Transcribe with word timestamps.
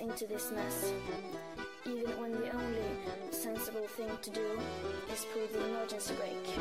into 0.00 0.26
this 0.26 0.50
mess. 0.50 0.92
Even 1.86 2.10
when 2.20 2.32
the 2.32 2.50
only 2.54 2.90
sensible 3.30 3.86
thing 3.96 4.10
to 4.22 4.30
do 4.30 4.58
is 5.12 5.26
pull 5.32 5.46
the 5.52 5.64
emergency 5.68 6.14
brake. 6.14 6.58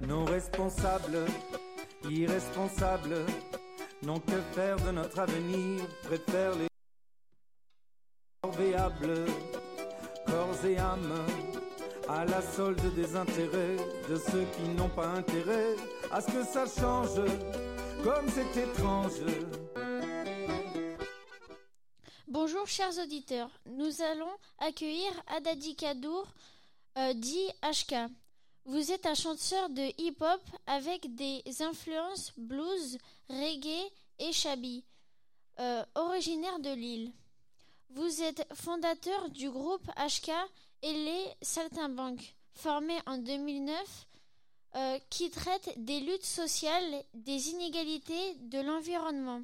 Nos 0.00 0.26
responsables, 0.26 1.28
irresponsables, 2.08 3.24
n'ont 4.02 4.20
que 4.20 4.40
faire 4.52 4.76
de 4.76 4.90
notre 4.90 5.20
avenir, 5.20 5.80
préfèrent 6.02 6.56
les 6.56 6.68
corvéables, 8.42 9.24
corps 10.26 10.66
et 10.66 10.78
âme, 10.78 11.24
à 12.08 12.24
la 12.24 12.42
solde 12.42 12.94
des 12.94 13.16
intérêts 13.16 13.76
de 14.10 14.16
ceux 14.16 14.44
qui 14.56 14.68
n'ont 14.76 14.90
pas 14.90 15.06
intérêt 15.06 15.76
à 16.12 16.20
ce 16.20 16.26
que 16.26 16.44
ça 16.44 16.64
change, 16.66 17.20
comme 18.02 18.28
c'est 18.28 18.60
étrange. 18.60 19.20
Chers 22.66 22.98
auditeurs, 22.98 23.50
nous 23.66 24.00
allons 24.00 24.32
accueillir 24.58 25.10
Adadi 25.26 25.76
Kadour, 25.76 26.26
euh, 26.96 27.12
dit 27.12 27.46
HK. 27.62 27.94
Vous 28.64 28.90
êtes 28.90 29.04
un 29.04 29.14
chanteur 29.14 29.68
de 29.68 29.82
hip-hop 30.00 30.40
avec 30.66 31.14
des 31.14 31.42
influences 31.60 32.32
blues, 32.38 32.96
reggae 33.28 33.90
et 34.18 34.32
shabby, 34.32 34.82
euh, 35.60 35.84
originaire 35.94 36.58
de 36.60 36.70
Lille. 36.70 37.12
Vous 37.90 38.22
êtes 38.22 38.46
fondateur 38.54 39.28
du 39.28 39.50
groupe 39.50 39.86
HK 39.96 40.30
et 40.82 40.92
les 40.92 41.26
Saltimbanques, 41.42 42.34
formé 42.54 42.94
en 43.06 43.18
2009, 43.18 44.06
euh, 44.76 44.98
qui 45.10 45.30
traite 45.30 45.70
des 45.76 46.00
luttes 46.00 46.24
sociales, 46.24 47.04
des 47.12 47.50
inégalités, 47.50 48.34
de 48.36 48.60
l'environnement, 48.60 49.42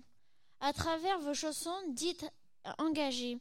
à 0.60 0.72
travers 0.72 1.18
vos 1.20 1.34
chansons 1.34 1.78
dites 1.88 2.24
engagées. 2.78 3.38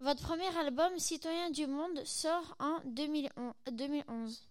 Votre 0.00 0.22
premier 0.22 0.48
album, 0.58 0.90
Citoyen 0.98 1.50
du 1.50 1.66
Monde, 1.66 2.00
sort 2.04 2.54
en 2.58 2.78
2011. 2.90 4.46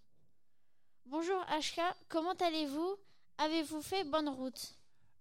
Bonjour 1.06 1.40
HK, 1.60 1.82
comment 2.10 2.34
allez-vous? 2.34 2.96
Avez-vous 3.38 3.82
fait 3.82 4.04
bonne 4.10 4.30
route? 4.30 4.76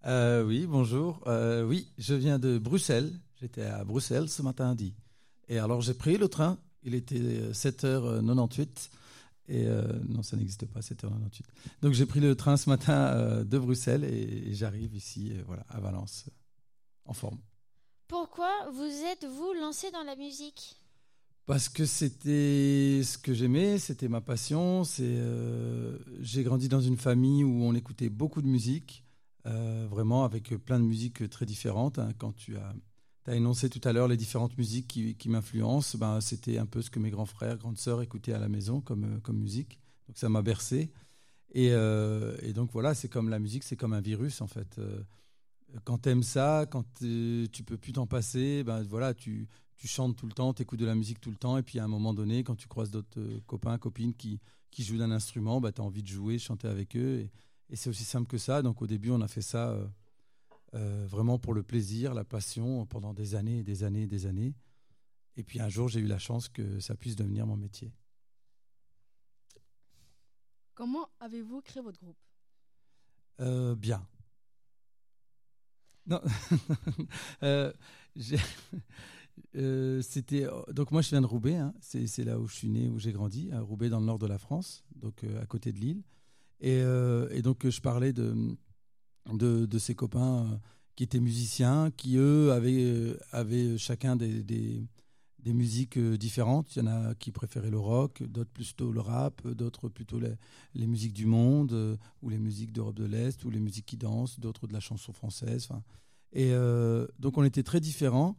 Euh, 0.07 0.45
Oui, 0.45 0.67
bonjour. 0.67 1.21
Euh, 1.27 1.63
oui, 1.65 1.93
je 1.99 2.15
viens 2.15 2.39
de 2.39 2.59
Bruxelles. 2.59 3.13
J'étais 3.41 3.63
à 3.65 3.85
Bruxelles 3.85 4.29
ce 4.31 4.41
matin 4.43 4.75
dit. 4.75 4.95
Et 5.49 5.59
alors 5.59 5.83
j'ai 5.83 5.95
pris 5.95 6.17
le 6.17 6.29
train. 6.29 6.59
Il 6.85 6.95
était 6.95 7.19
7h98. 7.53 8.91
Et 9.49 9.67
euh, 9.67 9.83
non, 10.09 10.23
ça 10.23 10.39
n'existe 10.39 10.65
pas, 10.67 10.81
7h98. 10.81 11.43
Donc 11.83 11.93
j'ai 11.93 12.07
pris 12.07 12.21
le 12.21 12.35
train 12.35 12.57
ce 12.57 12.71
matin 12.71 13.45
de 13.45 13.59
Bruxelles 13.59 14.05
et, 14.05 14.49
et 14.49 14.55
j'arrive 14.55 14.95
ici, 14.95 15.35
voilà, 15.47 15.65
à 15.69 15.81
Valence, 15.81 16.25
en 17.05 17.13
forme. 17.13 17.39
Pourquoi 18.09 18.51
vous 18.71 18.83
êtes-vous 18.83 19.55
lancé 19.61 19.91
dans 19.91 20.03
la 20.03 20.15
musique? 20.17 20.77
Parce 21.47 21.69
que 21.69 21.85
c'était 21.85 23.03
ce 23.03 23.19
que 23.19 23.35
j'aimais, 23.35 23.79
c'était 23.79 24.09
ma 24.09 24.21
passion. 24.21 24.83
Euh, 25.01 25.99
j'ai 26.21 26.43
grandi 26.43 26.69
dans 26.69 26.81
une 26.81 26.97
famille 26.97 27.45
où 27.45 27.65
on 27.65 27.75
écoutait 27.75 28.09
beaucoup 28.09 28.41
de 28.41 28.47
musique, 28.47 29.05
euh, 29.47 29.87
vraiment 29.91 30.25
avec 30.25 30.49
plein 30.65 30.81
de 30.81 30.85
musiques 30.85 31.29
très 31.29 31.45
différentes. 31.45 31.99
Hein. 31.99 32.13
Quand 32.19 32.33
tu 32.33 32.57
as, 32.57 32.75
énoncé 33.35 33.71
tout 33.71 33.81
à 33.85 33.93
l'heure 33.93 34.09
les 34.09 34.17
différentes 34.19 34.57
musiques 34.59 34.87
qui, 34.87 35.29
m'influencent, 35.29 35.97
ben, 35.97 36.21
c'était 36.21 36.59
un 36.59 36.67
peu 36.67 36.83
ce 36.83 36.91
que 36.91 36.99
mes 36.99 37.11
grands 37.11 37.27
frères, 37.27 37.57
grandes 37.57 37.79
sœurs 37.79 38.03
écoutaient 38.03 38.35
à 38.35 38.39
la 38.39 38.49
maison 38.49 38.81
comme, 38.81 39.21
comme 39.23 39.39
musique. 39.39 39.79
Donc 40.09 40.19
ça 40.19 40.29
m'a 40.29 40.43
bercé. 40.43 40.93
Euh, 41.57 42.37
et, 42.43 42.53
donc 42.53 42.71
voilà, 42.73 42.95
c'est 42.95 43.09
comme 43.09 43.29
la 43.29 43.39
musique, 43.39 43.65
c'est 43.65 43.77
comme 43.77 43.93
un 43.93 44.01
virus 44.01 44.41
en 44.41 44.47
fait. 44.47 44.79
Euh, 45.75 45.79
quand 45.85 45.99
t'aimes 45.99 46.23
ça, 46.23 46.67
quand 46.71 46.85
tu 46.99 47.65
peux 47.67 47.77
plus 47.77 47.93
t'en 47.93 48.07
passer, 48.07 48.65
ben 48.65 48.83
voilà, 48.83 49.15
tu, 49.15 49.49
tu 49.77 49.89
chantes 49.89 50.17
tout 50.17 50.27
le 50.27 50.33
temps, 50.33 50.55
tu 50.55 50.63
écoutes 50.63 50.81
de 50.81 50.87
la 50.87 50.95
musique 50.95 51.21
tout 51.21 51.31
le 51.31 51.37
temps, 51.37 51.59
et 51.59 51.63
puis 51.63 51.79
à 51.79 51.85
un 51.85 51.89
moment 51.89 52.15
donné, 52.15 52.45
quand 52.45 52.57
tu 52.57 52.69
croises 52.69 52.91
d'autres 52.91 53.19
euh, 53.21 53.41
copains, 53.47 53.79
copines 53.79 54.15
qui, 54.15 54.41
qui 54.71 54.85
jouent 54.85 54.99
d'un 54.99 55.11
instrument, 55.11 55.61
bah, 55.61 55.73
tu 55.73 55.81
as 55.81 55.85
envie 55.85 56.03
de 56.03 56.09
jouer, 56.09 56.39
chanter 56.39 56.69
avec 56.69 56.97
eux. 56.97 57.21
Et, 57.21 57.31
et 57.71 57.77
c'est 57.77 57.91
aussi 57.91 58.05
simple 58.05 58.29
que 58.29 58.39
ça. 58.39 58.63
Donc 58.63 58.83
au 58.83 58.87
début, 58.87 59.11
on 59.11 59.21
a 59.21 59.29
fait 59.29 59.43
ça 59.43 59.71
euh, 59.71 59.87
euh, 60.75 61.07
vraiment 61.07 61.39
pour 61.39 61.55
le 61.55 61.63
plaisir, 61.63 62.15
la 62.15 62.25
passion, 62.25 62.87
pendant 62.87 63.15
des 63.15 63.35
années 63.35 63.59
et 63.59 63.65
des 63.65 63.85
années 63.85 64.03
et 64.03 64.07
des 64.07 64.27
années. 64.27 64.55
Et 65.37 65.43
puis 65.43 65.61
un 65.61 65.69
jour, 65.69 65.89
j'ai 65.89 66.01
eu 66.01 66.07
la 66.07 66.19
chance 66.19 66.49
que 66.49 66.79
ça 66.79 66.95
puisse 66.95 67.17
devenir 67.17 67.47
mon 67.47 67.57
métier. 67.57 67.93
Comment 70.75 71.09
avez-vous 71.21 71.61
créé 71.63 71.83
votre 71.83 71.99
groupe? 72.01 72.19
Euh, 73.41 73.75
Bien. 73.75 74.07
Non, 76.07 76.21
euh, 77.43 77.73
euh, 79.57 80.03
c'était 80.03 80.47
donc 80.73 80.91
moi 80.91 81.01
je 81.03 81.11
viens 81.11 81.23
de 81.23 81.27
Roubaix, 81.27 81.57
hein. 81.57 81.75
c'est 81.81 82.25
là 82.25 82.39
où 82.39 82.47
je 82.47 82.55
suis 82.55 82.69
né, 82.69 82.89
où 82.89 82.99
j'ai 82.99 83.13
grandi, 83.13 83.51
à 83.53 83.61
Roubaix 83.61 83.89
dans 83.89 84.01
le 84.01 84.07
nord 84.07 84.19
de 84.19 84.27
la 84.27 84.39
France, 84.39 84.85
donc 84.97 85.25
euh, 85.25 85.43
à 85.43 85.47
côté 85.47 85.73
de 85.73 85.79
Lille. 85.79 86.03
Et, 86.61 86.83
donc 87.43 87.69
je 87.69 87.81
parlais 87.81 88.13
de 88.13 88.35
de, 89.33 89.93
copains 89.95 90.61
qui 90.97 91.05
étaient 91.05 91.21
musiciens, 91.21 91.91
qui 91.91 92.17
eux 92.17 92.53
avaient 92.53 93.17
avaient 93.33 93.77
chacun 93.79 94.17
des, 94.17 94.87
des 95.45 95.53
musiques 95.53 95.99
différentes. 95.99 96.75
Il 96.75 96.81
y 96.81 96.83
en 96.83 96.89
a 96.89 97.15
qui 97.15 97.31
préféraient 97.31 97.71
le 97.71 97.79
rock, 97.79 98.23
d'autres 98.23 98.51
plutôt 98.51 98.91
le 98.91 99.01
rap, 99.01 99.47
d'autres 99.47 99.89
plutôt 99.89 100.19
les, 100.19 100.87
musiques 100.87 101.13
du 101.13 101.27
monde, 101.27 101.99
ou 102.23 102.29
les 102.29 102.39
musiques 102.39 102.73
d'Europe 102.73 102.97
de 102.97 103.05
l'Est, 103.05 103.45
ou 103.45 103.51
les 103.51 103.61
musiques 103.61 103.87
qui 103.87 103.97
dansent, 103.97 104.41
d'autres 104.41 104.67
de 104.67 104.73
la 104.73 104.81
chanson 104.81 105.13
française. 105.13 105.69
Et 106.33 106.51
euh, 106.53 107.07
donc 107.19 107.39
on 107.39 107.45
était 107.45 107.63
très 107.63 107.81
différents. 107.81 108.37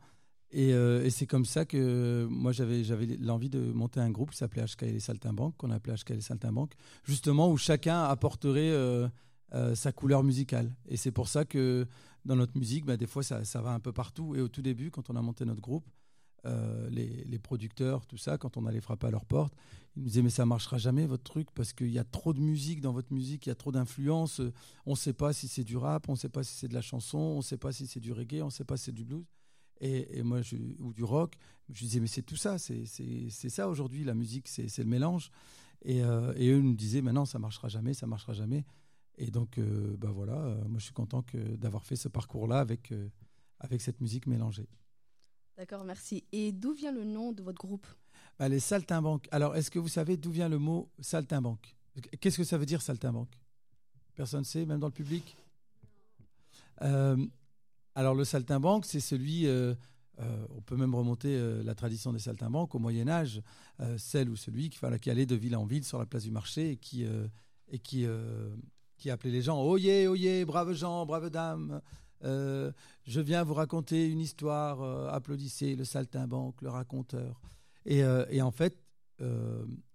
Et, 0.52 0.74
euh, 0.74 1.10
c'est 1.10 1.26
comme 1.26 1.46
ça 1.46 1.66
que 1.66 2.28
moi 2.30 2.52
j'avais 2.52 2.84
l'envie 3.20 3.50
de 3.50 3.60
monter 3.60 4.00
un 4.00 4.10
groupe 4.10 4.32
qui 4.32 4.38
s'appelait 4.38 4.64
HK 4.64 4.84
et 4.84 4.92
les 4.92 5.00
Saltimbanques, 5.00 5.58
qu'on 5.58 5.72
appelait 5.72 5.96
HK 5.96 6.12
et 6.12 6.16
les 6.16 6.22
Saltimbanques, 6.22 6.76
justement 7.04 7.52
où 7.52 7.58
chacun 7.58 8.04
apporterait 8.04 8.70
euh, 8.72 9.08
euh, 9.54 9.76
sa 9.76 9.92
couleur 9.92 10.24
musicale. 10.24 10.76
Et 10.88 10.98
c'est 10.98 11.12
pour 11.12 11.28
ça 11.28 11.46
que 11.46 11.88
dans 12.26 12.36
notre 12.36 12.58
musique, 12.58 12.86
bah, 12.86 12.98
des 12.98 13.08
fois 13.08 13.24
ça, 13.24 13.44
ça 13.44 13.62
va 13.62 13.72
un 13.72 13.80
peu 13.80 13.92
partout. 13.92 14.36
Et 14.36 14.42
au 14.42 14.48
tout 14.48 14.62
début, 14.62 14.92
quand 14.92 15.10
on 15.10 15.16
a 15.16 15.22
monté 15.22 15.46
notre 15.46 15.62
groupe, 15.62 15.88
euh, 16.46 16.90
les, 16.90 17.24
les, 17.26 17.40
producteurs, 17.40 18.06
tout 18.06 18.18
ça, 18.18 18.38
quand 18.38 18.58
on 18.58 18.66
allait 18.66 18.82
frapper 18.82 19.08
à 19.08 19.12
leur 19.12 19.26
porte, 19.26 19.54
ils 19.96 20.04
nous 20.04 20.08
disaient 20.10 20.22
mais 20.22 20.30
ça 20.30 20.46
marchera 20.46 20.78
jamais 20.78 21.06
votre 21.06 21.24
truc 21.24 21.50
parce 21.52 21.74
qu'il 21.74 21.92
y 21.92 22.00
a 22.00 22.04
trop 22.04 22.34
de 22.34 22.40
musique 22.40 22.82
dans 22.82 22.92
votre 22.92 23.14
musique, 23.14 23.46
il 23.46 23.50
y 23.50 23.52
a 23.52 23.56
trop 23.56 23.72
d'influence. 23.72 24.42
On 24.86 24.92
ne 24.92 24.96
sait 24.96 25.14
pas 25.14 25.34
si 25.34 25.48
c'est 25.48 25.64
du 25.64 25.78
rap, 25.78 26.10
on 26.10 26.14
ne 26.14 26.18
sait 26.18 26.30
pas 26.30 26.44
si 26.44 26.56
c'est 26.56 26.68
de 26.68 26.74
la 26.74 26.82
chanson, 26.82 27.18
on 27.18 27.38
ne 27.38 27.42
sait 27.42 27.58
pas 27.58 27.72
si 27.72 27.88
c'est 27.88 28.00
du 28.00 28.12
reggae, 28.12 28.42
on 28.42 28.46
ne 28.46 28.52
sait 28.52 28.66
pas 28.66 28.78
si 28.78 28.86
c'est 28.86 28.92
du 28.92 29.06
blues. 29.06 29.26
Et, 29.82 30.20
et 30.20 30.24
moi, 30.24 30.42
je, 30.42 30.56
ou 30.80 30.94
du 30.94 31.04
rock, 31.04 31.36
je 31.70 31.80
disais 31.80 32.00
mais 32.00 32.08
c'est 32.08 32.22
tout 32.22 32.38
ça, 32.38 32.58
c'est 32.58 32.86
ça 32.86 33.68
aujourd'hui 33.68 34.04
la 34.04 34.14
musique, 34.14 34.48
c'est 34.48 34.78
le 34.78 34.86
mélange. 34.86 35.32
Et, 35.82 36.04
euh, 36.04 36.34
et, 36.38 36.50
eux 36.50 36.62
nous 36.62 36.74
disaient 36.74 37.02
mais 37.02 37.14
non 37.14 37.26
ça 37.26 37.38
marchera 37.38 37.68
jamais, 37.68 37.94
ça 37.94 38.08
marchera 38.08 38.34
jamais. 38.34 38.66
Et 39.18 39.32
donc 39.32 39.58
euh, 39.58 39.96
bah 39.98 40.12
voilà, 40.12 40.34
euh, 40.34 40.56
moi 40.68 40.80
je 40.80 40.86
suis 40.86 40.94
content 40.94 41.24
d'avoir 41.58 41.86
fait 41.86 41.96
ce 41.96 42.08
parcours 42.08 42.48
là 42.48 42.60
avec 42.60 42.92
euh, 42.92 43.10
avec 43.60 43.82
cette 43.82 44.02
musique 44.02 44.28
mélangée. 44.28 44.68
D'accord, 45.58 45.86
merci. 45.86 46.26
Et 46.34 46.52
d'où 46.52 46.74
vient 46.74 46.92
le 46.92 47.06
nom 47.06 47.32
de 47.32 47.42
votre 47.42 47.58
groupe? 47.58 47.88
Bah, 48.38 48.50
Les 48.50 48.60
saltimbanques. 48.60 49.28
Alors, 49.32 49.56
est-ce 49.56 49.72
que 49.72 49.80
vous 49.80 49.88
savez 49.88 50.18
d'où 50.18 50.32
vient 50.32 50.50
le 50.50 50.60
mot 50.60 50.90
saltimbanque? 51.00 51.76
Qu'est-ce 52.20 52.38
que 52.38 52.44
ça 52.44 52.58
veut 52.58 52.66
dire 52.66 52.82
saltimbanque? 52.82 53.32
Personne 54.16 54.42
ne 54.42 54.46
sait, 54.46 54.66
même 54.66 54.80
dans 54.80 54.88
le 54.88 54.94
public? 54.94 55.38
Euh, 56.82 57.26
Alors, 57.96 58.16
le 58.16 58.26
saltimbanque, 58.26 58.86
c'est 58.86 59.00
celui. 59.00 59.48
Euh, 59.48 59.76
euh, 60.20 60.48
on 60.56 60.62
peut 60.62 60.76
même 60.76 60.94
remonter 60.94 61.38
la 61.64 61.76
tradition 61.76 62.12
des 62.12 62.20
saltimbanques 62.20 62.76
au 62.76 62.80
Moyen 62.80 63.08
Âge, 63.08 63.42
celle 63.98 64.30
ou 64.30 64.36
celui 64.36 64.70
qui, 64.70 64.80
qui 65.02 65.10
allait 65.10 65.26
de 65.26 65.36
ville 65.36 65.56
en 65.58 65.66
ville 65.66 65.84
sur 65.84 66.00
la 66.00 66.06
place 66.06 66.24
du 66.24 66.32
marché 66.32 66.72
et 66.72 66.78
qui 66.78 67.06
et 67.68 67.80
qui 67.80 68.06
qui 68.98 69.10
appelait 69.10 69.32
les 69.32 69.42
gens 69.42 69.62
oyez 69.62 70.08
oyez 70.08 70.46
braves 70.46 70.72
gens 70.72 71.06
braves 71.06 71.30
dames 71.30 71.82
euh, 72.26 72.72
je 73.04 73.22
viens 73.22 73.44
vous 73.44 73.54
raconter 73.54 74.08
une 74.08 74.20
histoire, 74.20 74.82
euh, 74.82 75.10
applaudissez 75.10 75.76
le 75.76 75.86
saltimbanque, 75.86 76.62
le 76.62 76.70
raconteur. 76.70 77.40
Et, 77.86 78.04
euh, 78.04 78.26
en 78.42 78.52
fait, 78.52 78.78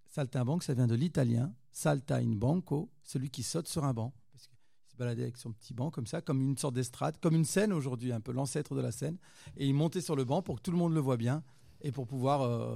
saltimbanque, 0.08 0.62
ça 0.62 0.74
vient 0.74 0.86
de 0.86 0.94
l'italien 0.94 1.52
salta 1.72 2.16
in 2.16 2.34
banco, 2.34 2.90
celui 3.02 3.30
qui 3.30 3.42
saute 3.42 3.68
sur 3.68 3.84
un 3.84 3.92
banc. 3.92 4.12
Parce 4.32 4.46
qu'il 4.46 4.56
se 4.90 4.96
baladait 4.96 5.22
avec 5.22 5.36
son 5.36 5.52
petit 5.52 5.74
banc 5.74 5.90
comme 5.90 6.06
ça, 6.06 6.20
comme 6.20 6.40
une 6.40 6.56
sorte 6.56 6.74
d'estrade, 6.74 7.18
comme 7.20 7.34
une 7.34 7.44
scène 7.44 7.72
aujourd'hui, 7.72 8.12
un 8.12 8.20
peu 8.20 8.32
l'ancêtre 8.32 8.74
de 8.74 8.80
la 8.80 8.92
scène. 8.92 9.18
Et 9.56 9.68
il 9.68 9.74
montait 9.74 10.00
sur 10.00 10.16
le 10.16 10.24
banc 10.24 10.42
pour 10.42 10.56
que 10.56 10.62
tout 10.62 10.72
le 10.72 10.78
monde 10.78 10.94
le 10.94 11.00
voit 11.00 11.16
bien 11.16 11.42
et 11.80 11.92
pour 11.92 12.06
pouvoir 12.06 12.70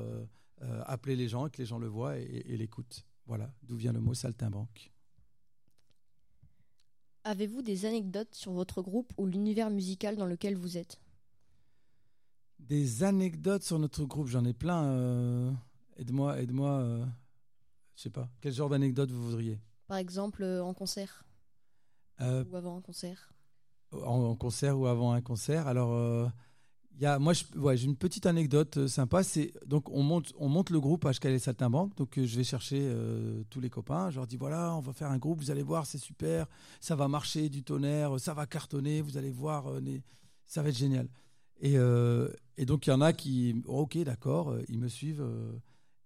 appeler 0.87 1.17
les 1.17 1.29
gens 1.29 1.47
et 1.47 1.51
que 1.51 1.59
les 1.59 1.67
gens 1.67 1.79
le 1.79 1.89
voient 1.89 2.19
et, 2.19 2.45
et 2.47 2.57
l'écoutent. 2.57 3.05
Voilà 3.27 3.53
d'où 3.63 3.77
vient 3.77 3.93
le 3.93 4.01
mot 4.01 4.15
saltimbanque. 4.15 4.94
Avez-vous 7.25 7.63
des 7.63 7.87
anecdotes 7.87 8.35
sur 8.35 8.53
votre 8.53 8.83
groupe 8.83 9.13
ou 9.17 9.27
l'univers 9.27 9.71
musical 9.71 10.17
dans 10.17 10.27
lequel 10.27 10.57
vous 10.57 10.77
êtes? 10.77 11.01
Des 12.59 13.03
anecdotes 13.03 13.63
sur 13.63 13.79
notre 13.79 14.05
groupe, 14.05 14.27
j'en 14.27 14.45
ai 14.45 14.53
plein. 14.53 14.85
Euh, 14.85 15.51
aide-moi, 15.97 16.41
aide-moi. 16.41 16.71
Euh, 16.81 17.05
je 17.97 18.03
sais 18.03 18.11
pas. 18.11 18.29
Quel 18.43 18.53
genre 18.53 18.69
d'anecdote 18.69 19.11
vous 19.11 19.25
voudriez? 19.25 19.59
Par 19.87 19.97
exemple, 19.97 20.43
euh, 20.43 20.63
en 20.63 20.75
concert 20.75 21.25
euh, 22.21 22.45
ou 22.45 22.57
avant 22.57 22.77
un 22.77 22.81
concert 22.81 23.33
en, 23.91 24.23
en, 24.23 24.37
concert 24.37 24.79
ou 24.79 24.87
avant 24.87 25.13
un 25.13 25.23
concert. 25.23 25.67
Alors, 25.67 26.31
y 27.03 27.07
a, 27.07 27.19
moi, 27.19 27.33
j'ai 27.33 27.85
une 27.85 27.97
petite 27.97 28.27
anecdote 28.27 28.77
euh, 28.79 28.87
sympa. 28.89 29.23
C'est 29.23 29.53
donc 29.67 29.91
on 29.91 30.03
monte, 30.03 30.33
on 30.39 30.49
monte 30.49 30.71
le 30.71 30.81
groupe 30.81 31.05
HKL 31.05 31.41
Saltimbanque. 31.41 31.97
Donc 31.97 32.19
euh, 32.19 32.27
je 32.27 32.37
vais 32.37 32.45
chercher 32.45 32.79
euh, 32.81 33.43
tous 33.51 33.61
les 33.61 33.71
copains. 33.71 34.11
Je 34.11 34.17
leur 34.17 34.27
dis 34.27 34.37
voilà, 34.37 34.75
on 34.77 34.81
va 34.81 34.93
faire 34.93 35.11
un 35.11 35.19
groupe. 35.19 35.41
Vous 35.41 35.51
allez 35.51 35.63
voir, 35.63 35.87
c'est 35.87 35.99
super. 35.99 36.47
Ça 36.81 36.95
va 36.95 37.09
marcher 37.09 37.49
du 37.49 37.63
tonnerre. 37.63 38.19
Ça 38.21 38.35
va 38.35 38.47
cartonner. 38.47 39.01
Vous 39.01 39.17
allez 39.17 39.31
voir, 39.31 39.67
ça 40.47 40.63
va 40.63 40.69
être 40.69 40.77
génial. 40.79 41.09
Et, 41.61 41.75
et 42.57 42.67
donc 42.67 42.87
il 42.87 42.91
y 42.91 42.93
en 42.93 43.01
a 43.01 43.13
qui, 43.13 43.63
oh, 43.67 43.81
ok, 43.83 43.99
d'accord, 44.05 44.55
ils 44.69 44.79
me 44.79 44.89
suivent. 44.89 45.25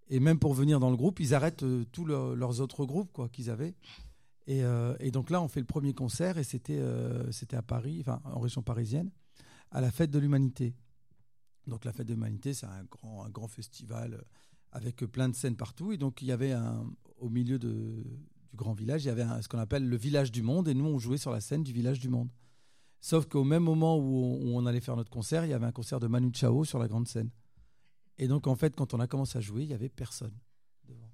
et 0.09 0.19
même 0.19 0.39
pour 0.39 0.53
venir 0.53 0.79
dans 0.79 0.89
le 0.91 0.95
groupe, 0.95 1.19
ils 1.19 1.33
arrêtent 1.33 1.65
tous 1.91 2.05
leurs- 2.05 2.61
autres 2.61 2.85
groupes 2.85 3.11
quoi 3.11 3.29
qu'ils 3.29 3.49
avaient. 3.49 3.73
Et, 4.47 4.61
et 4.99 5.11
donc 5.11 5.29
là, 5.31 5.41
on 5.41 5.47
fait 5.47 5.59
le 5.59 5.65
premier 5.65 5.93
concert 5.93 6.37
et 6.37 6.43
c'était 6.43 6.81
c'était 7.31 7.57
à 7.57 7.61
Paris, 7.63 7.97
enfin 8.01 8.21
en 8.25 8.39
région 8.39 8.61
parisienne, 8.61 9.09
à 9.71 9.81
la 9.81 9.91
fête 9.91 10.11
de 10.11 10.19
l'humanité. 10.19 10.75
Donc 11.67 11.85
la 11.85 11.93
fête 11.93 12.07
de 12.07 12.13
l'humanité, 12.13 12.53
c'est 12.53 12.65
un 12.65 12.83
grand, 12.85 13.23
un 13.23 13.29
grand 13.29 13.47
festival 13.47 14.15
euh, 14.15 14.21
avec 14.71 14.97
plein 14.97 15.29
de 15.29 15.35
scènes 15.35 15.55
partout. 15.55 15.91
Et 15.91 15.97
donc 15.97 16.21
il 16.21 16.27
y 16.27 16.31
avait 16.31 16.55
au 17.17 17.29
milieu 17.29 17.59
du 17.59 18.03
grand 18.55 18.73
village, 18.73 19.03
il 19.03 19.07
y 19.07 19.11
avait 19.11 19.25
ce 19.41 19.47
qu'on 19.47 19.59
appelle 19.59 19.87
le 19.87 19.97
village 19.97 20.31
du 20.31 20.41
monde. 20.41 20.67
Et 20.67 20.73
nous, 20.73 20.85
on 20.85 20.99
jouait 20.99 21.17
sur 21.17 21.31
la 21.31 21.41
scène 21.41 21.63
du 21.63 21.73
village 21.73 21.99
du 21.99 22.09
monde. 22.09 22.29
Sauf 23.01 23.27
qu'au 23.27 23.43
même 23.43 23.63
moment 23.63 23.97
où 23.97 24.39
on, 24.43 24.65
allait 24.65 24.81
faire 24.81 24.97
notre 24.97 25.09
concert, 25.09 25.45
il 25.45 25.51
y 25.51 25.53
avait 25.53 25.65
un 25.65 25.71
concert 25.71 25.99
de 25.99 26.07
Manu 26.07 26.31
Chao 26.33 26.65
sur 26.65 26.79
la 26.79 26.87
grande 26.87 27.07
scène. 27.07 27.29
Et 28.17 28.27
donc 28.27 28.47
en 28.47 28.55
fait, 28.55 28.75
quand 28.75 28.93
on 28.93 28.99
a 28.99 29.07
commencé 29.07 29.37
à 29.37 29.41
jouer, 29.41 29.63
il 29.63 29.69
y 29.69 29.73
avait 29.73 29.89
personne 29.89 30.33
devant. 30.85 31.09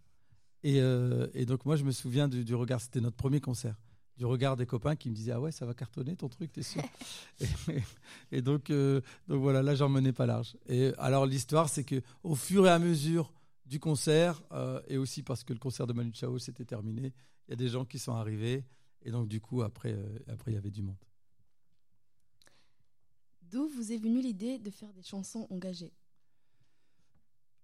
Et, 0.63 0.81
euh, 0.81 1.27
donc 1.45 1.65
moi, 1.65 1.75
je 1.75 1.83
me 1.83 1.91
souviens 1.91 2.27
du 2.27 2.55
regard. 2.55 2.81
C'était 2.81 3.01
notre 3.01 3.17
premier 3.17 3.39
concert. 3.39 3.77
Du 4.17 4.25
regard 4.25 4.55
des 4.55 4.65
copains 4.65 4.95
qui 4.95 5.09
me 5.09 5.15
disaient 5.15 5.33
ah 5.33 5.41
ouais 5.41 5.51
ça 5.51 5.65
va 5.65 5.73
cartonner 5.73 6.15
ton 6.15 6.29
truc 6.29 6.51
t'es 6.53 6.63
sûr 6.63 6.81
et, 7.41 7.47
et 8.31 8.41
donc 8.41 8.69
euh, 8.69 9.01
donc 9.27 9.41
voilà 9.41 9.61
là 9.61 9.75
j'en 9.75 9.89
menais 9.89 10.13
pas 10.13 10.25
large. 10.25 10.55
Et 10.67 10.93
alors 10.97 11.25
l'histoire 11.25 11.67
c'est 11.67 11.83
que 11.83 12.01
au 12.23 12.35
fur 12.35 12.65
et 12.65 12.69
à 12.69 12.79
mesure 12.79 13.33
du 13.65 13.79
concert 13.79 14.41
euh, 14.53 14.81
et 14.87 14.97
aussi 14.97 15.21
parce 15.21 15.43
que 15.43 15.51
le 15.51 15.59
concert 15.59 15.85
de 15.85 15.93
Manu 15.93 16.11
Chao 16.13 16.39
s'était 16.39 16.65
terminé 16.65 17.13
il 17.47 17.51
y 17.51 17.53
a 17.53 17.57
des 17.57 17.67
gens 17.67 17.83
qui 17.83 17.99
sont 17.99 18.13
arrivés 18.13 18.63
et 19.01 19.11
donc 19.11 19.27
du 19.27 19.41
coup 19.41 19.63
après 19.63 19.91
euh, 19.91 20.17
après 20.27 20.51
il 20.51 20.55
y 20.55 20.57
avait 20.57 20.71
du 20.71 20.81
monde. 20.81 20.95
D'où 23.41 23.67
vous 23.67 23.91
est 23.91 23.97
venue 23.97 24.21
l'idée 24.21 24.59
de 24.59 24.71
faire 24.71 24.91
des 24.93 25.03
chansons 25.03 25.45
engagées? 25.49 25.93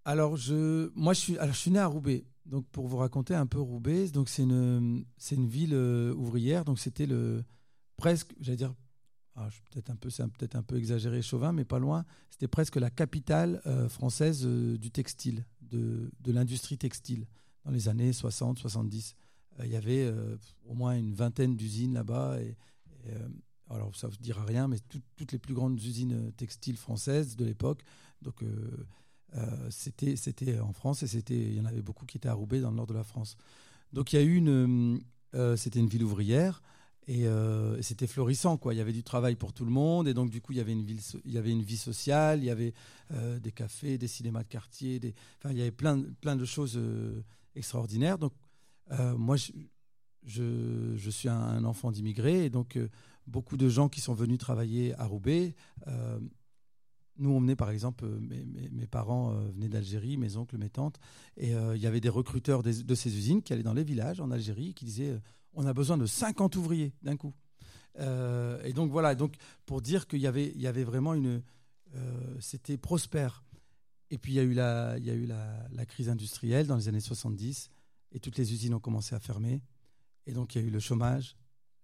Alors, 0.06 0.36
je, 0.38 0.92
moi, 0.96 1.14
je 1.14 1.20
suis, 1.20 1.38
alors, 1.38 1.54
je 1.54 1.60
suis 1.60 1.72
né 1.72 1.80
à 1.80 1.88
Roubaix. 1.88 2.24
Donc, 2.46 2.66
pour 2.72 2.88
vous 2.88 2.98
raconter 2.98 3.36
un 3.36 3.46
peu 3.46 3.60
Roubaix, 3.60 4.08
donc 4.10 4.28
c'est 4.30 4.44
une, 4.44 5.06
c'est 5.18 5.36
une 5.36 5.48
ville 5.48 5.74
euh, 5.74 6.14
ouvrière. 6.16 6.66
Donc, 6.66 6.80
c'était 6.80 7.06
le 7.06 7.44
presque, 7.98 8.34
j'allais 8.40 8.58
dire, 8.58 8.74
ah, 9.36 9.48
peut-être 9.72 9.90
un 9.92 9.96
peu, 9.96 10.10
c'est 10.10 10.28
peut-être 10.28 10.56
un 10.56 10.64
peu 10.64 10.76
exagéré, 10.78 11.22
chauvin, 11.22 11.52
mais 11.54 11.66
pas 11.66 11.80
loin. 11.80 12.04
C'était 12.30 12.48
presque 12.48 12.76
la 12.78 12.90
capitale 12.90 13.62
euh, 13.66 13.88
française 13.88 14.42
euh, 14.46 14.78
du 14.78 14.92
textile, 14.92 15.46
de, 15.62 16.12
de 16.20 16.32
l'industrie 16.32 16.78
textile, 16.78 17.28
dans 17.64 17.72
les 17.72 17.88
années 17.88 18.12
60, 18.12 18.58
70. 18.60 19.16
Euh, 19.60 19.66
Il 19.66 19.72
y 19.72 19.76
avait 19.76 20.12
au 20.66 20.74
moins 20.74 20.98
une 20.98 21.14
vingtaine 21.14 21.56
d'usines 21.56 21.94
là-bas. 21.94 22.38
Alors, 23.70 23.96
ça 23.96 24.08
ne 24.08 24.12
vous 24.12 24.18
dira 24.18 24.44
rien, 24.44 24.68
mais 24.68 24.80
tout- 24.90 25.02
toutes 25.16 25.32
les 25.32 25.40
plus 25.40 25.54
grandes 25.54 25.82
usines 25.82 26.34
textiles 26.34 26.76
françaises 26.76 27.36
de 27.38 27.46
l'époque. 27.46 27.84
C'était 29.70 30.16
c'était 30.16 30.60
en 30.60 30.74
France 30.74 31.04
et 31.04 31.08
c'était 31.08 31.40
il 31.40 31.56
y 31.56 31.62
en 31.62 31.66
avait 31.66 31.82
beaucoup 31.82 32.06
qui 32.06 32.18
étaient 32.18 32.30
à 32.30 32.34
Roubaix 32.34 32.60
dans 32.60 32.70
le 32.70 32.76
nord 32.76 32.88
de 32.88 32.94
la 32.94 33.04
France. 33.04 33.38
Donc 33.94 34.14
il 34.14 34.18
y 34.18 34.20
a 34.20 34.24
eu 34.24 34.36
une 34.36 35.02
euh, 35.36 35.56
c'était 35.56 35.80
une 35.80 35.88
ville 35.88 36.04
ouvrière 36.04 36.62
et, 37.08 37.26
euh, 37.26 37.78
et 37.78 37.82
c'était 37.82 38.08
florissant 38.08 38.58
quoi. 38.58 38.74
Il 38.74 38.78
y 38.78 38.82
avait 38.82 38.94
du 38.94 39.04
travail 39.04 39.36
pour 39.36 39.54
tout 39.54 39.66
le 39.66 39.72
monde 39.72 40.08
et 40.08 40.14
donc 40.14 40.30
du 40.30 40.42
coup 40.42 40.52
il 40.52 40.58
y 40.58 40.62
avait 40.62 40.74
une 40.74 40.84
ville 40.84 41.00
il 41.26 41.32
y 41.32 41.38
avait 41.38 41.52
une 41.52 41.64
vie 41.64 41.78
sociale, 41.78 42.40
il 42.40 42.46
y 42.46 42.50
avait 42.50 42.74
euh, 43.12 43.40
des 43.40 43.52
cafés, 43.52 43.98
des 43.98 44.08
cinémas 44.08 44.44
de 44.44 44.50
quartier, 44.50 45.00
enfin 45.40 45.52
il 45.52 45.58
y 45.58 45.62
avait 45.62 45.72
plein 45.72 46.02
plein 46.20 46.36
de 46.36 46.46
choses 46.46 46.78
euh, 46.78 47.24
extraordinaires. 47.56 48.18
Donc 48.18 48.34
euh, 48.92 49.18
moi 49.18 49.38
je, 49.38 49.52
je 50.96 51.10
suis 51.10 51.30
un, 51.30 51.64
enfant 51.64 51.92
d'immigrés 51.92 52.46
et 52.46 52.50
donc 52.50 52.76
euh, 52.78 52.90
beaucoup 53.28 53.58
de 53.58 53.70
gens 53.70 53.90
qui 53.90 54.02
sont 54.02 54.14
venus 54.14 54.38
travailler 54.38 54.94
à 55.00 55.06
Roubaix 55.06 55.56
euh, 55.88 56.20
nous, 57.22 57.30
on 57.32 57.40
venait 57.40 57.56
par 57.56 57.70
exemple, 57.70 58.06
euh, 58.06 58.20
mes, 58.72 58.88
parents 58.88 59.32
euh, 59.32 59.52
venaient 59.52 59.70
d'Algérie, 59.70 60.18
mes 60.18 60.36
oncles, 60.38 60.58
mes 60.58 60.70
tantes, 60.70 61.00
et 61.38 61.56
euh, 61.56 61.76
il 61.76 61.82
y 61.82 61.88
avait 61.88 62.02
des 62.02 62.10
recruteurs 62.10 62.64
de 62.64 62.96
ces 62.96 63.18
usines 63.18 63.42
qui 63.42 63.54
allaient 63.54 63.64
dans 63.64 63.74
les 63.74 63.84
villages 63.84 64.20
en 64.20 64.32
Algérie 64.32 64.74
qui 64.74 64.86
disaient 64.86 65.22
on 65.54 65.66
a 65.66 65.74
besoin 65.74 65.98
de 65.98 66.06
50 66.06 66.56
ouvriers 66.56 66.94
d'un 67.02 67.18
coup. 67.18 67.34
Et 68.00 68.72
donc 68.74 68.90
voilà, 68.90 69.16
donc 69.16 69.36
pour 69.66 69.82
dire 69.82 70.08
qu'il 70.08 70.20
y 70.20 70.28
avait, 70.28 70.54
il 70.56 70.62
y 70.62 70.68
avait 70.68 70.86
vraiment 70.86 71.14
une, 71.14 71.44
c'était 72.40 72.78
prospère. 72.78 73.44
Et 74.10 74.18
puis 74.18 74.32
il 74.32 74.36
y 74.36 74.40
a 74.40 74.44
eu 74.44 74.54
la, 74.54 74.96
il 74.98 75.06
y 75.06 75.10
a 75.10 75.14
eu 75.14 75.26
la, 75.26 75.68
la 75.74 75.86
crise 75.86 76.08
industrielle 76.08 76.68
dans 76.68 76.78
les 76.78 76.88
années 76.88 77.02
70 77.02 77.70
et 78.14 78.20
toutes 78.22 78.38
les 78.38 78.54
usines 78.54 78.74
ont 78.74 78.80
commencé 78.80 79.14
à 79.14 79.20
fermer. 79.20 79.62
Et 80.26 80.32
donc 80.32 80.56
il 80.56 80.62
y 80.62 80.64
a 80.64 80.68
eu 80.68 80.72
le 80.72 80.80
chômage, 80.80 81.36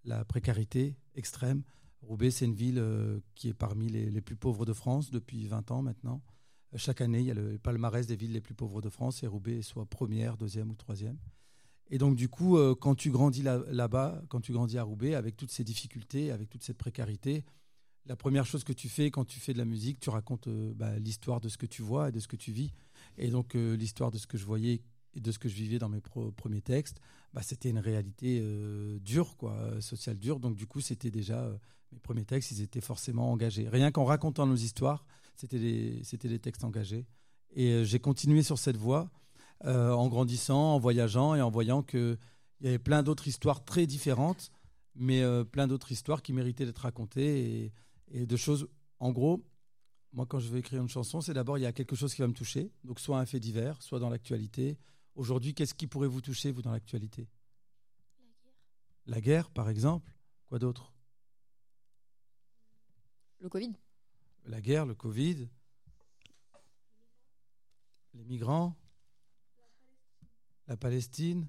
la 0.04 0.24
précarité 0.24 0.96
extrême. 1.14 1.62
Roubaix, 2.02 2.30
c'est 2.30 2.44
une 2.44 2.54
ville 2.54 2.78
euh, 2.78 3.20
qui 3.34 3.48
est 3.48 3.54
parmi 3.54 3.88
les, 3.88 4.20
plus 4.20 4.36
pauvres 4.36 4.64
de 4.64 4.72
France 4.72 5.10
depuis 5.10 5.46
20 5.46 5.70
ans 5.70 5.82
maintenant. 5.82 6.22
Euh, 6.74 6.78
Chaque 6.78 7.00
année, 7.00 7.20
il 7.20 7.26
y 7.26 7.30
a 7.30 7.34
le 7.34 7.58
palmarès 7.58 8.06
des 8.06 8.16
villes 8.16 8.32
les 8.32 8.40
plus 8.40 8.54
pauvres 8.54 8.80
de 8.80 8.88
France 8.88 9.22
et 9.22 9.26
Roubaix 9.26 9.58
est 9.58 9.62
soit 9.62 9.86
première, 9.86 10.36
deuxième 10.36 10.70
ou 10.70 10.74
troisième. 10.74 11.18
Et 11.90 11.98
donc, 11.98 12.16
du 12.16 12.28
coup, 12.28 12.56
euh, 12.56 12.74
quand 12.74 12.94
tu 12.94 13.10
grandis 13.10 13.42
là- 13.42 13.62
là-bas, 13.70 14.22
quand 14.28 14.40
tu 14.40 14.52
grandis 14.52 14.78
à 14.78 14.82
Roubaix, 14.82 15.14
avec 15.14 15.36
toutes 15.36 15.50
ces 15.50 15.64
difficultés, 15.64 16.30
avec 16.30 16.48
toute 16.48 16.62
cette 16.62 16.78
précarité, 16.78 17.44
la 18.06 18.16
première 18.16 18.46
chose 18.46 18.64
que 18.64 18.72
tu 18.72 18.88
fais 18.88 19.10
quand 19.10 19.24
tu 19.24 19.40
fais 19.40 19.52
de 19.52 19.58
la 19.58 19.64
musique, 19.64 20.00
tu 20.00 20.10
racontes 20.10 20.48
bah, 20.48 20.98
l'histoire 20.98 21.40
de 21.40 21.48
ce 21.48 21.58
que 21.58 21.66
tu 21.66 21.82
vois 21.82 22.08
et 22.08 22.12
de 22.12 22.20
ce 22.20 22.28
que 22.28 22.36
tu 22.36 22.52
vis. 22.52 22.72
Et 23.18 23.28
donc, 23.28 23.52
l'histoire 23.52 24.10
de 24.10 24.16
ce 24.16 24.26
que 24.26 24.38
je 24.38 24.46
voyais 24.46 24.80
de 25.20 25.32
ce 25.32 25.38
que 25.38 25.48
je 25.48 25.54
vivais 25.54 25.78
dans 25.78 25.88
mes 25.88 26.00
premiers 26.00 26.60
textes, 26.60 27.00
bah, 27.32 27.42
c'était 27.42 27.70
une 27.70 27.78
réalité 27.78 28.40
euh, 28.42 28.98
dure, 29.00 29.36
quoi, 29.36 29.52
euh, 29.52 29.80
sociale 29.80 30.18
dure. 30.18 30.40
Donc, 30.40 30.56
du 30.56 30.66
coup, 30.66 30.80
c'était 30.80 31.10
déjà 31.10 31.40
euh, 31.40 31.56
mes 31.92 31.98
premiers 31.98 32.24
textes, 32.24 32.50
ils 32.50 32.62
étaient 32.62 32.80
forcément 32.80 33.30
engagés. 33.30 33.68
Rien 33.68 33.90
qu'en 33.90 34.04
racontant 34.04 34.46
nos 34.46 34.56
histoires, 34.56 35.04
c'était 35.34 35.58
des, 35.58 36.38
textes 36.38 36.64
engagés. 36.64 37.06
Et 37.54 37.84
j'ai 37.84 37.98
continué 37.98 38.42
sur 38.42 38.58
cette 38.58 38.76
voie 38.76 39.10
en 39.64 40.08
grandissant, 40.08 40.74
en 40.74 40.78
voyageant 40.78 41.34
et 41.34 41.40
en 41.40 41.50
voyant 41.50 41.82
qu'il 41.82 42.18
y 42.60 42.68
avait 42.68 42.78
plein 42.78 43.02
d'autres 43.02 43.26
histoires 43.26 43.64
très 43.64 43.86
différentes, 43.86 44.50
mais 44.94 45.22
plein 45.46 45.66
d'autres 45.66 45.90
histoires 45.90 46.22
qui 46.22 46.32
méritaient 46.32 46.66
d'être 46.66 46.78
racontées 46.82 47.64
et, 47.64 47.72
et 48.10 48.26
de 48.26 48.36
choses. 48.36 48.68
En 48.98 49.12
gros, 49.12 49.42
moi, 50.12 50.26
quand 50.26 50.38
je 50.38 50.48
vais 50.48 50.58
écrire 50.60 50.82
une 50.82 50.88
chanson, 50.88 51.20
c'est 51.20 51.34
d'abord 51.34 51.58
il 51.58 51.62
y 51.62 51.66
a 51.66 51.72
quelque 51.72 51.96
chose 51.96 52.14
qui 52.14 52.22
va 52.22 52.28
me 52.28 52.32
toucher, 52.34 52.70
donc 52.84 53.00
soit 53.00 53.18
un 53.18 53.26
fait 53.26 53.40
divers, 53.40 53.80
soit 53.82 53.98
dans 53.98 54.10
l'actualité. 54.10 54.78
Aujourd'hui, 55.18 55.52
qu'est-ce 55.52 55.74
qui 55.74 55.88
pourrait 55.88 56.06
vous 56.06 56.20
toucher, 56.20 56.52
vous, 56.52 56.62
dans 56.62 56.70
l'actualité? 56.70 57.28
La 59.06 59.20
guerre, 59.20 59.50
par 59.50 59.68
exemple. 59.68 60.14
Quoi 60.46 60.60
d'autre? 60.60 60.94
Le 63.40 63.48
Covid. 63.48 63.72
La 64.44 64.60
guerre, 64.60 64.86
le 64.86 64.94
Covid, 64.94 65.48
les 68.14 68.24
migrants, 68.24 68.76
la 70.68 70.76
Palestine, 70.76 71.48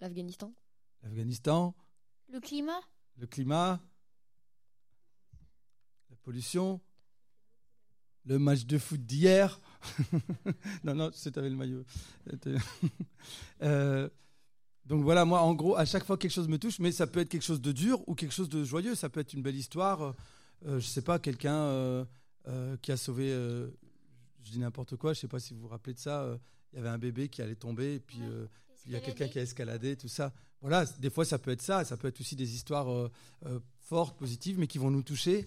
L'Afghanistan. 0.00 0.54
l'Afghanistan, 1.02 1.74
Le 2.28 2.40
climat. 2.40 2.80
Le 3.18 3.26
climat, 3.26 3.78
la 6.08 6.16
pollution, 6.16 6.80
le 8.26 8.38
match 8.38 8.64
de 8.66 8.78
foot 8.78 9.00
d'hier. 9.00 9.60
non, 10.84 10.94
non, 10.94 11.10
c'est 11.14 11.36
avec 11.38 11.50
le 11.50 11.56
maillot. 11.56 11.84
C'était- 12.28 12.56
Euh, 13.62 14.08
donc 14.86 15.02
voilà, 15.04 15.24
moi, 15.24 15.40
en 15.42 15.54
gros, 15.54 15.76
à 15.76 15.84
chaque 15.84 16.04
fois 16.04 16.16
quelque 16.16 16.30
chose 16.32 16.48
me 16.48 16.58
touche, 16.58 16.78
mais 16.78 16.90
ça 16.92 17.06
peut 17.06 17.20
être 17.20 17.28
quelque 17.28 17.42
chose 17.44 17.60
de 17.60 17.72
dur 17.72 18.02
ou 18.08 18.14
quelque 18.14 18.32
chose 18.32 18.48
de 18.48 18.64
joyeux. 18.64 18.94
Ça 18.94 19.08
peut 19.08 19.20
être 19.20 19.34
une 19.34 19.42
belle 19.42 19.56
histoire. 19.56 20.02
euh, 20.02 20.12
euh, 20.66 20.80
je 20.80 20.86
sais 20.86 21.02
pas, 21.02 21.18
quelqu'un 21.18 21.54
euh, 21.54 22.04
euh, 22.48 22.76
qui 22.82 22.90
a 22.92 22.96
sauvé. 22.96 23.30
euh, 23.32 23.68
je 24.42 24.50
dis 24.52 24.58
n'importe 24.58 24.96
quoi. 24.96 25.12
Je 25.12 25.20
sais 25.20 25.28
pas 25.28 25.38
si 25.38 25.52
vous 25.54 25.60
vous 25.60 25.68
rappelez 25.68 25.94
de 25.94 25.98
ça. 25.98 26.22
euh, 26.22 26.38
Il 26.72 26.76
y 26.76 26.78
avait 26.80 26.88
un 26.88 26.98
bébé 26.98 27.28
qui 27.28 27.42
allait 27.42 27.54
tomber 27.54 27.94
et 27.96 28.00
puis. 28.00 28.18
Euh, 28.22 28.46
il 28.86 28.92
y 28.92 28.96
a 28.96 29.00
quelqu'un 29.00 29.28
qui 29.28 29.38
a 29.38 29.42
escaladé, 29.42 29.94
tout 29.96 30.08
ça. 30.08 30.32
Voilà, 30.62 30.86
des 30.86 31.10
fois 31.10 31.26
ça 31.26 31.38
peut 31.38 31.50
être 31.50 31.60
ça, 31.62 31.84
ça 31.84 31.98
peut 31.98 32.08
être 32.08 32.18
aussi 32.20 32.34
des 32.34 32.54
histoires 32.54 32.90
euh, 32.90 33.10
euh, 33.46 33.60
fortes, 33.78 34.16
positives, 34.18 34.58
mais 34.58 34.66
qui 34.66 34.78
vont 34.78 34.90
nous 34.90 35.02
toucher. 35.02 35.46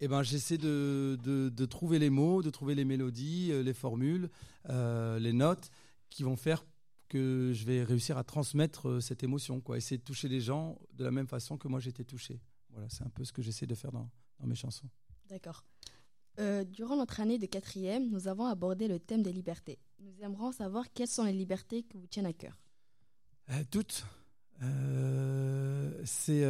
Et 0.00 0.08
ben, 0.08 0.22
j'essaie 0.22 0.58
de, 0.58 1.18
de- 1.22 1.48
de 1.48 1.64
trouver 1.66 1.98
les 1.98 2.10
mots, 2.10 2.42
de 2.42 2.50
trouver 2.50 2.74
les 2.74 2.84
mélodies, 2.84 3.50
euh, 3.50 3.62
les 3.62 3.72
formules, 3.72 4.28
euh, 4.68 5.18
les 5.18 5.32
notes, 5.32 5.70
qui 6.10 6.22
vont 6.22 6.36
faire 6.36 6.66
que 7.08 7.52
je 7.54 7.64
vais 7.64 7.82
réussir 7.84 8.18
à 8.18 8.24
transmettre 8.24 8.88
euh, 8.88 9.00
cette 9.00 9.22
émotion, 9.22 9.60
quoi. 9.60 9.76
Essayer 9.78 9.96
de 9.96 10.02
toucher 10.04 10.28
les 10.28 10.40
gens 10.40 10.78
de 10.92 11.04
la 11.04 11.10
même 11.10 11.26
façon 11.28 11.56
que 11.56 11.68
moi 11.68 11.80
été 11.84 12.04
touché. 12.04 12.40
Voilà, 12.70 12.88
c'est 12.90 13.04
un 13.04 13.08
peu 13.08 13.24
ce 13.24 13.32
que 13.32 13.40
j'essaie 13.42 13.66
de 13.66 13.74
faire 13.74 13.92
dans, 13.92 14.10
dans 14.40 14.46
mes 14.46 14.54
chansons. 14.54 14.88
D'accord. 15.28 15.64
Euh, 16.38 16.64
durant 16.64 16.96
notre 16.96 17.20
année 17.20 17.38
de 17.38 17.46
quatrième, 17.46 18.10
nous 18.10 18.28
avons 18.28 18.44
abordé 18.46 18.88
le 18.88 18.98
thème 19.00 19.22
des 19.22 19.32
libertés. 19.32 19.78
Nous 20.00 20.12
aimerions 20.22 20.52
savoir 20.52 20.84
quelles 20.92 21.08
sont 21.08 21.24
les 21.24 21.32
libertés 21.32 21.82
qui 21.84 21.96
vous 21.96 22.06
tiennent 22.06 22.26
à 22.26 22.34
cœur. 22.34 22.58
Euh, 23.50 23.62
toutes. 23.70 24.04
C'est 26.04 26.44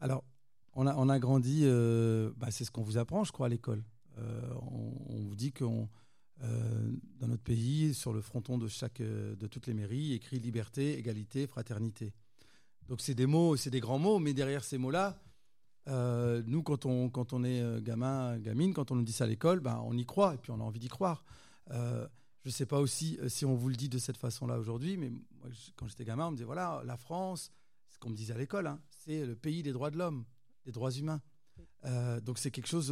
alors 0.00 0.24
on 0.74 0.86
a 0.86 0.94
on 0.96 1.08
a 1.08 1.18
grandi. 1.18 1.62
euh, 1.64 2.30
bah, 2.36 2.50
c'est 2.50 2.64
ce 2.64 2.70
qu'on 2.70 2.82
vous 2.82 2.98
apprend, 2.98 3.24
je 3.24 3.32
crois, 3.32 3.46
à 3.46 3.48
l'école. 3.48 3.84
on, 4.18 4.92
on, 5.08 5.20
vous 5.22 5.34
dit 5.34 5.52
qu'on 5.52 5.88
dans 7.20 7.28
notre 7.28 7.42
pays, 7.42 7.94
sur 7.94 8.12
le 8.12 8.20
fronton 8.20 8.58
de 8.58 8.66
chaque 8.66 9.00
de 9.00 9.46
toutes 9.46 9.66
les 9.68 9.74
mairies, 9.74 10.12
écrit 10.12 10.40
liberté, 10.40 10.98
égalité, 10.98 11.46
fraternité. 11.46 12.12
Donc 12.88 13.00
c'est 13.00 13.14
des 13.14 13.26
mots, 13.26 13.56
c'est 13.56 13.70
des 13.70 13.80
grands 13.80 13.98
mots, 13.98 14.18
mais 14.18 14.34
derrière 14.34 14.64
ces 14.64 14.76
mots-là, 14.76 15.22
euh, 15.88 16.42
nous, 16.46 16.62
quand 16.62 16.86
on, 16.86 17.10
quand 17.10 17.32
on 17.32 17.44
est 17.44 17.60
euh, 17.60 17.80
gamin, 17.80 18.38
gamine, 18.38 18.72
quand 18.72 18.90
on 18.90 18.96
nous 18.96 19.02
dit 19.02 19.12
ça 19.12 19.24
à 19.24 19.26
l'école, 19.26 19.60
ben, 19.60 19.80
on 19.84 19.96
y 19.96 20.04
croit 20.04 20.34
et 20.34 20.38
puis 20.38 20.50
on 20.52 20.60
a 20.60 20.62
envie 20.62 20.78
d'y 20.78 20.88
croire. 20.88 21.24
Euh, 21.70 22.06
je 22.42 22.48
ne 22.48 22.52
sais 22.52 22.66
pas 22.66 22.80
aussi 22.80 23.18
si 23.28 23.44
on 23.44 23.54
vous 23.54 23.68
le 23.68 23.76
dit 23.76 23.88
de 23.88 23.98
cette 23.98 24.16
façon-là 24.16 24.58
aujourd'hui, 24.58 24.96
mais 24.96 25.10
moi, 25.10 25.48
quand 25.76 25.86
j'étais 25.86 26.04
gamin, 26.04 26.26
on 26.26 26.30
me 26.32 26.36
disait 26.36 26.44
voilà, 26.44 26.82
la 26.84 26.96
France, 26.96 27.52
ce 27.88 27.98
qu'on 27.98 28.10
me 28.10 28.16
disait 28.16 28.34
à 28.34 28.38
l'école, 28.38 28.66
hein, 28.66 28.80
c'est 28.90 29.24
le 29.24 29.36
pays 29.36 29.62
des 29.62 29.72
droits 29.72 29.90
de 29.90 29.98
l'homme, 29.98 30.24
des 30.64 30.72
droits 30.72 30.92
humains. 30.92 31.20
donc 32.22 32.38
c'est 32.38 32.50
quelque 32.50 32.68
chose 32.68 32.90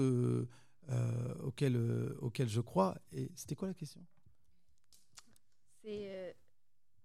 auquel, 1.43 1.77
auquel 2.21 2.49
je 2.49 2.61
crois. 2.61 2.97
Et 3.12 3.31
c'était 3.35 3.55
quoi 3.55 3.69
la 3.69 3.75
question? 3.75 4.05
C'est 5.83 6.37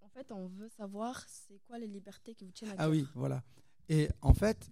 en 0.02 0.10
fait, 0.10 0.32
on 0.32 0.48
veut 0.48 0.70
savoir 0.70 1.26
c'est 1.28 1.60
quoi 1.68 1.78
les 1.78 1.88
libertés 1.88 2.36
qui 2.36 2.46
vous 2.46 2.52
tiennent 2.52 2.72
à 2.72 2.74
ah 2.74 2.78
cœur. 2.78 2.86
Ah 2.86 2.90
oui, 2.90 3.08
voilà. 3.16 3.44
Et 3.90 4.10
en 4.22 4.34
fait, 4.34 4.72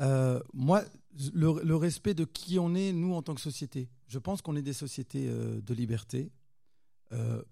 euh, 0.00 0.40
moi, 0.52 0.84
le, 1.32 1.74
respect 1.74 2.14
de 2.14 2.24
qui 2.24 2.58
on 2.58 2.74
est, 2.74 2.92
nous, 2.92 3.14
en 3.14 3.22
tant 3.22 3.34
que 3.34 3.40
société. 3.40 3.88
Je 4.06 4.18
pense 4.18 4.42
qu'on 4.42 4.56
est 4.56 4.62
des 4.62 4.72
sociétés 4.72 5.28
euh, 5.28 5.60
de 5.60 5.74
liberté, 5.74 6.30
euh, 7.12 7.42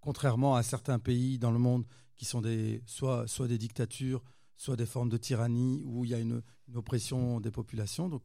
contrairement 0.00 0.54
à 0.54 0.62
certains 0.62 0.98
pays 0.98 1.38
dans 1.38 1.50
le 1.50 1.58
monde 1.58 1.86
qui 2.16 2.24
sont 2.24 2.40
des, 2.40 2.82
soit, 2.86 3.26
soit 3.26 3.48
des 3.48 3.58
dictatures, 3.58 4.22
soit 4.60 4.76
des 4.76 4.84
formes 4.84 5.08
de 5.08 5.16
tyrannie 5.16 5.82
où 5.86 6.04
il 6.04 6.10
y 6.10 6.14
a 6.14 6.18
une, 6.18 6.42
oppression 6.74 7.40
des 7.40 7.50
populations. 7.50 8.08
Donc, 8.08 8.22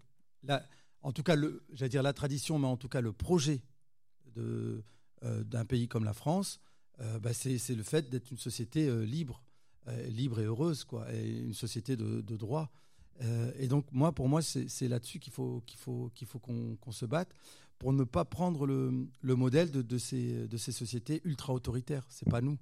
en 1.02 1.12
tout 1.14 1.24
cas, 1.24 1.36
j'allais 1.72 1.90
dire 1.90 2.04
la 2.04 2.14
tradition, 2.14 2.60
mais 2.60 2.68
en 2.68 2.78
tout 2.78 2.90
cas 2.90 3.02
le 3.02 3.14
projet 3.14 3.64
d'un 4.36 5.66
pays 5.66 5.88
comme 5.88 6.04
la 6.04 6.14
France, 6.14 6.60
bah, 7.22 7.34
c'est 7.34 7.74
le 7.74 7.84
fait 7.84 8.10
d'être 8.10 8.30
une 8.32 8.38
société 8.38 8.88
libre, 9.06 9.42
libre 10.10 10.42
et 10.42 10.44
heureuse, 10.44 10.84
quoi, 10.84 11.12
et 11.14 11.26
une 11.26 11.54
société 11.54 11.96
de, 11.96 12.36
droit. 12.36 12.70
Euh, 13.22 13.52
et 13.58 13.68
donc, 13.70 13.86
moi, 13.94 14.12
pour 14.12 14.28
moi, 14.28 14.42
c'est 14.42 14.88
là-dessus 14.90 15.20
qu'il 15.20 15.32
faut 15.32 15.64
qu'il 15.66 15.80
faut 15.80 16.12
qu'il 16.14 16.28
faut 16.28 16.40
qu'on 16.40 16.92
se 16.92 17.06
batte 17.06 17.34
pour 17.80 17.94
ne 17.94 18.04
pas 18.04 18.26
prendre 18.26 18.66
le, 18.68 19.08
le 19.22 19.36
modèle 19.36 19.72
de, 19.72 19.82
de, 19.82 19.98
ces, 19.98 20.48
de 20.48 20.58
ces 20.58 20.74
sociétés 20.74 21.22
ultra 21.24 21.54
autoritaires. 21.54 22.06
C'est 22.10 22.30
pas 22.30 22.42
nous. 22.42 22.58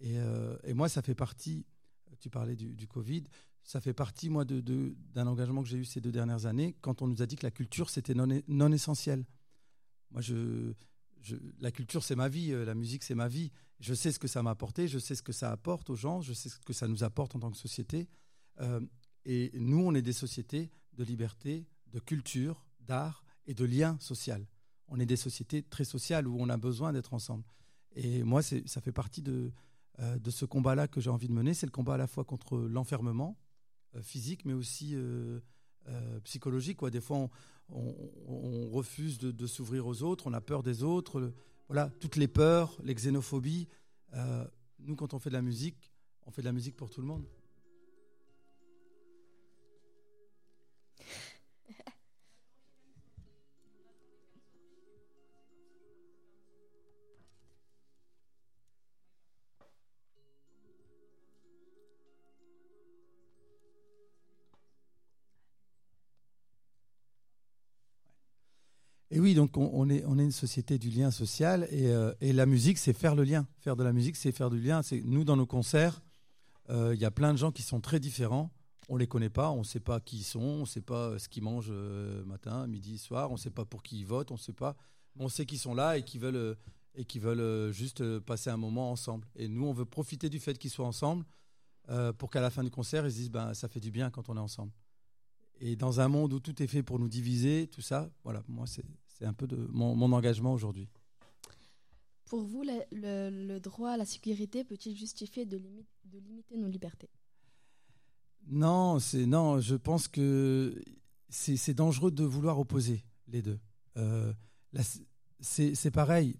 Et, 0.00 0.18
euh, 0.18 0.56
et, 0.64 0.74
moi, 0.74 0.88
ça 0.88 1.02
fait 1.02 1.14
partie. 1.14 1.64
Tu 2.20 2.30
parlais 2.30 2.56
du, 2.56 2.86
Covid. 2.86 3.24
Ça 3.62 3.80
fait 3.80 3.94
partie, 3.94 4.28
moi, 4.30 4.44
d'un 4.44 4.60
de, 4.60 4.94
engagement 5.16 5.62
que 5.62 5.68
j'ai 5.68 5.78
eu 5.78 5.84
ces 5.84 6.00
deux 6.00 6.12
dernières 6.12 6.46
années, 6.46 6.76
quand 6.80 7.02
on 7.02 7.06
nous 7.08 7.22
a 7.22 7.26
dit 7.26 7.36
que 7.36 7.46
la 7.46 7.50
culture, 7.50 7.90
c'était 7.90 8.14
non, 8.14 8.28
non 8.48 8.72
essentiel. 8.72 9.24
Moi, 10.10 10.20
je 10.20 10.74
la 11.60 11.70
culture, 11.70 12.02
c'est 12.02 12.16
ma 12.16 12.28
vie. 12.28 12.52
Euh, 12.52 12.64
la 12.64 12.74
musique, 12.74 13.02
c'est 13.02 13.14
ma 13.14 13.28
vie. 13.28 13.50
Je 13.80 13.94
sais 13.94 14.12
ce 14.12 14.18
que 14.18 14.28
ça 14.28 14.42
m'a 14.42 14.50
apporté. 14.50 14.88
Je 14.88 14.98
sais 14.98 15.14
ce 15.14 15.22
que 15.22 15.32
ça 15.32 15.50
apporte 15.50 15.90
aux 15.90 15.96
gens. 15.96 16.20
Je 16.20 16.32
sais 16.32 16.48
ce 16.48 16.58
que 16.58 16.72
ça 16.72 16.88
nous 16.88 17.04
apporte 17.04 17.34
en 17.36 17.40
tant 17.40 17.50
que 17.50 17.56
société. 17.56 18.08
Euh, 18.60 18.80
et 19.24 19.50
nous, 19.54 19.80
on 19.80 19.94
est 19.94 20.02
des 20.02 20.12
sociétés 20.12 20.70
de 20.94 21.04
liberté, 21.04 21.66
de 21.92 21.98
culture, 21.98 22.64
d'art 22.80 23.24
et 23.46 23.54
de 23.54 23.64
lien 23.64 23.98
social. 24.00 24.46
On 24.88 25.00
est 25.00 25.06
des 25.06 25.16
sociétés 25.16 25.62
très 25.62 25.84
sociales 25.84 26.28
où 26.28 26.36
on 26.38 26.48
a 26.48 26.56
besoin 26.56 26.92
d'être 26.92 27.12
ensemble. 27.12 27.44
Et 27.96 28.22
moi, 28.22 28.42
ça 28.42 28.80
fait 28.80 28.92
partie 28.92 29.22
de, 29.22 29.50
euh, 30.00 30.18
de 30.18 30.30
ce 30.30 30.44
combat-là 30.44 30.88
que 30.88 31.00
j'ai 31.00 31.10
envie 31.10 31.28
de 31.28 31.32
mener. 31.32 31.54
C'est 31.54 31.66
le 31.66 31.72
combat 31.72 31.94
à 31.94 31.96
la 31.96 32.06
fois 32.06 32.24
contre 32.24 32.58
l'enfermement 32.58 33.38
euh, 33.94 34.02
physique, 34.02 34.44
mais 34.44 34.52
aussi 34.52 34.92
euh, 34.94 35.40
psychologique. 36.24 36.78
Quoi. 36.78 36.90
Des 36.90 37.00
fois, 37.00 37.28
on, 37.70 38.68
refuse 38.70 39.18
de, 39.18 39.46
s'ouvrir 39.46 39.86
aux 39.86 40.02
autres, 40.02 40.26
on 40.26 40.32
a 40.32 40.40
peur 40.40 40.62
des 40.62 40.82
autres. 40.82 41.32
voilà, 41.68 41.90
toutes 42.00 42.16
les 42.16 42.28
peurs, 42.28 42.76
les 42.82 42.94
xénophobies. 42.94 43.68
nous, 44.80 44.96
quand 44.96 45.14
on 45.14 45.18
fait 45.18 45.30
de 45.30 45.34
la 45.34 45.42
musique, 45.42 45.92
on 46.26 46.30
fait 46.30 46.42
de 46.42 46.46
la 46.46 46.52
musique 46.52 46.76
pour 46.76 46.90
tout 46.90 47.00
le 47.00 47.06
monde. 47.06 47.24
Donc 69.36 69.56
on, 69.56 69.88
est, 69.88 70.04
on 70.06 70.18
est 70.18 70.24
une 70.24 70.32
société 70.32 70.78
du 70.78 70.90
lien 70.90 71.10
social 71.10 71.68
et, 71.70 71.88
euh, 71.88 72.12
et 72.20 72.32
la 72.32 72.46
musique, 72.46 72.78
c'est 72.78 72.92
faire 72.92 73.14
le 73.14 73.22
lien. 73.22 73.46
Faire 73.58 73.76
de 73.76 73.84
la 73.84 73.92
musique, 73.92 74.16
c'est 74.16 74.32
faire 74.32 74.50
du 74.50 74.60
lien. 74.60 74.82
C'est 74.82 75.00
nous 75.02 75.24
dans 75.24 75.36
nos 75.36 75.46
concerts, 75.46 76.02
euh, 76.70 76.94
il 76.94 77.00
y 77.00 77.04
a 77.04 77.10
plein 77.10 77.32
de 77.32 77.38
gens 77.38 77.52
qui 77.52 77.62
sont 77.62 77.80
très 77.80 78.00
différents. 78.00 78.50
On 78.88 78.96
les 78.96 79.06
connaît 79.06 79.30
pas, 79.30 79.50
on 79.50 79.58
ne 79.58 79.64
sait 79.64 79.80
pas 79.80 80.00
qui 80.00 80.18
ils 80.18 80.24
sont, 80.24 80.40
on 80.40 80.60
ne 80.60 80.66
sait 80.66 80.80
pas 80.80 81.18
ce 81.18 81.28
qu'ils 81.28 81.42
mangent 81.42 81.70
euh, 81.70 82.24
matin, 82.24 82.66
midi, 82.66 82.98
soir, 82.98 83.30
on 83.30 83.34
ne 83.34 83.38
sait 83.38 83.50
pas 83.50 83.64
pour 83.64 83.82
qui 83.82 84.00
ils 84.00 84.06
votent, 84.06 84.30
on 84.30 84.36
sait 84.36 84.52
pas. 84.52 84.76
On 85.18 85.28
sait 85.28 85.46
qu'ils 85.46 85.58
sont 85.58 85.74
là 85.74 85.96
et 85.96 86.02
qu'ils 86.02 86.20
veulent 86.20 86.56
et 86.94 87.18
veulent 87.18 87.72
juste 87.72 88.18
passer 88.20 88.50
un 88.50 88.56
moment 88.56 88.90
ensemble. 88.90 89.26
Et 89.36 89.48
nous, 89.48 89.66
on 89.66 89.72
veut 89.72 89.84
profiter 89.84 90.30
du 90.30 90.40
fait 90.40 90.56
qu'ils 90.56 90.70
soient 90.70 90.86
ensemble 90.86 91.24
pour 92.18 92.30
qu'à 92.30 92.40
la 92.40 92.50
fin 92.50 92.64
du 92.64 92.70
concert, 92.70 93.06
ils 93.06 93.12
se 93.12 93.16
disent 93.16 93.30
ben 93.30 93.54
ça 93.54 93.68
fait 93.68 93.80
du 93.80 93.90
bien 93.90 94.10
quand 94.10 94.28
on 94.28 94.36
est 94.36 94.40
ensemble. 94.40 94.72
Et 95.60 95.74
dans 95.76 96.00
un 96.00 96.08
monde 96.08 96.32
où 96.32 96.40
tout 96.40 96.62
est 96.62 96.66
fait 96.66 96.82
pour 96.82 96.98
nous 96.98 97.08
diviser, 97.08 97.66
tout 97.68 97.80
ça, 97.80 98.10
voilà, 98.24 98.42
moi 98.46 98.66
c'est 98.66 98.84
c'est 99.18 99.24
un 99.24 99.32
peu 99.32 99.46
de 99.46 99.56
mon, 99.70 100.12
engagement 100.12 100.52
aujourd'hui. 100.52 100.88
Pour 102.26 102.42
vous, 102.42 102.62
le, 102.64 103.58
droit 103.60 103.90
à 103.90 103.96
la 103.96 104.04
sécurité 104.04 104.64
peut-il 104.64 104.96
justifier 104.96 105.46
de, 105.46 105.58
de, 105.58 106.18
limiter 106.18 106.56
nos 106.56 106.68
libertés? 106.68 107.08
Non, 108.48 108.98
c'est 108.98 109.26
non. 109.26 109.60
Je 109.60 109.74
pense 109.74 110.08
que 110.08 110.82
c'est 111.28 111.74
dangereux 111.74 112.10
de 112.10 112.24
vouloir 112.24 112.58
opposer 112.58 113.04
les 113.28 113.42
deux. 113.42 113.58
Euh, 113.96 114.32
c'est 115.40 115.90
pareil. 115.90 116.36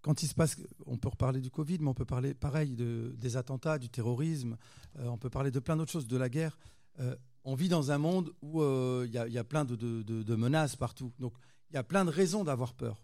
Quand 0.00 0.22
il 0.22 0.28
se 0.28 0.34
passe, 0.34 0.56
on 0.86 0.96
peut 0.96 1.08
reparler 1.08 1.40
du 1.40 1.50
Covid, 1.50 1.78
mais 1.80 1.88
on 1.88 1.94
peut 1.94 2.04
parler 2.04 2.32
pareil 2.32 2.76
de, 2.76 3.14
des 3.18 3.36
attentats, 3.36 3.78
du 3.78 3.88
terrorisme. 3.88 4.56
Euh, 4.98 5.08
on 5.08 5.18
peut 5.18 5.30
parler 5.30 5.50
de 5.50 5.58
plein 5.58 5.76
d'autres 5.76 5.92
choses, 5.92 6.06
de 6.06 6.16
la 6.16 6.28
guerre. 6.28 6.56
Euh, 7.00 7.16
on 7.44 7.54
vit 7.54 7.68
dans 7.68 7.90
un 7.90 7.98
monde 7.98 8.32
où 8.40 8.62
il 8.62 9.10
y, 9.10 9.32
y, 9.32 9.38
a 9.38 9.44
plein 9.44 9.64
de, 9.64 9.76
de, 9.76 10.02
de 10.02 10.34
menaces 10.34 10.76
partout. 10.76 11.12
Donc 11.18 11.34
il 11.70 11.74
y 11.74 11.78
a 11.78 11.82
plein 11.82 12.04
de 12.04 12.10
raisons 12.10 12.44
d'avoir 12.44 12.74
peur. 12.74 13.02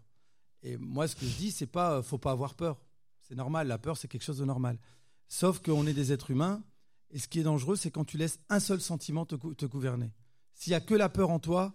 Et 0.61 0.77
moi, 0.77 1.07
ce 1.07 1.15
que 1.15 1.25
je 1.25 1.35
dis, 1.35 1.51
c'est 1.51 1.67
pas, 1.67 2.01
faut 2.01 2.17
pas 2.17 2.31
avoir 2.31 2.55
peur. 2.55 2.81
C'est 3.21 3.35
normal. 3.35 3.67
La 3.67 3.77
peur, 3.77 3.97
c'est 3.97 4.07
quelque 4.07 4.23
chose 4.23 4.37
de 4.37 4.45
normal. 4.45 4.79
Sauf 5.27 5.59
qu'on 5.59 5.85
est 5.87 5.93
des 5.93 6.11
êtres 6.11 6.31
humains. 6.31 6.63
Et 7.11 7.19
ce 7.19 7.27
qui 7.27 7.39
est 7.39 7.43
dangereux, 7.43 7.75
c'est 7.75 7.91
quand 7.91 8.05
tu 8.05 8.17
laisses 8.17 8.39
un 8.49 8.59
seul 8.59 8.81
sentiment 8.81 9.25
te, 9.25 9.65
gouverner. 9.65 10.11
S'il 10.53 10.71
y 10.71 10.75
a 10.75 10.81
que 10.81 10.95
la 10.95 11.09
peur 11.09 11.29
en 11.29 11.39
toi, 11.39 11.73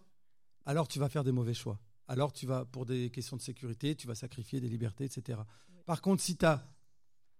alors 0.66 0.88
tu 0.88 0.98
vas 0.98 1.08
faire 1.08 1.22
des 1.22 1.32
mauvais 1.32 1.54
choix. 1.54 1.78
Alors 2.08 2.32
tu 2.32 2.46
vas, 2.46 2.64
pour 2.64 2.86
des 2.86 3.10
questions 3.10 3.36
de 3.36 3.42
sécurité, 3.42 3.94
tu 3.94 4.06
vas 4.06 4.14
sacrifier 4.14 4.60
des 4.60 4.68
libertés, 4.68 5.04
etc. 5.04 5.38
Par 5.86 6.00
contre, 6.02 6.22
si 6.22 6.36
tu 6.36 6.44
as 6.44 6.66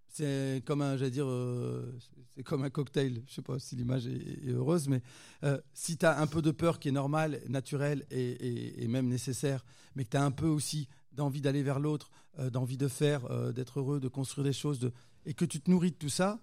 c'est 0.09 0.63
comme 0.65 0.83
un, 0.83 0.97
j'allais 0.97 1.11
dire, 1.11 1.29
euh, 1.29 1.97
c'est 2.35 2.43
comme 2.43 2.65
un 2.65 2.71
cocktail. 2.71 3.23
Je 3.27 3.35
sais 3.35 3.43
pas 3.43 3.59
si 3.59 3.77
l'image 3.77 4.07
est, 4.07 4.49
heureuse, 4.49 4.89
mais 4.89 5.03
euh, 5.45 5.61
si 5.75 5.97
tu 5.97 6.07
as 6.07 6.19
un 6.19 6.27
peu 6.27 6.43
de 6.43 6.51
peur 6.51 6.79
qui 6.79 6.89
est 6.89 6.93
normale, 6.93 7.41
naturelle 7.49 8.07
et, 8.11 8.87
même 8.89 9.09
nécessaire, 9.09 9.65
mais 9.95 10.05
que 10.05 10.11
tu 10.11 10.17
as 10.17 10.25
un 10.25 10.31
peu 10.31 10.47
aussi 10.47 10.89
d'envie 11.13 11.41
d'aller 11.41 11.63
vers 11.63 11.79
l'autre, 11.79 12.11
euh, 12.39 12.51
d'envie 12.51 12.77
de 12.77 12.89
faire, 12.89 13.29
d'être 13.53 13.81
heureux, 13.81 14.01
de 14.01 14.09
construire 14.09 14.45
des 14.45 14.53
choses, 14.53 14.91
et 15.27 15.35
que 15.35 15.45
tu 15.45 15.61
te 15.61 15.71
nourris 15.71 15.91
de 15.91 15.97
tout 15.97 16.09
ça, 16.09 16.41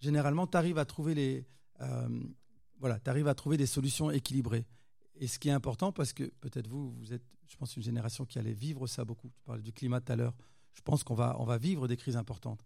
généralement, 0.00 0.46
tu 0.46 0.56
arrives 0.56 0.78
à 0.78 0.84
trouver 0.84 1.14
les, 1.14 1.46
voilà, 2.78 2.98
arrives 3.06 3.28
à 3.28 3.34
trouver 3.34 3.56
des 3.56 3.66
solutions 3.66 4.10
équilibrées. 4.10 4.66
Et 5.18 5.26
ce 5.26 5.38
qui 5.38 5.48
est 5.48 5.52
important, 5.52 5.92
parce 5.92 6.12
que 6.12 6.24
peut-être 6.40 6.68
vous, 6.68 6.92
vous 6.92 7.14
êtes, 7.14 7.24
je 7.46 7.56
pense, 7.56 7.74
une 7.76 7.82
génération 7.82 8.26
qui 8.26 8.38
allait 8.38 8.52
vivre 8.52 8.86
ça 8.86 9.04
beaucoup. 9.04 9.30
Tu 9.30 9.42
parlais 9.44 9.62
du 9.62 9.72
climat 9.72 10.00
tout 10.00 10.12
à 10.12 10.16
l'heure. 10.16 10.34
Je 10.74 10.82
pense 10.82 11.02
qu'on 11.02 11.14
va, 11.14 11.36
on 11.38 11.44
va 11.44 11.56
vivre 11.56 11.88
des 11.88 11.96
crises 11.96 12.16
importantes. 12.16 12.62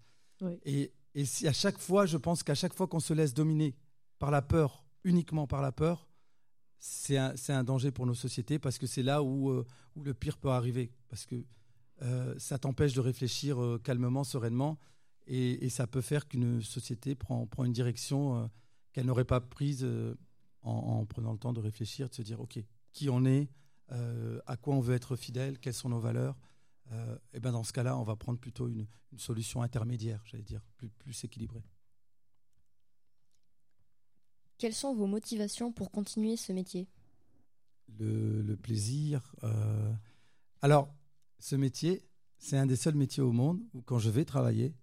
Et, 0.64 0.92
si 1.24 1.48
à 1.48 1.52
chaque 1.52 1.78
fois, 1.78 2.06
je 2.06 2.16
pense 2.16 2.42
qu'à 2.42 2.54
chaque 2.54 2.74
fois 2.74 2.86
qu'on 2.86 3.00
se 3.00 3.12
laisse 3.12 3.34
dominer 3.34 3.74
par 4.18 4.30
la 4.30 4.42
peur, 4.42 4.84
uniquement 5.04 5.46
par 5.46 5.62
la 5.62 5.72
peur, 5.72 6.08
c'est 6.78 7.18
un, 7.18 7.34
un, 7.48 7.64
danger 7.64 7.90
pour 7.90 8.06
nos 8.06 8.14
sociétés 8.14 8.58
parce 8.58 8.78
que 8.78 8.86
c'est 8.86 9.02
là 9.02 9.22
où, 9.22 9.50
euh, 9.50 9.66
où, 9.96 10.02
le 10.02 10.14
pire 10.14 10.38
peut 10.38 10.50
arriver. 10.50 10.92
Parce 11.08 11.26
que 11.26 11.44
euh, 12.02 12.34
ça 12.38 12.58
t'empêche 12.58 12.94
de 12.94 13.00
réfléchir 13.00 13.60
euh, 13.60 13.78
calmement, 13.82 14.24
sereinement, 14.24 14.78
et, 15.26 15.68
ça 15.68 15.86
peut 15.86 16.00
faire 16.00 16.26
qu'une 16.26 16.62
société 16.62 17.14
prend, 17.14 17.46
prend, 17.46 17.64
une 17.64 17.72
direction 17.72 18.50
qu'elle 18.92 19.06
n'aurait 19.06 19.24
pas 19.24 19.40
prise 19.40 19.86
en, 20.62 20.72
en, 20.72 21.06
prenant 21.06 21.30
le 21.30 21.38
temps 21.38 21.52
de 21.52 21.60
réfléchir, 21.60 22.08
de 22.08 22.14
se 22.14 22.22
dire, 22.22 22.40
OK, 22.40 22.58
qui 22.92 23.08
on 23.10 23.24
est, 23.24 23.48
à 23.90 24.56
quoi 24.56 24.74
on 24.74 24.80
veut 24.80 24.94
être 24.96 25.14
fidèle, 25.14 25.60
quelles 25.60 25.74
sont 25.74 25.90
nos 25.90 26.00
valeurs, 26.00 26.36
et 26.36 26.49
euh, 26.92 27.18
eh 27.32 27.40
ben 27.40 27.52
dans 27.52 27.64
ce 27.64 27.72
cas-là, 27.72 27.96
on 27.98 28.02
va 28.02 28.16
prendre 28.16 28.38
plutôt 28.38 28.68
une, 28.68 28.86
solution 29.16 29.62
intermédiaire, 29.62 30.22
j'allais 30.24 30.44
dire, 30.44 30.62
plus, 30.76 30.88
plus 30.88 31.24
équilibrée. 31.24 31.64
Quelles 34.58 34.74
sont 34.74 34.94
vos 34.94 35.06
motivations 35.06 35.72
pour 35.72 35.90
continuer 35.90 36.36
ce 36.36 36.52
métier? 36.52 36.86
Le, 37.98 38.42
le 38.42 38.56
plaisir. 38.56 39.34
euh, 39.42 39.92
Alors, 40.62 40.94
ce 41.40 41.56
métier, 41.56 42.06
c'est 42.38 42.56
un 42.56 42.66
des 42.66 42.76
seuls 42.76 42.94
métiers 42.94 43.22
au 43.22 43.32
monde 43.32 43.60
où 43.74 43.82
quand 43.82 43.98
je 43.98 44.10
vais 44.10 44.24
travailler, 44.24 44.74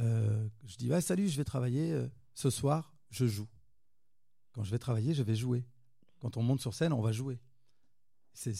euh, 0.00 0.48
je 0.64 0.76
dis 0.76 0.90
ouais, 0.90 1.00
salut, 1.00 1.28
je 1.28 1.36
vais 1.36 1.44
travailler 1.44 1.92
euh, 1.92 2.08
ce 2.34 2.50
soir, 2.50 2.94
je 3.10 3.26
joue. 3.26 3.48
Quand 4.52 4.62
je 4.62 4.70
vais 4.70 4.78
travailler, 4.78 5.14
je 5.14 5.22
vais 5.22 5.34
jouer. 5.36 5.64
Quand 6.18 6.36
on 6.36 6.42
monte 6.42 6.60
sur 6.60 6.74
scène, 6.74 6.92
on 6.92 7.00
va 7.00 7.12
jouer. 7.12 7.40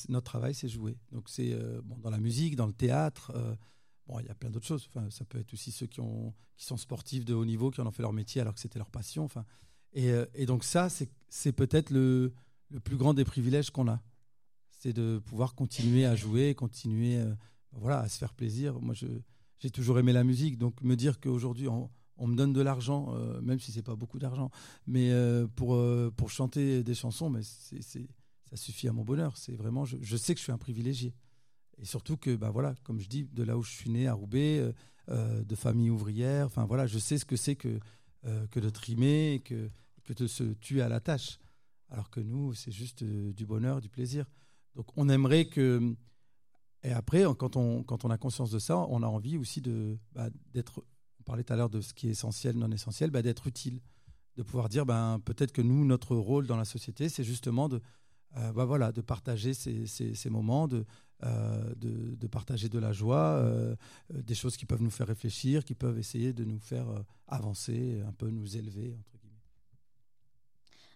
Notre 0.08 0.24
travail, 0.24 0.54
c'est 0.54 0.68
jouer. 0.68 0.96
Donc 1.12 1.28
c'est 1.28 1.52
euh, 1.52 1.80
bon 1.82 1.96
dans 1.98 2.10
la 2.10 2.18
musique, 2.18 2.56
dans 2.56 2.66
le 2.66 2.72
théâtre. 2.72 3.32
euh, 3.34 3.54
bon, 4.06 4.18
il 4.20 4.26
y 4.26 4.28
a 4.28 4.34
plein 4.34 4.50
d'autres 4.50 4.66
choses. 4.66 4.86
Enfin, 4.88 5.08
ça 5.10 5.24
peut 5.24 5.38
être 5.38 5.52
aussi 5.54 5.70
ceux 5.72 5.86
qui 5.86 6.00
ont 6.00 6.34
qui 6.56 6.66
sont 6.66 6.76
sportifs 6.76 7.24
de 7.24 7.32
haut 7.32 7.44
niveau, 7.46 7.70
qui 7.70 7.80
en 7.80 7.86
ont 7.86 7.90
fait 7.92 8.02
leur 8.02 8.12
métier 8.12 8.40
alors 8.42 8.54
que 8.54 8.60
c'était 8.60 8.78
leur 8.78 8.90
passion. 8.90 9.24
Enfin, 9.24 9.44
et, 9.92 10.10
euh, 10.10 10.26
et 10.34 10.44
donc 10.46 10.62
ça, 10.64 10.88
c'est 11.28 11.52
peut-être 11.52 11.90
le 11.90 12.32
le 12.70 12.80
plus 12.80 12.96
grand 12.96 13.14
des 13.14 13.24
privilèges 13.24 13.70
qu'on 13.70 13.88
a, 13.88 14.00
c'est 14.70 14.92
de 14.92 15.18
pouvoir 15.24 15.54
continuer 15.54 16.04
à 16.04 16.14
jouer, 16.14 16.54
continuer, 16.54 17.20
voilà, 17.72 17.98
à 18.00 18.08
se 18.08 18.16
faire 18.18 18.32
plaisir. 18.34 18.80
Moi, 18.80 18.94
j'ai 19.58 19.70
toujours 19.70 19.98
aimé 19.98 20.12
la 20.12 20.22
musique, 20.22 20.56
donc 20.56 20.80
me 20.82 20.94
dire 20.94 21.18
qu'aujourd'hui 21.18 21.66
on, 21.68 21.90
on 22.16 22.26
me 22.28 22.36
donne 22.36 22.52
de 22.52 22.60
l'argent, 22.60 23.12
même 23.42 23.58
si 23.58 23.72
c'est 23.72 23.82
pas 23.82 23.96
beaucoup 23.96 24.18
d'argent, 24.20 24.50
mais 24.86 25.10
pour 25.56 25.76
pour 26.16 26.30
chanter 26.30 26.84
des 26.84 26.94
chansons, 26.94 27.28
mais 27.30 27.42
c'est- 27.42 28.06
ça 28.50 28.56
suffit 28.56 28.88
à 28.88 28.92
mon 28.92 29.04
bonheur. 29.04 29.36
C'est 29.36 29.54
vraiment, 29.54 29.84
je, 29.84 30.16
sais 30.16 30.34
que 30.34 30.38
je 30.38 30.44
suis 30.44 30.52
un 30.52 30.58
privilégié, 30.58 31.14
et 31.78 31.84
surtout 31.84 32.16
que, 32.16 32.34
bah 32.34 32.50
voilà, 32.50 32.74
comme 32.82 33.00
je 33.00 33.08
dis, 33.08 33.24
de 33.24 33.42
là 33.42 33.56
où 33.56 33.62
je 33.62 33.70
suis 33.70 33.90
né, 33.90 34.06
à 34.06 34.14
Roubaix, 34.14 34.58
euh, 34.58 34.72
euh, 35.08 35.42
de 35.42 35.54
famille 35.54 35.90
ouvrière, 35.90 36.46
enfin 36.46 36.64
voilà, 36.66 36.86
je 36.86 36.98
sais 36.98 37.18
ce 37.18 37.24
que 37.24 37.36
c'est 37.36 37.56
que 37.56 37.80
euh, 38.26 38.46
que 38.48 38.60
de 38.60 38.68
trimer, 38.68 39.40
que 39.44 39.70
que 40.04 40.12
de 40.12 40.26
se 40.26 40.44
tuer 40.44 40.82
à 40.82 40.88
la 40.88 41.00
tâche, 41.00 41.38
alors 41.88 42.10
que 42.10 42.20
nous, 42.20 42.54
c'est 42.54 42.72
juste 42.72 43.02
du 43.02 43.46
bonheur, 43.46 43.80
du 43.80 43.88
plaisir. 43.88 44.26
Donc 44.74 44.86
on 44.96 45.08
aimerait 45.08 45.46
que 45.46 45.96
et 46.82 46.92
après, 46.92 47.24
quand 47.38 47.56
on, 47.56 47.82
quand 47.82 48.04
on 48.04 48.10
a 48.10 48.18
conscience 48.18 48.50
de 48.50 48.58
ça, 48.58 48.78
on 48.78 49.02
a 49.02 49.06
envie 49.06 49.36
aussi 49.36 49.60
de 49.60 49.98
bah, 50.12 50.28
d'être. 50.52 50.82
On 51.20 51.22
parlait 51.22 51.44
tout 51.44 51.52
à 51.52 51.56
l'heure 51.56 51.70
de 51.70 51.80
ce 51.80 51.92
qui 51.92 52.08
est 52.08 52.12
essentiel, 52.12 52.56
non 52.56 52.70
essentiel, 52.70 53.10
bah, 53.10 53.20
d'être 53.22 53.46
utile, 53.46 53.80
de 54.36 54.42
pouvoir 54.42 54.68
dire, 54.70 54.86
ben 54.86 55.20
peut-être 55.24 55.52
que 55.52 55.60
nous, 55.60 55.84
notre 55.84 56.16
rôle 56.16 56.46
dans 56.46 56.56
la 56.56 56.64
société, 56.64 57.10
c'est 57.10 57.24
justement 57.24 57.68
de, 57.68 57.82
euh, 58.36 58.52
bah, 58.52 58.64
voilà, 58.64 58.92
de 58.92 59.00
partager 59.00 59.54
ces, 59.54 59.86
ces, 59.86 60.14
ces 60.14 60.30
moments, 60.30 60.68
de, 60.68 60.84
euh, 61.24 61.74
de, 61.76 62.14
de 62.14 62.26
partager 62.26 62.68
de 62.68 62.78
la 62.78 62.92
joie, 62.92 63.34
euh, 63.36 63.74
des 64.10 64.34
choses 64.34 64.56
qui 64.56 64.66
peuvent 64.66 64.82
nous 64.82 64.90
faire 64.90 65.08
réfléchir, 65.08 65.64
qui 65.64 65.74
peuvent 65.74 65.98
essayer 65.98 66.32
de 66.32 66.44
nous 66.44 66.58
faire 66.58 66.86
avancer, 67.26 68.00
un 68.06 68.12
peu 68.12 68.30
nous 68.30 68.56
élever 68.56 68.96
entre 68.98 69.18
guillemets. 69.18 69.42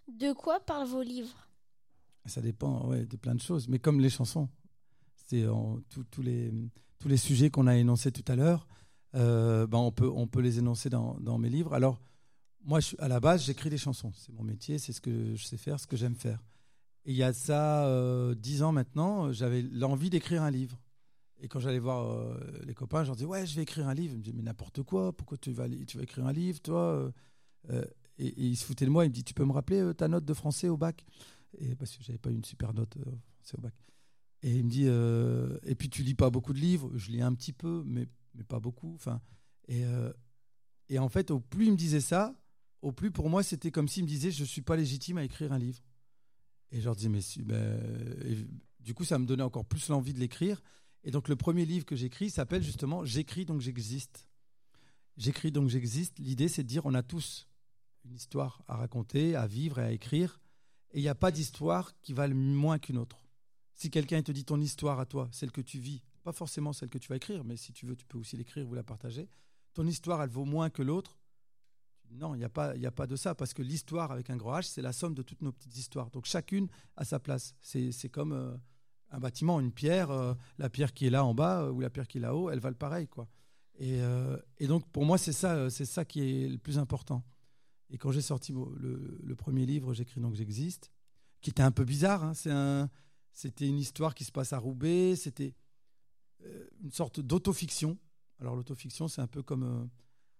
De 0.07 0.33
quoi 0.33 0.59
parlent 0.59 0.87
vos 0.87 1.01
livres? 1.01 1.47
Ça 2.25 2.41
dépend 2.41 2.87
ouais, 2.87 3.05
de 3.05 3.17
plein 3.17 3.35
de 3.35 3.41
choses, 3.41 3.67
mais 3.67 3.79
comme 3.79 3.99
les 3.99 4.09
chansons, 4.09 4.49
c'est 5.27 5.47
en- 5.47 5.79
tous- 6.11 6.21
les, 6.21 6.51
tous 6.99 7.07
les 7.07 7.17
sujets 7.17 7.49
qu'on 7.49 7.67
a 7.67 7.75
énoncés 7.75 8.11
tout 8.11 8.25
à 8.31 8.35
l'heure, 8.35 8.67
ben 9.13 9.67
on, 9.71 9.91
peut, 9.91 10.09
on 10.09 10.27
peut 10.27 10.41
les 10.41 10.59
énoncer 10.59 10.89
dans, 10.89 11.17
dans 11.19 11.37
mes 11.37 11.49
livres. 11.49 11.73
Alors, 11.73 12.01
moi, 12.63 12.79
je, 12.79 12.95
à 12.99 13.07
la 13.07 13.19
base, 13.19 13.43
j'écris 13.45 13.69
des 13.69 13.77
chansons. 13.77 14.11
C'est 14.15 14.33
mon 14.33 14.43
métier, 14.43 14.79
c'est 14.79 14.91
ce 14.91 14.99
que 15.01 15.35
je 15.35 15.45
sais 15.45 15.57
faire, 15.57 15.79
ce 15.79 15.87
que 15.87 15.95
j'aime 15.95 16.15
faire. 16.15 16.43
Il 17.05 17.15
y 17.15 17.23
a 17.23 17.33
ça 17.33 17.85
euh, 17.85 18.33
dix 18.33 18.63
ans 18.63 18.71
maintenant, 18.71 19.31
j'avais 19.31 19.61
l'envie 19.61 20.09
d'écrire 20.09 20.41
un 20.41 20.49
livre. 20.49 20.81
Et 21.39 21.47
quand 21.47 21.59
j'allais 21.59 21.79
voir 21.79 22.11
euh, 22.11 22.39
les 22.65 22.73
copains, 22.73 23.03
je 23.03 23.07
leur 23.07 23.15
disais, 23.15 23.27
ouais, 23.27 23.45
je 23.45 23.55
vais 23.55 23.61
écrire 23.61 23.87
un 23.87 23.93
livre. 23.93 24.13
Ils 24.13 24.17
me 24.17 24.23
disaient, 24.23 24.35
mais 24.35 24.41
n'importe 24.41 24.81
quoi, 24.81 25.13
pourquoi 25.15 25.37
tu 25.37 25.51
vas, 25.51 25.67
écrire 25.67 26.25
un 26.25 26.33
livre, 26.33 26.59
toi 26.61 27.11
euh, 27.69 27.85
et, 28.17 28.27
et 28.27 28.45
ils 28.45 28.55
se 28.55 28.65
foutaient 28.65 28.85
de 28.85 28.89
moi. 28.89 29.05
Ils 29.05 29.09
me 29.09 29.13
disent, 29.13 29.25
tu 29.25 29.35
peux 29.35 29.45
me 29.45 29.51
rappeler 29.51 29.93
ta 29.95 30.07
note 30.07 30.25
de 30.25 30.33
français 30.33 30.67
au 30.67 30.77
bac? 30.77 31.05
Et 31.59 31.75
Parce 31.75 31.95
que 31.95 32.03
j'avais 32.03 32.17
pas 32.17 32.31
eu 32.31 32.35
une 32.35 32.43
super 32.43 32.73
note 32.73 32.97
français 33.35 33.57
au 33.57 33.61
bac. 33.61 33.73
Et 34.41 34.55
il 34.55 34.65
me 34.65 34.69
dit, 34.69 34.87
et 35.69 35.75
puis 35.75 35.89
tu 35.89 36.01
lis 36.01 36.15
pas 36.15 36.29
beaucoup 36.29 36.53
de 36.53 36.59
livres. 36.59 36.91
Je 36.95 37.11
lis 37.11 37.21
un 37.21 37.33
petit 37.33 37.53
peu, 37.53 37.83
mais, 37.85 38.07
mais 38.33 38.43
pas 38.43 38.59
beaucoup. 38.59 38.93
Enfin, 38.95 39.21
et, 39.67 39.83
et 40.89 40.97
en 40.97 41.09
fait, 41.09 41.29
au 41.29 41.39
plus 41.39 41.65
il 41.65 41.71
me 41.71 41.77
disait 41.77 42.01
ça, 42.01 42.35
au 42.81 42.91
plus 42.91 43.11
pour 43.11 43.29
moi, 43.29 43.43
c'était 43.43 43.71
comme 43.71 43.87
s'il 43.87 44.03
me 44.03 44.07
disait, 44.07 44.31
je 44.31 44.43
suis 44.43 44.61
pas 44.61 44.75
légitime 44.75 45.17
à 45.17 45.23
écrire 45.23 45.51
un 45.51 45.59
livre. 45.59 45.81
Et 46.71 46.79
je 46.79 46.85
leur 46.85 46.95
dis, 46.95 47.09
mais 47.09 47.21
ben, 47.39 48.47
du 48.79 48.93
coup, 48.93 49.03
ça 49.03 49.17
me 49.19 49.25
donnait 49.25 49.43
encore 49.43 49.65
plus 49.65 49.89
l'envie 49.89 50.13
de 50.13 50.19
l'écrire. 50.19 50.61
Et 51.03 51.11
donc, 51.11 51.27
le 51.27 51.35
premier 51.35 51.65
livre 51.65 51.85
que 51.85 51.95
j'écris 51.95 52.29
s'appelle 52.29 52.63
justement 52.63 53.05
J'écris 53.05 53.45
donc 53.45 53.61
j'existe. 53.61 54.27
J'écris 55.17 55.51
donc 55.51 55.69
j'existe. 55.69 56.19
L'idée, 56.19 56.47
c'est 56.47 56.63
de 56.63 56.67
dire, 56.67 56.85
on 56.85 56.93
a 56.93 57.03
tous 57.03 57.47
une 58.05 58.15
histoire 58.15 58.61
à 58.67 58.75
raconter, 58.75 59.35
à 59.35 59.47
vivre 59.47 59.79
et 59.79 59.83
à 59.83 59.91
écrire. 59.91 60.39
Et 60.91 60.99
il 60.99 61.01
n'y 61.01 61.09
a 61.09 61.15
pas 61.15 61.31
d'histoire 61.31 61.93
qui 62.01 62.13
valent 62.13 62.35
moins 62.35 62.79
qu'une 62.79 62.97
autre. 62.97 63.25
Si 63.73 63.89
quelqu'un 63.89 64.21
te 64.21 64.31
dit 64.31 64.45
ton 64.45 64.61
histoire 64.61 64.99
à 64.99 65.05
toi, 65.05 65.27
celle 65.31 65.51
que 65.51 65.61
tu 65.61 65.79
vis, 65.79 66.01
pas 66.23 66.31
forcément 66.31 66.73
celle 66.73 66.89
que 66.89 66.97
tu 66.97 67.09
vas 67.09 67.17
écrire, 67.17 67.43
mais 67.43 67.57
si 67.57 67.73
tu 67.73 67.85
veux, 67.85 67.95
tu 67.95 68.05
peux 68.05 68.17
aussi 68.17 68.37
l'écrire 68.37 68.67
ou 68.69 68.73
la 68.73 68.83
partager. 68.83 69.29
Ton 69.73 69.85
histoire, 69.85 70.23
elle 70.23 70.29
vaut 70.29 70.45
moins 70.45 70.69
que 70.69 70.81
l'autre. 70.81 71.17
Non, 72.17 72.35
il 72.35 72.39
n'y 72.39 72.43
a, 72.43 72.49
pas- 72.49 72.73
a 72.73 72.91
pas 72.91 73.07
de 73.07 73.15
ça, 73.15 73.35
parce 73.35 73.53
que 73.53 73.61
l'histoire 73.61 74.11
avec 74.11 74.29
un 74.29 74.37
grand 74.37 74.57
H, 74.59 74.63
c'est 74.63 74.81
la 74.81 74.93
somme 74.93 75.13
de 75.13 75.21
toutes 75.21 75.41
nos 75.41 75.51
petites 75.51 75.75
histoires. 75.77 76.09
Donc 76.11 76.25
chacune 76.25 76.67
a 76.95 77.05
sa 77.05 77.19
place. 77.19 77.55
C'est 77.61 78.09
comme 78.09 78.31
euh, 78.33 78.55
un 79.11 79.19
bâtiment, 79.19 79.59
une 79.59 79.71
pierre. 79.71 80.11
euh, 80.11 80.33
la 80.57 80.69
pierre 80.69 80.93
qui 80.93 81.07
est 81.07 81.09
là 81.09 81.23
en 81.25 81.33
bas 81.33 81.63
euh, 81.63 81.71
ou 81.71 81.79
la 81.81 81.89
pierre 81.89 82.07
qui 82.07 82.17
est 82.17 82.21
là-haut, 82.21 82.49
elle 82.49 82.59
valent 82.59 82.77
pareil. 82.77 83.07
Quoi. 83.07 83.27
Et, 83.77 83.99
et 84.59 84.67
donc 84.67 84.87
pour 84.91 85.03
moi, 85.03 85.17
c'est 85.17 85.33
ça, 85.33 85.69
c'est 85.69 85.83
ça 85.83 86.05
qui 86.05 86.21
est 86.21 86.47
le 86.47 86.57
plus 86.57 86.79
important. 86.79 87.25
Et 87.89 87.97
quand 87.97 88.09
j'ai 88.11 88.21
sorti 88.21 88.53
le, 88.53 89.35
premier 89.35 89.65
livre, 89.65 89.93
J'écris 89.93 90.21
donc 90.21 90.35
j'existe, 90.35 90.91
qui 91.41 91.49
était 91.49 91.61
un 91.61 91.71
peu 91.71 91.83
bizarre, 91.83 92.23
hein, 92.23 92.31
un, 92.45 92.89
c'était 93.33 93.67
une 93.67 93.77
histoire 93.77 94.15
qui 94.15 94.23
se 94.23 94.31
passe 94.31 94.53
à 94.53 94.59
Roubaix, 94.59 95.17
c'était 95.17 95.53
une 96.81 96.91
sorte 96.91 97.19
d'autofiction. 97.19 97.97
Alors 98.39 98.55
l'autofiction, 98.55 99.09
c'est 99.09 99.21
un 99.21 99.27
peu 99.27 99.43
comme... 99.43 99.89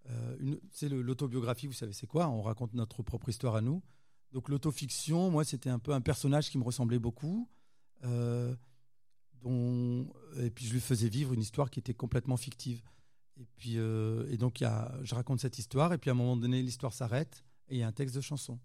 euh, 0.09 0.37
euh, 0.41 0.59
c'est 0.71 0.89
le- 0.89 1.01
l'autobiographie, 1.01 1.67
vous 1.67 1.73
savez 1.73 1.93
c'est 1.93 2.07
quoi? 2.07 2.29
On 2.29 2.41
raconte 2.41 2.73
notre 2.73 3.03
propre 3.03 3.29
histoire 3.29 3.55
à 3.55 3.61
nous. 3.61 3.81
Donc 4.31 4.49
l'autofiction, 4.49 5.31
moi, 5.31 5.43
c'était 5.45 5.69
un 5.69 5.79
peu 5.79 5.93
un 5.93 6.01
personnage 6.01 6.49
qui 6.49 6.57
me 6.57 6.63
ressemblait 6.63 6.99
beaucoup. 6.99 7.49
euh, 8.03 8.55
dont, 9.41 10.11
et 10.37 10.49
puis 10.49 10.65
je 10.65 10.73
lui 10.73 10.79
faisais 10.79 11.09
vivre 11.09 11.33
une 11.33 11.41
histoire 11.41 11.69
qui 11.69 11.79
était 11.79 11.93
complètement 11.93 12.37
fictive. 12.37 12.81
Et 13.37 13.45
puis 13.57 13.77
euh, 13.77 14.27
et 14.31 14.37
donc 14.37 14.61
y 14.61 14.65
a, 14.65 14.97
je 15.03 15.13
raconte 15.15 15.39
cette 15.39 15.57
histoire 15.59 15.91
et 15.93 15.97
puis 15.97 16.09
à 16.09 16.13
un 16.13 16.15
moment 16.15 16.37
donné 16.37 16.61
l'histoire 16.61 16.93
s'arrête 16.93 17.43
et 17.67 17.75
il 17.75 17.79
y 17.79 17.83
a 17.83 17.87
un 17.87 17.91
texte 17.91 18.15
de 18.15 18.21
chanson. 18.21 18.59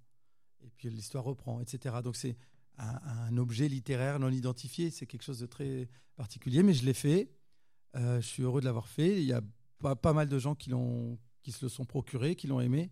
Et 0.62 0.70
puis 0.70 0.88
l'histoire 0.90 1.24
reprend, 1.24 1.60
etc. 1.60 1.96
Donc 2.04 2.16
c'est 2.16 2.36
un, 2.78 2.98
un 3.04 3.36
objet 3.36 3.68
littéraire 3.68 4.18
non 4.20 4.30
identifié. 4.30 4.90
C'est 4.90 5.06
quelque 5.06 5.22
chose 5.24 5.40
de 5.40 5.46
très 5.46 5.88
particulier, 6.16 6.62
mais 6.62 6.72
je 6.74 6.84
l'ai 6.84 6.94
fait. 6.94 7.30
Euh, 7.96 8.20
je 8.20 8.26
suis 8.26 8.42
heureux 8.42 8.60
de 8.60 8.66
l'avoir 8.66 8.88
fait. 8.88 9.20
Il 9.20 9.26
y 9.26 9.32
a 9.32 9.42
pas, 9.80 9.96
pas 9.96 10.12
mal 10.12 10.28
de 10.28 10.38
gens 10.38 10.54
qui 10.54 10.70
l'ont, 10.70 11.18
qui 11.42 11.52
se 11.52 11.64
le 11.64 11.68
sont 11.68 11.84
procurés, 11.84 12.36
qui 12.36 12.46
l'ont 12.46 12.60
aimé. 12.60 12.90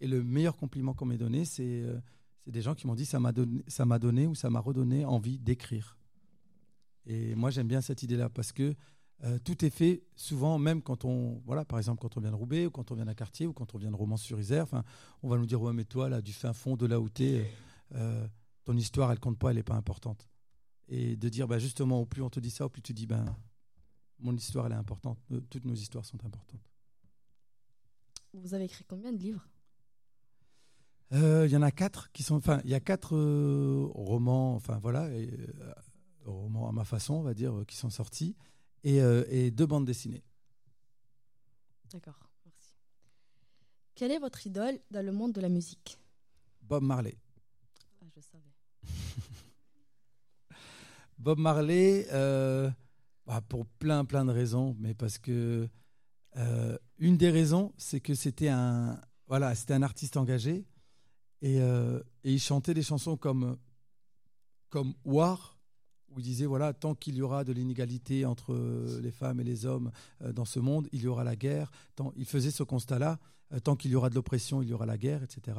Et 0.00 0.06
le 0.06 0.22
meilleur 0.22 0.56
compliment 0.56 0.94
qu'on 0.94 1.06
m'ait 1.06 1.18
donné, 1.18 1.44
c'est 1.44 1.82
euh, 1.82 2.00
des 2.46 2.62
gens 2.62 2.74
qui 2.74 2.86
m'ont 2.86 2.94
dit 2.94 3.06
ça 3.06 3.18
m'a 3.20 3.32
donné, 3.32 3.62
donné 4.00 4.26
ou 4.26 4.34
ça 4.34 4.50
m'a 4.50 4.60
redonné 4.60 5.04
envie 5.04 5.38
d'écrire. 5.38 5.98
Et 7.06 7.34
moi 7.34 7.50
j'aime 7.50 7.68
bien 7.68 7.80
cette 7.80 8.02
idée-là 8.02 8.28
parce 8.28 8.52
que 8.52 8.74
euh, 9.24 9.38
tout 9.40 9.64
est 9.64 9.70
fait 9.70 10.04
souvent, 10.14 10.58
même 10.58 10.80
quand 10.80 11.04
on, 11.04 11.42
voilà, 11.44 11.64
par 11.64 11.78
exemple 11.78 12.00
quand 12.00 12.16
on 12.16 12.20
vient 12.20 12.30
de 12.30 12.36
Roubaix 12.36 12.66
ou 12.66 12.70
quand 12.70 12.92
on 12.92 12.94
vient 12.94 13.06
d'un 13.06 13.14
quartier 13.14 13.46
ou 13.46 13.52
quand 13.52 13.74
on 13.74 13.78
vient 13.78 13.90
de 13.90 13.96
Romans-sur-Isère, 13.96 14.66
on 15.22 15.28
va 15.28 15.38
nous 15.38 15.46
dire 15.46 15.60
ouais 15.60 15.72
mais 15.72 15.84
toi 15.84 16.08
là 16.08 16.20
du 16.20 16.32
fin 16.32 16.52
fond 16.52 16.76
de 16.76 16.86
là 16.86 17.00
où 17.00 17.08
t'es, 17.08 17.50
euh, 17.94 18.26
ton 18.64 18.76
histoire 18.76 19.10
elle 19.10 19.18
compte 19.18 19.38
pas, 19.38 19.50
elle 19.50 19.58
est 19.58 19.62
pas 19.64 19.74
importante. 19.74 20.28
Et 20.86 21.16
de 21.16 21.28
dire 21.28 21.48
bah 21.48 21.58
justement 21.58 22.00
au 22.00 22.06
plus 22.06 22.22
on 22.22 22.30
te 22.30 22.38
dit 22.38 22.50
ça, 22.50 22.66
au 22.66 22.68
plus 22.68 22.82
tu 22.82 22.94
dis 22.94 23.06
ben 23.06 23.24
mon 24.20 24.34
histoire 24.36 24.66
elle 24.66 24.72
est 24.72 24.76
importante, 24.76 25.18
Euh, 25.32 25.40
toutes 25.50 25.64
nos 25.64 25.74
histoires 25.74 26.04
sont 26.04 26.24
importantes. 26.24 26.70
Vous 28.42 28.54
avez 28.54 28.64
écrit 28.64 28.84
combien 28.84 29.12
de 29.12 29.18
livres? 29.18 29.46
Euh, 31.12 31.46
Il 31.46 31.52
y 31.52 31.56
en 31.56 31.62
a 31.62 31.70
quatre 31.70 32.10
qui 32.12 32.22
sont. 32.22 32.36
Enfin, 32.36 32.60
il 32.64 32.70
y 32.70 32.74
a 32.74 32.80
quatre 32.80 33.16
euh, 33.16 33.86
romans, 33.94 34.54
enfin 34.54 34.78
voilà, 34.78 35.08
et, 35.14 35.30
euh, 35.30 35.72
romans 36.24 36.68
à 36.68 36.72
ma 36.72 36.84
façon, 36.84 37.14
on 37.14 37.22
va 37.22 37.34
dire, 37.34 37.64
qui 37.66 37.76
sont 37.76 37.90
sortis, 37.90 38.36
et, 38.84 38.96
et 38.98 39.50
deux 39.50 39.66
bandes 39.66 39.86
dessinées. 39.86 40.22
D'accord, 41.90 42.28
merci. 42.44 42.74
Quelle 43.94 44.12
est 44.12 44.18
votre 44.18 44.46
idole 44.46 44.78
dans 44.90 45.04
le 45.04 45.10
monde 45.12 45.32
de 45.32 45.40
la 45.40 45.48
musique? 45.48 45.98
Bob 46.62 46.82
Marley. 46.82 47.16
ah, 48.02 48.06
Je 48.14 48.20
savais. 48.20 48.52
Bob 51.18 51.38
Marley, 51.38 52.06
bah, 53.26 53.40
pour 53.48 53.64
plein 53.66 54.04
plein 54.04 54.26
de 54.26 54.32
raisons, 54.32 54.76
mais 54.78 54.92
parce 54.94 55.16
que 55.18 55.66
euh, 56.38 56.78
une 56.98 57.16
des 57.16 57.30
raisons, 57.30 57.72
c'est 57.76 58.00
que 58.00 58.14
c'était 58.14 58.48
un 58.48 59.00
voilà, 59.26 59.54
c'était 59.54 59.74
un 59.74 59.82
artiste 59.82 60.16
engagé 60.16 60.64
et, 61.42 61.60
euh, 61.60 62.00
et 62.24 62.32
il 62.32 62.40
chantait 62.40 62.74
des 62.74 62.82
chansons 62.82 63.16
comme 63.16 63.58
comme 64.68 64.94
War, 65.04 65.58
où 66.10 66.20
il 66.20 66.22
disait 66.22 66.46
voilà, 66.46 66.72
tant 66.72 66.94
qu'il 66.94 67.16
y 67.16 67.22
aura 67.22 67.42
de 67.42 67.52
l'inégalité 67.52 68.24
entre 68.24 68.54
les 69.02 69.10
femmes 69.10 69.40
et 69.40 69.44
les 69.44 69.66
hommes 69.66 69.90
euh, 70.22 70.32
dans 70.32 70.44
ce 70.44 70.60
monde, 70.60 70.88
il 70.92 71.02
y 71.02 71.06
aura 71.08 71.24
la 71.24 71.36
guerre. 71.36 71.70
Tant, 71.96 72.12
il 72.16 72.26
faisait 72.26 72.50
ce 72.50 72.62
constat-là, 72.62 73.18
tant 73.64 73.76
qu'il 73.76 73.90
y 73.90 73.96
aura 73.96 74.10
de 74.10 74.14
l'oppression, 74.14 74.62
il 74.62 74.68
y 74.68 74.72
aura 74.72 74.86
la 74.86 74.98
guerre, 74.98 75.22
etc. 75.22 75.58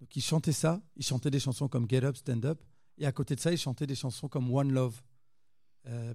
Donc 0.00 0.14
il 0.14 0.22
chantait 0.22 0.52
ça, 0.52 0.82
il 0.96 1.04
chantait 1.04 1.30
des 1.30 1.40
chansons 1.40 1.68
comme 1.68 1.88
Get 1.88 2.04
Up, 2.04 2.16
Stand 2.16 2.44
Up, 2.44 2.62
Et 2.98 3.06
à 3.06 3.12
côté 3.12 3.34
de 3.34 3.40
ça, 3.40 3.52
il 3.52 3.58
chantait 3.58 3.86
des 3.86 3.94
chansons 3.94 4.28
comme 4.28 4.52
One 4.52 4.72
Love. 4.72 5.00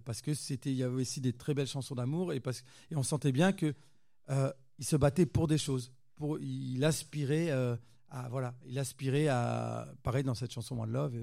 Parce 0.05 0.21
que 0.21 0.35
c'était, 0.35 0.69
il 0.69 0.77
y 0.77 0.83
avait 0.83 1.01
aussi 1.01 1.19
des 1.19 1.33
très 1.33 1.55
belles 1.55 1.65
chansons 1.67 1.95
d'amour 1.95 2.31
et 2.31 2.43
et 2.91 2.95
on 2.95 3.01
sentait 3.01 3.31
bien 3.31 3.53
que 3.53 3.73
euh, 4.29 4.51
il 4.77 4.85
se 4.85 4.95
battait 4.95 5.25
pour 5.25 5.47
des 5.47 5.57
choses, 5.57 5.91
il 6.41 6.83
aspirait 6.83 7.51
euh, 7.51 7.75
à 8.09 8.29
voilà, 8.29 8.55
il 8.65 8.77
aspirait 8.79 9.27
à 9.27 9.87
pareil 10.03 10.23
dans 10.23 10.35
cette 10.35 10.51
chanson 10.51 10.79
One 10.79 10.91
Love, 10.91 11.15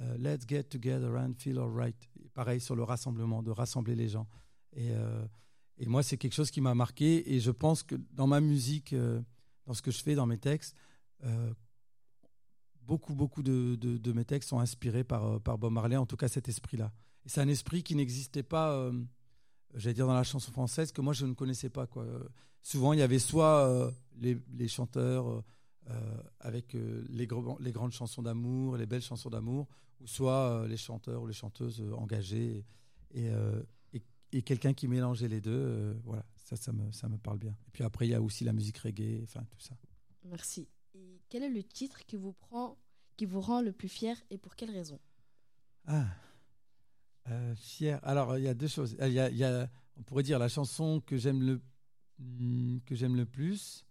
euh, 0.00 0.16
Let's 0.18 0.46
get 0.46 0.64
together 0.64 1.16
and 1.16 1.34
feel 1.38 1.58
alright. 1.58 1.96
Pareil 2.34 2.60
sur 2.60 2.76
le 2.76 2.84
rassemblement, 2.84 3.42
de 3.42 3.50
rassembler 3.50 3.94
les 3.94 4.08
gens. 4.08 4.28
Et, 4.74 4.92
moi 5.86 6.02
c'est 6.02 6.16
quelque 6.16 6.34
chose 6.34 6.50
qui 6.50 6.60
m'a 6.60 6.74
marqué 6.74 7.34
et 7.34 7.40
je 7.40 7.50
pense 7.50 7.82
que 7.82 7.94
dans 8.12 8.26
ma 8.26 8.40
musique, 8.40 8.94
dans 9.64 9.74
ce 9.74 9.82
que 9.82 9.90
je 9.90 10.02
fais, 10.02 10.14
dans 10.14 10.26
mes 10.26 10.38
textes, 10.38 10.76
beaucoup 12.82 13.14
beaucoup 13.14 13.42
de, 13.42 14.12
mes 14.12 14.24
textes 14.24 14.50
sont 14.50 14.60
inspirés 14.60 15.04
par 15.04 15.40
par 15.40 15.56
Bob 15.58 15.72
Marley, 15.72 15.96
en 15.96 16.06
tout 16.06 16.16
cas 16.16 16.28
cet 16.28 16.48
esprit-là 16.48 16.92
c'est 17.28 17.40
un 17.40 17.48
esprit 17.48 17.82
qui 17.82 17.94
n'existait 17.94 18.42
pas, 18.42 18.90
j'allais 19.74 19.94
dire, 19.94 20.06
dans 20.06 20.14
la 20.14 20.24
chanson 20.24 20.52
française, 20.52 20.92
que 20.92 21.00
moi 21.00 21.12
je 21.12 21.26
ne 21.26 21.34
connaissais 21.34 21.70
pas. 21.70 21.86
Quoi. 21.86 22.06
Souvent, 22.62 22.92
il 22.92 22.98
y 22.98 23.02
avait 23.02 23.18
soit 23.18 23.66
euh, 23.68 23.90
les, 24.18 24.68
chanteurs 24.68 25.42
euh, 25.90 26.22
avec 26.40 26.72
les, 26.72 27.28
les, 27.60 27.72
grandes 27.72 27.92
chansons 27.92 28.22
d'amour, 28.22 28.76
les 28.76 28.86
belles 28.86 29.02
chansons 29.02 29.30
d'amour, 29.30 29.68
ou 30.00 30.06
soit 30.06 30.66
les 30.68 30.76
chanteurs 30.76 31.22
ou 31.22 31.26
les 31.26 31.34
chanteuses 31.34 31.82
engagés, 31.96 32.64
et, 33.12 33.30
et, 34.32 34.42
quelqu'un 34.42 34.74
qui 34.74 34.86
mélangeait 34.88 35.28
les 35.28 35.40
deux. 35.40 35.96
voilà, 36.04 36.24
ça, 36.36 36.56
ça 36.56 36.72
me, 36.72 36.92
ça 36.92 37.08
me 37.08 37.16
parle 37.16 37.38
bien. 37.38 37.56
Et 37.66 37.70
puis 37.72 37.84
après, 37.84 38.06
il 38.06 38.10
y 38.10 38.14
a 38.14 38.22
aussi 38.22 38.44
la 38.44 38.52
musique 38.52 38.78
reggae, 38.78 39.22
enfin 39.22 39.44
tout 39.50 39.60
ça. 39.60 39.76
Merci. 40.24 40.68
Et 40.94 41.20
quel 41.28 41.42
est 41.42 41.50
le 41.50 41.62
titre 41.62 42.04
qui 42.06 42.16
vous, 42.16 42.32
prend, 42.32 42.76
qui 43.16 43.24
vous 43.24 43.40
rend 43.40 43.60
le 43.60 43.72
plus 43.72 43.88
fier 43.88 44.16
et 44.30 44.38
pour 44.38 44.56
quelle 44.56 44.70
raison? 44.70 44.98
Ah 45.86 46.06
euh, 47.30 47.54
fier. 47.56 48.00
Alors, 48.04 48.38
il 48.38 48.44
y 48.44 48.48
a 48.48 48.54
deux 48.54 48.68
choses. 48.68 48.96
A, 49.00 49.08
il 49.08 49.14
y 49.14 49.44
a, 49.44 49.68
on 49.98 50.02
pourrait 50.02 50.22
dire 50.22 50.38
la 50.38 50.48
chanson 50.48 51.02
que 51.04 51.16
j'aime 51.16 51.42
le, 51.42 51.60
j'aime 52.90 53.16
le 53.16 53.26
plus 53.26 53.84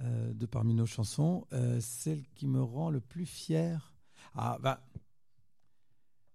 euh, 0.00 0.32
de 0.32 0.46
parmi 0.46 0.74
nos 0.74 0.86
chansons, 0.86 1.46
euh, 1.52 1.80
celle 1.80 2.22
qui 2.34 2.46
me 2.46 2.62
rend 2.62 2.90
le 2.90 3.00
plus 3.00 3.26
fier. 3.26 3.94
Ah, 4.34 4.58
bah, 4.60 4.86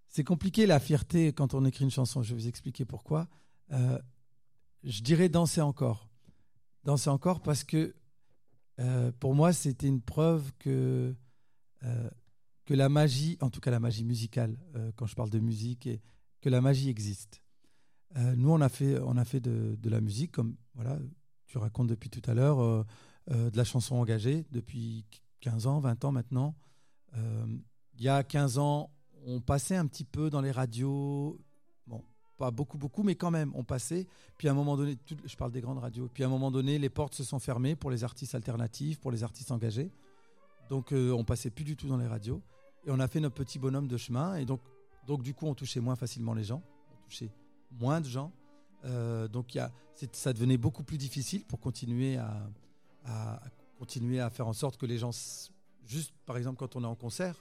c'est 0.10 0.24
compliqué 0.24 0.66
la 0.66 0.80
fierté 0.80 1.32
quand 1.32 1.54
on 1.54 1.64
écrit 1.66 1.86
une 1.86 1.92
chanson. 1.92 2.24
Je 2.24 2.34
vais 2.34 2.42
vous 2.42 2.48
expliquer 2.48 2.84
pourquoi. 2.84 3.28
je 3.70 5.02
dirais 5.02 5.30
danser 5.30 5.62
encore. 5.62 6.10
Danser 6.84 7.10
encore 7.10 7.42
parce 7.42 7.64
que 7.64 7.96
pour 9.20 9.36
moi, 9.36 9.54
c'était 9.54 9.88
une 9.88 10.02
preuve 10.02 10.52
que 10.60 11.16
que 12.66 12.74
la 12.74 12.90
magie, 12.90 13.38
en 13.40 13.50
tout 13.50 13.62
cas 13.62 13.72
la 13.72 13.80
magie 13.80 14.04
musicale, 14.04 14.58
quand 14.96 15.06
je 15.06 15.16
parle 15.16 15.30
de 15.30 15.40
musique 15.40 15.88
que 16.48 16.52
la 16.52 16.62
magie 16.62 16.88
existe. 16.90 17.42
Euh, 18.16 18.34
nous, 18.38 18.50
on 18.50 18.62
a 18.62 18.70
fait, 18.70 18.98
on 19.00 19.18
a 19.18 19.26
fait 19.26 19.42
de, 19.42 19.90
la 19.90 20.00
musique, 20.00 20.32
comme 20.32 20.56
voilà, 20.76 20.98
tu 21.46 21.58
racontes 21.58 21.88
depuis 21.88 22.10
tout 22.10 22.22
à 22.26 22.34
l'heure, 22.34 22.62
euh, 22.62 22.86
euh, 23.32 23.50
de 23.50 23.58
la 23.58 23.66
chanson 23.66 23.98
engagée 23.98 24.46
depuis 24.52 25.04
15 25.42 25.68
ans, 25.68 25.82
20 25.82 26.06
ans 26.06 26.14
maintenant. 26.14 26.56
il 27.14 28.02
y 28.02 28.08
a 28.08 28.24
15 28.24 28.60
ans, 28.60 28.92
on 29.26 29.42
passait 29.42 29.76
un 29.76 29.86
petit 29.88 30.06
peu 30.06 30.30
dans 30.30 30.40
les 30.40 30.52
radios, 30.52 31.38
bon, 31.86 32.02
pas 32.38 32.50
beaucoup, 32.50 32.78
beaucoup, 32.78 33.04
mais 33.04 33.16
quand 33.16 33.32
même, 33.32 33.52
on 33.54 33.66
passait. 33.66 34.08
Puis 34.38 34.48
à 34.48 34.52
un 34.52 34.54
moment 34.54 34.78
donné, 34.78 34.98
je 35.26 35.36
parle 35.36 35.52
des 35.52 35.60
grandes 35.60 35.80
radios, 35.80 36.08
puis 36.14 36.24
à 36.24 36.28
un 36.28 36.30
moment 36.30 36.50
donné, 36.50 36.80
les 36.80 36.90
portes 36.90 37.14
se 37.14 37.26
sont 37.26 37.40
fermées 37.40 37.76
pour 37.76 37.92
les 37.92 38.06
artistes 38.06 38.36
alternatifs, 38.36 39.02
pour 39.02 39.12
les 39.12 39.26
artistes 39.26 39.52
engagés. 39.52 39.92
Donc 40.70 40.94
on 40.94 41.26
passait 41.26 41.50
plus 41.50 41.66
du 41.66 41.76
tout 41.76 41.90
dans 41.90 41.98
les 41.98 42.08
radios. 42.08 42.42
Et 42.86 42.92
on 42.92 43.00
a 43.00 43.10
fait 43.10 43.20
notre 43.20 43.36
petit 43.36 43.60
bonhomme 43.60 43.90
de 43.90 43.98
chemin. 43.98 44.36
Et 44.36 44.46
donc 44.46 44.62
donc 45.08 45.24
du 45.24 45.34
coup, 45.34 45.48
on 45.48 45.56
touchait 45.56 45.80
moins 45.80 45.96
facilement 45.96 46.34
les 46.34 46.44
gens, 46.44 46.62
on 46.92 47.06
touchait 47.06 47.32
moins 47.72 48.02
de 48.02 48.08
gens. 48.08 48.32
Euh, 48.86 49.28
donc 49.28 49.58
ça 50.12 50.34
devenait 50.34 50.58
beaucoup 50.58 50.84
plus 50.84 50.98
difficile 50.98 51.44
pour 51.46 51.60
continuer 51.60 52.18
à, 52.18 53.42
continuer 53.80 54.20
à 54.20 54.30
faire 54.30 54.48
en 54.48 54.54
sorte 54.54 54.78
que 54.78 54.86
les 54.86 54.98
gens, 54.98 55.12
juste 55.86 56.14
par 56.26 56.38
exemple 56.38 56.58
quand 56.58 56.76
on 56.76 56.84
est 56.84 56.88
en 56.88 56.96
concert, 56.96 57.36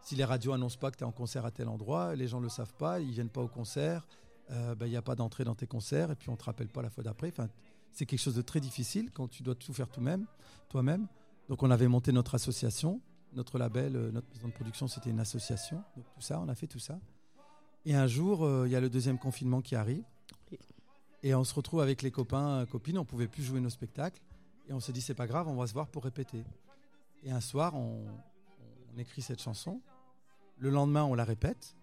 si 0.00 0.14
les 0.14 0.24
radios 0.24 0.52
annoncent 0.52 0.78
pas 0.78 0.90
que 0.90 0.96
tu 0.96 1.02
es 1.02 1.06
en 1.06 1.12
concert 1.12 1.44
à 1.44 1.50
tel 1.50 1.68
endroit, 1.68 2.14
les 2.14 2.28
gens 2.28 2.38
ne 2.38 2.44
le 2.44 2.50
savent 2.50 2.74
pas, 2.74 3.00
ils 3.00 3.10
viennent 3.10 3.28
pas 3.28 3.42
au 3.42 3.48
concert, 3.48 4.06
euh, 4.50 4.74
ben, 4.76 4.86
il 4.86 4.90
n'y 4.90 4.96
a 4.96 5.02
pas 5.02 5.16
d'entrée 5.16 5.44
dans 5.44 5.56
tes 5.56 5.66
concerts 5.66 6.12
et 6.12 6.14
puis 6.14 6.30
on 6.30 6.36
te 6.36 6.44
rappelle 6.44 6.68
pas 6.68 6.82
la 6.82 6.88
fois 6.88 7.02
d'après. 7.02 7.28
Enfin, 7.28 7.48
c'est 7.90 8.06
quelque 8.06 8.20
chose 8.20 8.36
de 8.36 8.42
très 8.42 8.60
difficile 8.60 9.10
quand 9.12 9.28
tu 9.28 9.42
dois 9.42 9.56
tout 9.56 9.72
faire 9.72 9.88
toi-même. 9.88 10.26
toi-même. 10.68 11.08
Donc 11.48 11.62
on 11.62 11.70
avait 11.70 11.88
monté 11.88 12.12
notre 12.12 12.36
association 12.36 13.00
notre 13.34 13.58
label, 13.58 13.96
euh, 13.96 14.10
notre 14.10 14.28
maison 14.34 14.48
de 14.48 14.52
production, 14.52 14.88
c'était 14.88 15.10
une 15.10 15.20
association. 15.20 15.82
Donc 15.96 16.04
tout 16.14 16.20
ça, 16.20 16.40
on 16.40 16.48
a 16.48 16.54
fait 16.54 16.66
tout 16.66 16.78
ça. 16.78 16.98
Et 17.84 17.94
un 17.94 18.06
jour, 18.06 18.44
euh, 18.44 18.66
il 18.66 18.72
y 18.72 18.76
a 18.76 18.80
le 18.80 18.90
deuxième 18.90 19.18
confinement 19.18 19.60
qui 19.60 19.76
arrive. 19.76 20.04
Et 21.22 21.34
on 21.34 21.42
se 21.42 21.54
retrouve 21.54 21.80
avec 21.80 22.02
les 22.02 22.10
copains, 22.10 22.60
euh, 22.60 22.66
copines. 22.66 22.98
On 22.98 23.04
pouvait 23.04 23.28
plus 23.28 23.42
jouer 23.42 23.60
nos 23.60 23.70
spectacles. 23.70 24.20
Et 24.68 24.72
on 24.72 24.80
s'est 24.80 24.92
dit, 24.92 25.00
c'est 25.00 25.14
pas 25.14 25.26
grave, 25.26 25.48
on 25.48 25.56
va 25.56 25.66
se 25.66 25.72
voir 25.72 25.88
pour 25.88 26.04
répéter. 26.04 26.44
Et 27.24 27.30
un 27.30 27.40
soir, 27.40 27.74
on, 27.74 28.04
écrit 28.98 29.22
cette 29.22 29.40
chanson. 29.40 29.80
Le 30.58 30.70
lendemain, 30.70 31.04
on 31.04 31.14
la 31.14 31.24
répète. 31.24 31.76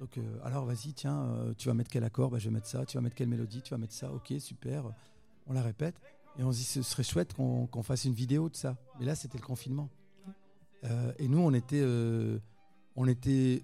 donc, 0.00 0.18
alors 0.42 0.64
vas-y, 0.64 0.92
tiens, 0.92 1.54
tu 1.56 1.68
vas 1.68 1.74
mettre 1.74 1.90
quel 1.90 2.02
accord? 2.02 2.28
Bah, 2.28 2.38
Je 2.40 2.48
vais 2.48 2.54
mettre 2.54 2.66
ça. 2.66 2.84
Tu 2.84 2.96
vas 2.96 3.00
mettre 3.00 3.14
quelle 3.14 3.28
mélodie? 3.28 3.62
Tu 3.62 3.70
vas 3.70 3.78
mettre 3.78 3.94
ça. 3.94 4.12
Ok, 4.12 4.34
super. 4.40 4.84
On 5.46 5.52
la 5.52 5.62
répète. 5.62 5.94
Et 6.38 6.44
on 6.44 6.52
se 6.52 6.58
dit, 6.58 6.64
ce 6.64 6.82
serait 6.82 7.02
chouette 7.02 7.34
qu'on 7.34 7.82
fasse 7.82 8.04
une 8.04 8.14
vidéo 8.14 8.48
de 8.48 8.56
ça. 8.56 8.76
Mais 8.98 9.06
là, 9.06 9.14
c'était 9.14 9.38
le 9.38 9.44
confinement. 9.44 9.88
Euh, 10.84 11.12
et 11.18 11.28
nous, 11.28 11.38
on 11.38 11.52
était, 11.52 11.80
euh, 11.82 12.38
on 12.96 13.06
était 13.06 13.62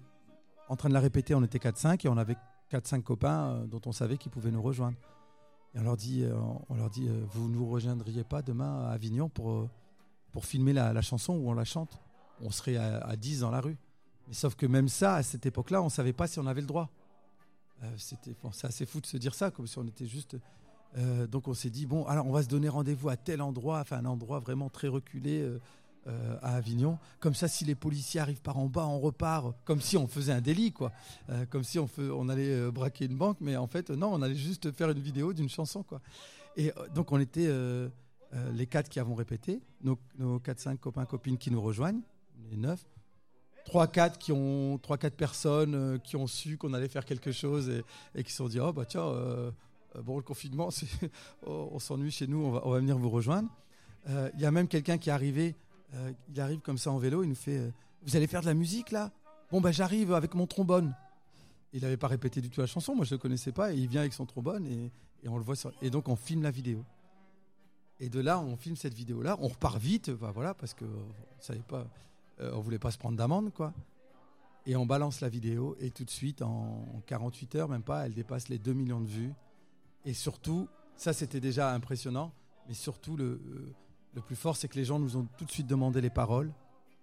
en 0.69 0.75
train 0.75 0.89
de 0.89 0.93
la 0.93 0.99
répéter, 0.99 1.33
on 1.33 1.43
était 1.43 1.57
4-5 1.57 2.05
et 2.05 2.09
on 2.09 2.17
avait 2.17 2.37
4-5 2.71 3.01
copains 3.01 3.49
euh, 3.49 3.65
dont 3.65 3.81
on 3.85 3.91
savait 3.91 4.17
qu'ils 4.17 4.31
pouvaient 4.31 4.51
nous 4.51 4.61
rejoindre. 4.61 4.97
Et 5.73 5.79
on 5.79 5.83
leur 5.83 5.97
dit, 5.97 6.23
on 6.69 6.75
leur 6.75 6.89
dit 6.89 7.07
vous 7.31 7.49
ne 7.49 7.53
nous 7.53 7.69
rejoindriez 7.69 8.23
pas 8.23 8.41
demain 8.41 8.85
à 8.85 8.91
Avignon 8.91 9.29
pour, 9.29 9.69
pour 10.31 10.45
filmer 10.45 10.73
la, 10.73 11.01
chanson 11.01 11.33
où 11.33 11.49
on 11.49 11.53
la 11.53 11.65
chante? 11.65 11.99
On 12.41 12.49
serait 12.51 12.77
à, 12.77 13.15
10 13.15 13.41
dans 13.41 13.51
la 13.51 13.59
rue. 13.59 13.77
Mais 14.27 14.33
sauf 14.33 14.55
que 14.55 14.65
même 14.65 14.87
ça, 14.87 15.15
à 15.15 15.23
cette 15.23 15.45
époque-là, 15.45 15.81
on 15.81 15.85
ne 15.85 15.91
savait 15.91 16.13
pas 16.13 16.25
si 16.25 16.39
on 16.39 16.47
avait 16.47 16.61
le 16.61 16.67
droit. 16.67 16.89
C'était 17.97 18.35
c'est 18.53 18.65
assez 18.65 18.85
fou 18.85 19.01
de 19.01 19.05
se 19.05 19.17
dire 19.17 19.35
ça, 19.35 19.51
comme 19.51 19.67
si 19.67 19.77
on 19.77 19.85
était 19.85 20.07
juste 20.07 20.37
euh, 20.97 21.27
donc 21.27 21.47
on 21.47 21.53
s'est 21.53 21.69
dit, 21.69 21.85
bon, 21.85 22.05
alors 22.05 22.27
on 22.27 22.31
va 22.31 22.43
se 22.43 22.47
donner 22.47 22.69
rendez-vous 22.69 23.09
à 23.09 23.17
tel 23.17 23.41
endroit, 23.41 23.79
enfin 23.79 23.97
un 23.97 24.05
endroit 24.05 24.39
vraiment 24.39 24.69
très 24.69 24.87
reculé 24.87 25.41
euh, 25.41 25.59
euh, 26.07 26.37
à 26.41 26.55
Avignon. 26.55 26.97
Comme 27.19 27.35
ça, 27.35 27.47
si 27.47 27.65
les 27.65 27.75
policiers 27.75 28.19
arrivent 28.19 28.41
par 28.41 28.57
en 28.57 28.67
bas, 28.67 28.85
on 28.87 28.99
repart, 28.99 29.53
comme 29.65 29.81
si 29.81 29.97
on 29.97 30.07
faisait 30.07 30.31
un 30.31 30.41
délit, 30.41 30.71
quoi. 30.71 30.91
comme 31.49 31.63
si 31.63 31.79
on, 31.79 31.89
on 31.97 32.29
allait 32.29 32.71
braquer 32.71 33.05
une 33.05 33.17
banque, 33.17 33.37
mais 33.41 33.57
en 33.57 33.67
fait, 33.67 33.89
non, 33.89 34.13
on 34.13 34.21
allait 34.21 34.35
juste 34.35 34.71
faire 34.71 34.89
une 34.89 34.99
vidéo 34.99 35.33
d'une 35.33 35.49
chanson, 35.49 35.83
quoi. 35.83 36.01
Et 36.55 36.71
donc 36.95 37.11
on 37.11 37.19
était 37.19 37.51
les 38.53 38.65
quatre 38.65 38.89
qui 38.89 38.99
avons 38.99 39.15
répété, 39.15 39.61
nos, 39.83 39.99
nos 40.17 40.39
4-5 40.39 40.77
copains, 40.77 41.05
copines 41.05 41.37
qui 41.37 41.51
nous 41.51 41.61
rejoignent, 41.61 42.01
les 42.49 42.57
neuf. 42.57 42.83
3-4 43.67 44.17
qui 44.17 44.31
ont 44.31 44.77
3-4 44.77 45.11
personnes 45.11 45.99
qui 45.99 46.15
ont 46.15 46.25
su 46.25 46.57
qu'on 46.57 46.73
allait 46.73 46.87
faire 46.87 47.03
quelque 47.03 47.33
chose 47.33 47.69
et, 48.15 48.23
qui 48.23 48.31
se 48.31 48.37
sont 48.37 48.47
dit 48.47 48.61
oh 48.61 48.71
bah 48.71 48.85
tiens 48.85 49.03
bon, 50.01 50.17
le 50.17 50.23
confinement, 50.23 50.69
on 51.45 51.79
s'ennuie 51.79 52.11
chez 52.11 52.27
nous, 52.27 52.39
on 52.39 52.51
va, 52.51 52.61
on 52.65 52.71
va, 52.71 52.79
venir 52.79 52.97
vous 52.97 53.09
rejoindre. 53.09 53.49
Euh, 54.09 54.29
il 54.35 54.41
y 54.41 54.45
a 54.45 54.51
même 54.51 54.67
quelqu'un 54.67 54.97
qui 54.97 55.09
est 55.09 55.13
arrivé, 55.13 55.55
euh, 55.93 56.11
il 56.29 56.39
arrive 56.39 56.59
comme 56.59 56.77
ça 56.77 56.91
en 56.91 56.97
vélo, 56.97 57.23
il 57.23 57.29
nous 57.29 57.35
fait 57.35 57.71
Vous 58.03 58.15
allez 58.15 58.27
faire 58.27 58.41
de 58.41 58.45
la 58.45 58.53
musique 58.53 58.91
là? 58.91 59.11
Bon, 59.51 59.61
bah 59.61 59.71
j'arrive 59.71 60.13
avec 60.13 60.33
mon 60.33 60.47
trombone. 60.47 60.95
Il 61.73 61.81
n'avait 61.81 61.97
pas 61.97 62.07
répété 62.07 62.41
du 62.41 62.49
tout 62.49 62.61
la 62.61 62.67
chanson, 62.67 62.95
moi 62.95 63.05
je 63.05 63.13
ne 63.13 63.17
le 63.17 63.21
connaissais 63.21 63.51
pas, 63.51 63.73
et 63.73 63.77
il 63.77 63.87
vient 63.87 64.01
avec 64.01 64.13
son 64.13 64.25
trombone 64.25 64.65
et, 64.65 64.91
on 65.27 65.37
le 65.37 65.43
voit 65.43 65.55
Et 65.81 65.89
donc 65.89 66.07
on 66.07 66.15
filme 66.15 66.43
la 66.43 66.51
vidéo. 66.51 66.85
Et 67.99 68.07
de 68.07 68.21
là, 68.21 68.39
on 68.39 68.55
filme 68.55 68.77
cette 68.77 68.93
vidéo-là, 68.93 69.35
on 69.41 69.47
repart 69.47 69.77
vite, 69.77 70.11
bah, 70.11 70.31
voilà, 70.33 70.53
parce 70.53 70.73
que 70.73 70.85
on 70.85 71.41
savait 71.41 71.59
pas, 71.59 71.85
on 72.39 72.61
voulait 72.61 72.79
pas 72.79 72.91
se 72.91 72.97
prendre 72.97 73.17
d'amende, 73.17 73.51
quoi. 73.51 73.73
Et 74.65 74.75
on 74.75 74.85
balance 74.85 75.19
la 75.19 75.29
vidéo, 75.29 75.75
et 75.79 75.91
tout 75.91 76.05
de 76.05 76.09
suite, 76.09 76.41
en 76.41 77.01
48 77.07 77.55
heures, 77.55 77.69
même 77.69 77.81
pas, 77.81 78.05
elle 78.05 78.13
dépasse 78.13 78.47
les 78.47 78.59
2 78.59 78.73
millions 78.73 79.01
de 79.01 79.07
vues. 79.07 79.33
Et 80.05 80.13
surtout, 80.13 80.67
ça 80.95 81.13
c'était 81.13 81.39
déjà 81.39 81.73
impressionnant, 81.73 82.31
mais 82.67 82.73
surtout 82.73 83.17
le, 83.17 83.39
le 84.17 84.21
plus 84.23 84.35
fort, 84.35 84.57
c'est 84.57 84.67
que 84.67 84.77
les 84.77 84.83
gens 84.83 84.97
nous 84.97 85.15
ont 85.15 85.27
tout 85.37 85.45
de 85.45 85.51
suite 85.51 85.67
demandé 85.67 86.01
les 86.01 86.09
paroles, 86.09 86.51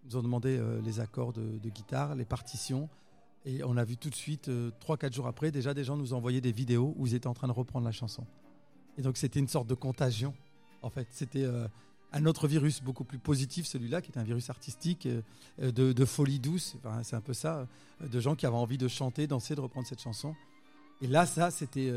nous 0.04 0.16
ont 0.16 0.22
demandé 0.22 0.59
euh, 0.59 0.80
les 0.83 0.98
accords 0.98 1.33
de, 1.33 1.68
guitare, 1.68 2.16
les 2.16 2.24
partitions. 2.24 2.88
Et 3.44 3.62
on 3.62 3.76
a 3.76 3.85
vu 3.85 3.96
tout 3.96 4.11
de 4.11 4.14
suite, 4.16 4.48
euh, 4.48 4.72
trois, 4.80 4.96
4 4.96 5.12
jours 5.14 5.28
après, 5.28 5.52
déjà 5.52 5.74
des 5.74 5.85
gens 5.85 5.96
nous 5.96 6.12
envoyaient 6.12 6.40
des 6.40 6.50
vidéos 6.50 6.92
où 6.96 7.07
ils 7.07 7.14
étaient 7.14 7.28
en 7.28 7.35
train 7.35 7.46
de 7.46 7.52
reprendre 7.52 7.85
la 7.85 7.92
chanson. 7.92 8.26
Et 8.98 9.02
donc 9.02 9.16
c'était 9.16 9.38
une 9.38 9.46
sorte 9.46 9.68
de 9.68 9.74
contagion. 9.74 10.35
En 10.83 10.90
fait, 10.90 11.07
c'était 11.11 11.44
euh, 11.44 11.68
un 12.12 12.26
autre 12.26 12.48
virus 12.48 12.83
beaucoup 12.83 13.04
plus 13.04 13.18
positif, 13.18 13.64
celui-là, 13.66 14.02
qui 14.02 14.11
est 14.11 14.18
un 14.18 14.24
virus 14.24 14.50
artistique, 14.50 15.09
de, 15.59 15.70
de, 15.92 16.04
folie 16.04 16.40
douce. 16.40 16.74
Enfin, 16.78 17.04
c'est 17.04 17.14
un 17.14 17.20
peu 17.20 17.33
ça, 17.33 17.68
de 18.00 18.20
gens 18.20 18.35
qui 18.35 18.44
avaient 18.46 18.57
envie 18.57 18.78
de 18.78 18.88
chanter, 18.88 19.28
danser, 19.28 19.54
de 19.54 19.61
reprendre 19.61 19.87
cette 19.87 20.00
chanson. 20.00 20.35
Et 21.00 21.07
là, 21.07 21.26
ça, 21.26 21.50
c'était 21.50 21.92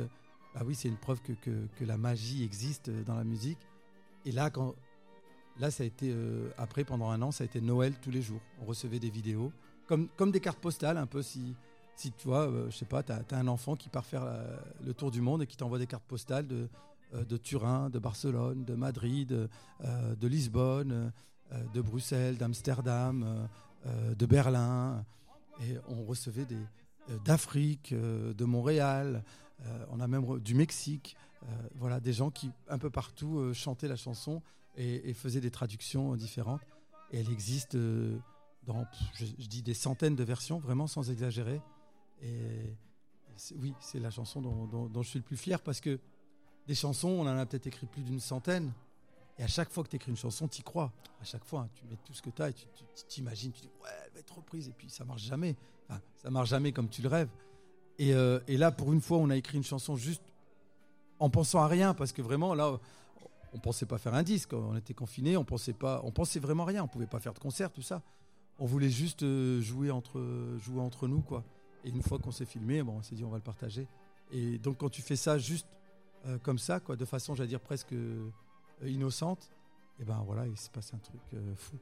ah 0.55 0.63
oui, 0.65 0.75
c'est 0.75 0.87
une 0.87 0.97
preuve 0.97 1.21
que, 1.21 1.33
que, 1.33 1.85
la 1.85 1.97
magie 1.97 2.43
existe 2.43 2.89
dans 3.05 3.15
la 3.15 3.23
musique. 3.23 3.59
Et 4.25 4.31
là, 4.31 4.49
quand, 4.49 4.75
là 5.59 5.71
ça 5.71 5.83
a 5.83 5.85
été, 5.85 6.11
euh, 6.11 6.49
après, 6.57 6.83
pendant 6.83 7.09
un 7.09 7.21
an, 7.21 7.31
ça 7.31 7.43
a 7.43 7.45
été 7.45 7.61
Noël 7.61 7.93
tous 8.01 8.11
les 8.11 8.21
jours. 8.21 8.41
On 8.61 8.65
recevait 8.65 8.99
des 8.99 9.09
vidéos 9.09 9.51
comme, 9.85 10.07
comme 10.17 10.31
des 10.31 10.39
cartes 10.39 10.59
postales, 10.59 10.97
un 10.97 11.05
peu. 11.05 11.21
Si, 11.21 11.55
si 11.95 12.11
tu 12.11 12.27
vois, 12.27 12.47
euh, 12.47 12.69
je 12.69 12.77
sais 12.77 12.85
pas, 12.85 13.03
tu 13.03 13.11
as, 13.11 13.23
un 13.37 13.47
enfant 13.47 13.75
qui 13.75 13.89
part 13.89 14.05
faire 14.05 14.25
le 14.83 14.93
tour 14.93 15.11
du 15.11 15.21
monde 15.21 15.43
et 15.43 15.47
qui 15.47 15.57
t'envoie 15.57 15.79
des 15.79 15.87
cartes 15.87 16.05
postales 16.07 16.47
de, 16.47 16.67
euh, 17.13 17.23
de 17.23 17.37
Turin, 17.37 17.89
de 17.89 17.99
Barcelone, 17.99 18.65
de 18.65 18.73
Madrid, 18.73 19.49
euh, 19.83 20.15
de 20.15 20.27
Lisbonne, 20.27 21.13
euh, 21.53 21.63
de 21.73 21.81
Bruxelles, 21.81 22.37
d'Amsterdam, 22.37 23.23
euh, 23.23 23.47
euh, 23.85 24.15
de 24.15 24.25
Berlin. 24.25 25.05
Et 25.61 25.77
on 25.87 26.03
recevait 26.03 26.45
des 26.45 26.57
euh, 27.09 27.17
d'Afrique, 27.23 27.93
euh, 27.93 28.33
de 28.33 28.45
Montréal, 28.45 29.23
euh, 29.65 29.85
on 29.89 29.99
a 29.99 30.07
même 30.07 30.39
du 30.39 30.55
Mexique. 30.55 31.15
euh, 31.43 31.45
voilà, 31.75 31.99
des 31.99 32.13
gens 32.13 32.31
qui, 32.31 32.51
un 32.67 32.77
peu 32.77 32.89
partout, 32.89 33.39
euh, 33.39 33.53
chantaient 33.53 33.87
la 33.87 33.95
chanson 33.95 34.41
et, 34.75 35.13
faisaient 35.13 35.41
des 35.41 35.51
traductions 35.51 36.15
différentes. 36.15 36.61
Et 37.11 37.19
elle 37.19 37.31
existe 37.31 37.75
dans, 37.75 38.85
je, 39.13 39.25
dis 39.25 39.63
des 39.63 39.73
centaines 39.73 40.15
de 40.15 40.23
versions, 40.23 40.59
vraiment 40.59 40.87
sans 40.87 41.09
exagérer. 41.09 41.61
Et, 42.21 42.75
oui, 43.55 43.73
c'est 43.79 43.99
la 43.99 44.09
chanson 44.09 44.41
dont, 44.41 45.03
je 45.03 45.09
suis 45.09 45.19
le 45.19 45.25
plus 45.25 45.37
fier 45.37 45.61
parce 45.61 45.79
que 45.79 45.99
des 46.67 46.75
chansons, 46.75 47.09
on 47.09 47.21
en 47.21 47.37
a 47.37 47.45
peut-être 47.45 47.67
écrit 47.67 47.85
plus 47.85 48.03
d'une 48.03 48.19
centaine. 48.19 48.71
Et 49.39 49.43
à 49.43 49.47
chaque 49.47 49.71
fois 49.71 49.83
que 49.83 49.89
tu 49.89 49.95
écris 49.95 50.11
une 50.11 50.17
chanson, 50.17 50.47
tu 50.47 50.63
crois. 50.63 50.91
À 51.21 51.23
chaque 51.23 51.45
fois, 51.45 51.61
hein, 51.61 51.69
tu 51.75 51.85
mets 51.85 51.97
tout 52.03 52.13
ce 52.13 52.21
que 52.21 52.31
tu 52.31 52.41
as 52.41 52.49
et 52.49 52.53
tu 52.53 52.65
t'imagines, 53.07 53.51
tu 53.51 53.61
dis 53.61 53.71
ouais, 53.83 53.89
elle 54.05 54.13
va 54.13 54.19
être 54.19 54.35
reprise. 54.35 54.67
Et 54.67 54.73
puis 54.73 54.89
ça 54.89 55.05
marche 55.05 55.23
jamais. 55.23 55.55
Enfin, 55.87 56.01
ça 56.15 56.29
marche 56.29 56.49
jamais 56.49 56.71
comme 56.71 56.89
tu 56.89 57.01
le 57.01 57.09
rêves. 57.09 57.29
Et, 57.99 58.13
euh, 58.13 58.39
et 58.47 58.57
là, 58.57 58.71
pour 58.71 58.93
une 58.93 59.01
fois, 59.01 59.17
on 59.17 59.29
a 59.29 59.35
écrit 59.35 59.57
une 59.57 59.63
chanson 59.63 59.95
juste 59.95 60.21
en 61.19 61.29
pensant 61.29 61.61
à 61.61 61.67
rien 61.67 61.93
parce 61.93 62.11
que 62.11 62.21
vraiment, 62.21 62.53
là, 62.53 62.79
on 63.53 63.59
pensait 63.59 63.85
pas 63.85 63.97
faire 63.97 64.13
un 64.13 64.23
disque. 64.23 64.53
On 64.53 64.75
était 64.75 64.93
confinés, 64.93 65.37
on 65.37 65.43
pensait 65.43 65.73
pas, 65.73 66.01
on 66.03 66.11
pensait 66.11 66.39
vraiment 66.39 66.65
rien. 66.65 66.83
On 66.83 66.87
pouvait 66.87 67.07
pas 67.07 67.19
faire 67.19 67.33
de 67.33 67.39
concert, 67.39 67.71
tout 67.71 67.81
ça. 67.81 68.01
On 68.59 68.65
voulait 68.65 68.89
juste 68.89 69.23
euh, 69.23 69.61
jouer 69.61 69.91
entre, 69.91 70.21
jouer 70.59 70.81
entre 70.81 71.07
nous, 71.07 71.21
quoi. 71.21 71.43
Et 71.83 71.89
une 71.89 72.01
fois 72.01 72.19
qu'on 72.19 72.31
s'est 72.31 72.45
filmé, 72.45 72.83
bon, 72.83 72.97
on 72.97 73.03
s'est 73.03 73.15
dit 73.15 73.23
on 73.23 73.29
va 73.29 73.37
le 73.37 73.43
partager. 73.43 73.87
Et 74.31 74.57
donc 74.57 74.77
quand 74.77 74.89
tu 74.89 75.01
fais 75.01 75.15
ça 75.15 75.37
juste 75.37 75.67
euh, 76.25 76.37
comme 76.39 76.57
ça, 76.57 76.79
quoi, 76.79 76.95
de 76.95 77.05
façon, 77.05 77.35
j'allais 77.35 77.49
dire 77.49 77.61
presque 77.61 77.93
innocente, 78.83 79.51
et 79.99 80.03
ben 80.03 80.21
voilà, 80.25 80.45
il 80.47 80.57
se 80.57 80.69
passe 80.69 80.93
un 80.93 80.97
truc 80.97 81.21
fou. 81.55 81.77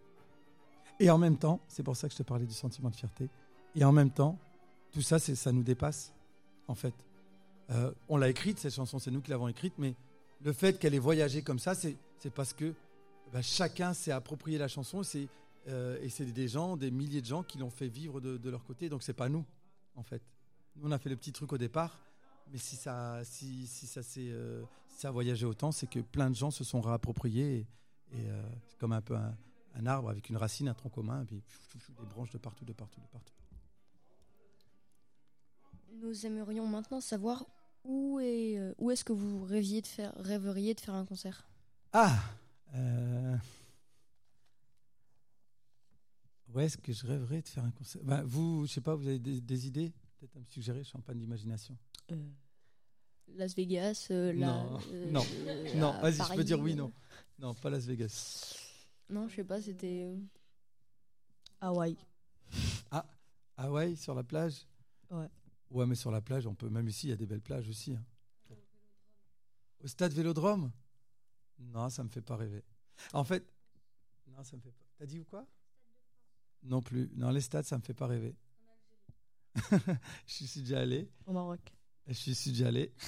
Et 0.99 1.10
en 1.10 1.17
même 1.17 1.38
temps, 1.38 1.60
c'est 1.67 1.84
pour 1.84 1.95
ça 1.95 2.08
que 2.08 2.13
je 2.13 2.19
te 2.19 2.23
parlais 2.23 2.45
du 2.45 2.54
sentiment 2.54 2.89
de 2.89 2.95
fierté. 2.95 3.30
Et 3.75 3.84
en 3.84 3.91
même 3.91 4.12
temps, 4.12 4.38
tout 4.95 5.01
ça, 5.01 5.19
ça 5.19 5.51
nous 5.51 5.62
dépasse, 5.62 6.13
en 6.69 6.73
fait. 6.73 6.93
Euh, 7.69 7.91
on 8.08 8.15
l'a 8.15 8.29
écrite 8.29 8.60
cette 8.60 8.73
chanson, 8.73 8.97
c'est 8.97 9.12
nous 9.12 9.19
qui 9.19 9.29
l'avons 9.29 9.49
écrite, 9.49 9.73
mais 9.77 9.93
le 10.41 10.53
fait 10.53 10.79
qu'elle 10.79 10.95
ait 10.95 10.99
voyagé 10.99 11.41
comme 11.41 11.60
ça, 11.60 11.75
c'est 11.75 11.97
parce 12.34 12.53
que 12.53 12.73
bah, 13.34 13.41
chacun 13.41 13.93
s'est 13.93 14.13
approprié 14.13 14.58
la 14.58 14.69
chanson. 14.69 15.01
Euh, 15.67 15.99
et 16.01 16.08
c'est 16.08 16.23
des 16.23 16.47
gens, 16.47 16.77
des 16.77 16.91
milliers 16.91 17.19
de 17.19 17.25
gens 17.25 17.43
qui 17.43 17.58
l'ont 17.58 17.69
fait 17.69 17.89
vivre 17.89 18.21
de, 18.21 18.49
leur 18.49 18.63
côté. 18.63 18.88
Donc 18.88 19.03
c'est 19.03 19.13
pas 19.13 19.27
nous, 19.27 19.43
en 19.95 20.03
fait. 20.03 20.21
Nous 20.77 20.88
on 20.88 20.91
a 20.91 20.97
fait 20.97 21.10
le 21.10 21.17
petit 21.17 21.34
truc 21.34 21.51
au 21.51 21.58
départ, 21.58 21.99
mais 22.53 22.58
si 22.58 22.77
ça, 22.77 23.19
si, 23.25 23.67
euh, 24.17 24.63
a 25.03 25.12
voyagé 25.12 25.45
autant, 25.45 25.73
c'est 25.73 25.88
que 25.88 25.99
plein 25.99 26.29
de 26.29 26.36
gens 26.36 26.51
se 26.51 26.63
sont 26.63 26.79
réappropriés. 26.79 27.67
Et, 28.13 28.27
c'est 28.69 28.77
comme 28.77 28.93
un 28.93 29.01
peu 29.01 29.17
un, 29.17 29.36
un 29.73 29.86
arbre 29.88 30.10
avec 30.10 30.29
une 30.29 30.38
racine, 30.38 30.69
un 30.69 30.73
tronc 30.73 30.88
commun, 30.88 31.23
et 31.23 31.25
puis 31.25 31.41
des 31.99 32.05
branches 32.05 32.29
de 32.29 32.38
partout, 32.38 32.63
de 32.63 32.71
partout, 32.71 33.01
de 33.01 33.08
partout. 33.08 33.34
Nous 36.01 36.25
aimerions 36.25 36.67
maintenant 36.67 36.99
savoir 37.01 37.45
où 37.84 38.19
est 38.19 38.58
euh, 38.58 38.73
où 38.77 38.91
est-ce 38.91 39.03
que 39.05 39.13
vous 39.13 39.43
rêviez 39.43 39.81
de 39.81 39.88
faire 39.88 40.13
rêveriez 40.17 40.73
de 40.73 40.79
faire 40.79 40.93
un 40.95 41.05
concert? 41.05 41.47
Ah 41.93 42.17
euh... 42.73 43.38
Où 46.53 46.60
est-ce 46.60 46.77
que 46.77 46.91
je 46.93 47.05
rêverais 47.05 47.41
de 47.41 47.47
faire 47.47 47.63
un 47.63 47.71
concert? 47.71 48.01
Ben, 48.03 48.23
Vous, 48.23 48.65
je 48.65 48.73
sais 48.73 48.81
pas, 48.81 48.95
vous 48.95 49.08
avez 49.08 49.19
des, 49.19 49.41
des 49.41 49.67
idées? 49.67 49.91
Peut-être 50.19 50.36
à 50.38 50.39
me 50.39 50.45
suggérer, 50.45 50.79
je 50.84 50.88
suis 50.89 50.97
en 50.97 51.01
panne 51.01 51.19
d'imagination. 51.19 51.77
Las 53.27 53.53
Vegas, 53.55 54.08
euh, 54.12 54.31
la- 54.34 54.47
Non, 54.47 54.79
euh, 54.93 55.12
non, 55.12 55.23
euh, 55.47 55.79
non, 55.79 55.91
vas-y, 56.01 56.23
je 56.23 56.34
peux 56.36 56.43
dire 56.43 56.60
oui, 56.60 56.73
euh, 56.73 56.75
non. 56.75 56.93
Non, 57.39 57.53
pas 57.55 57.69
Las 57.69 57.86
Vegas. 57.86 58.55
Non, 59.10 59.27
je 59.27 59.36
sais 59.36 59.43
pas, 59.43 59.62
c'était. 59.62 60.03
euh, 60.05 60.17
Hawaï. 61.62 61.97
Hawaï, 63.58 63.95
sur 63.97 64.13
la 64.15 64.23
plage? 64.23 64.65
Ouais. 65.10 65.27
Ouais, 65.76 65.86
mais 65.86 65.96
sur 65.96 66.10
la 66.10 66.22
plage, 66.22 66.48
on 66.48 66.56
peut. 66.56 66.70
Même 66.70 66.88
ici, 66.88 67.08
il 67.08 67.10
y 67.10 67.14
a 67.14 67.18
des 67.18 67.26
belles 67.26 67.42
plages 67.42 67.68
aussi. 67.68 67.94
hein. 67.94 68.06
Au 69.84 69.88
stade 69.88 70.14
Vélodrome? 70.14 70.72
Non, 71.60 71.90
ça 71.90 72.02
me 72.06 72.08
fait 72.08 72.22
pas 72.22 72.38
rêver. 72.38 72.64
En 73.12 73.26
fait, 73.26 73.46
non, 74.28 74.42
ça 74.42 74.56
me 74.56 74.62
fait 74.62 74.72
pas. 74.72 74.86
T'as 74.98 75.06
dit 75.06 75.20
où 75.20 75.26
quoi? 75.26 75.46
Non 76.64 76.82
plus. 76.82 77.12
Non, 77.16 77.30
les 77.30 77.42
stades, 77.42 77.66
ça 77.66 77.78
me 77.78 77.84
fait 77.84 77.94
pas 77.94 78.08
rêver. 78.08 78.38
je 80.26 80.46
suis 80.46 80.62
déjà 80.62 80.80
allé. 80.80 81.12
Au 81.26 81.34
Maroc. 81.34 81.60
Je 82.08 82.14
suis 82.14 82.52
déjà 82.52 82.70
allé. 82.70 82.94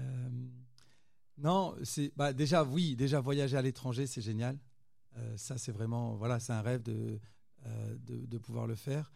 Euh, 0.00 0.28
non, 1.38 1.74
c'est 1.82 2.12
bah, 2.14 2.32
déjà 2.32 2.62
oui, 2.62 2.94
déjà 2.94 3.20
voyager 3.20 3.56
à 3.56 3.62
l'étranger, 3.62 4.06
c'est 4.06 4.20
génial. 4.20 4.56
Euh, 5.16 5.36
ça, 5.36 5.58
c'est 5.58 5.72
vraiment 5.72 6.14
voilà, 6.14 6.38
c'est 6.38 6.52
un 6.52 6.62
rêve 6.62 6.84
de, 6.84 7.18
euh, 7.66 7.96
de, 7.98 8.24
de 8.24 8.38
pouvoir 8.38 8.68
le 8.68 8.76
faire. 8.76 9.12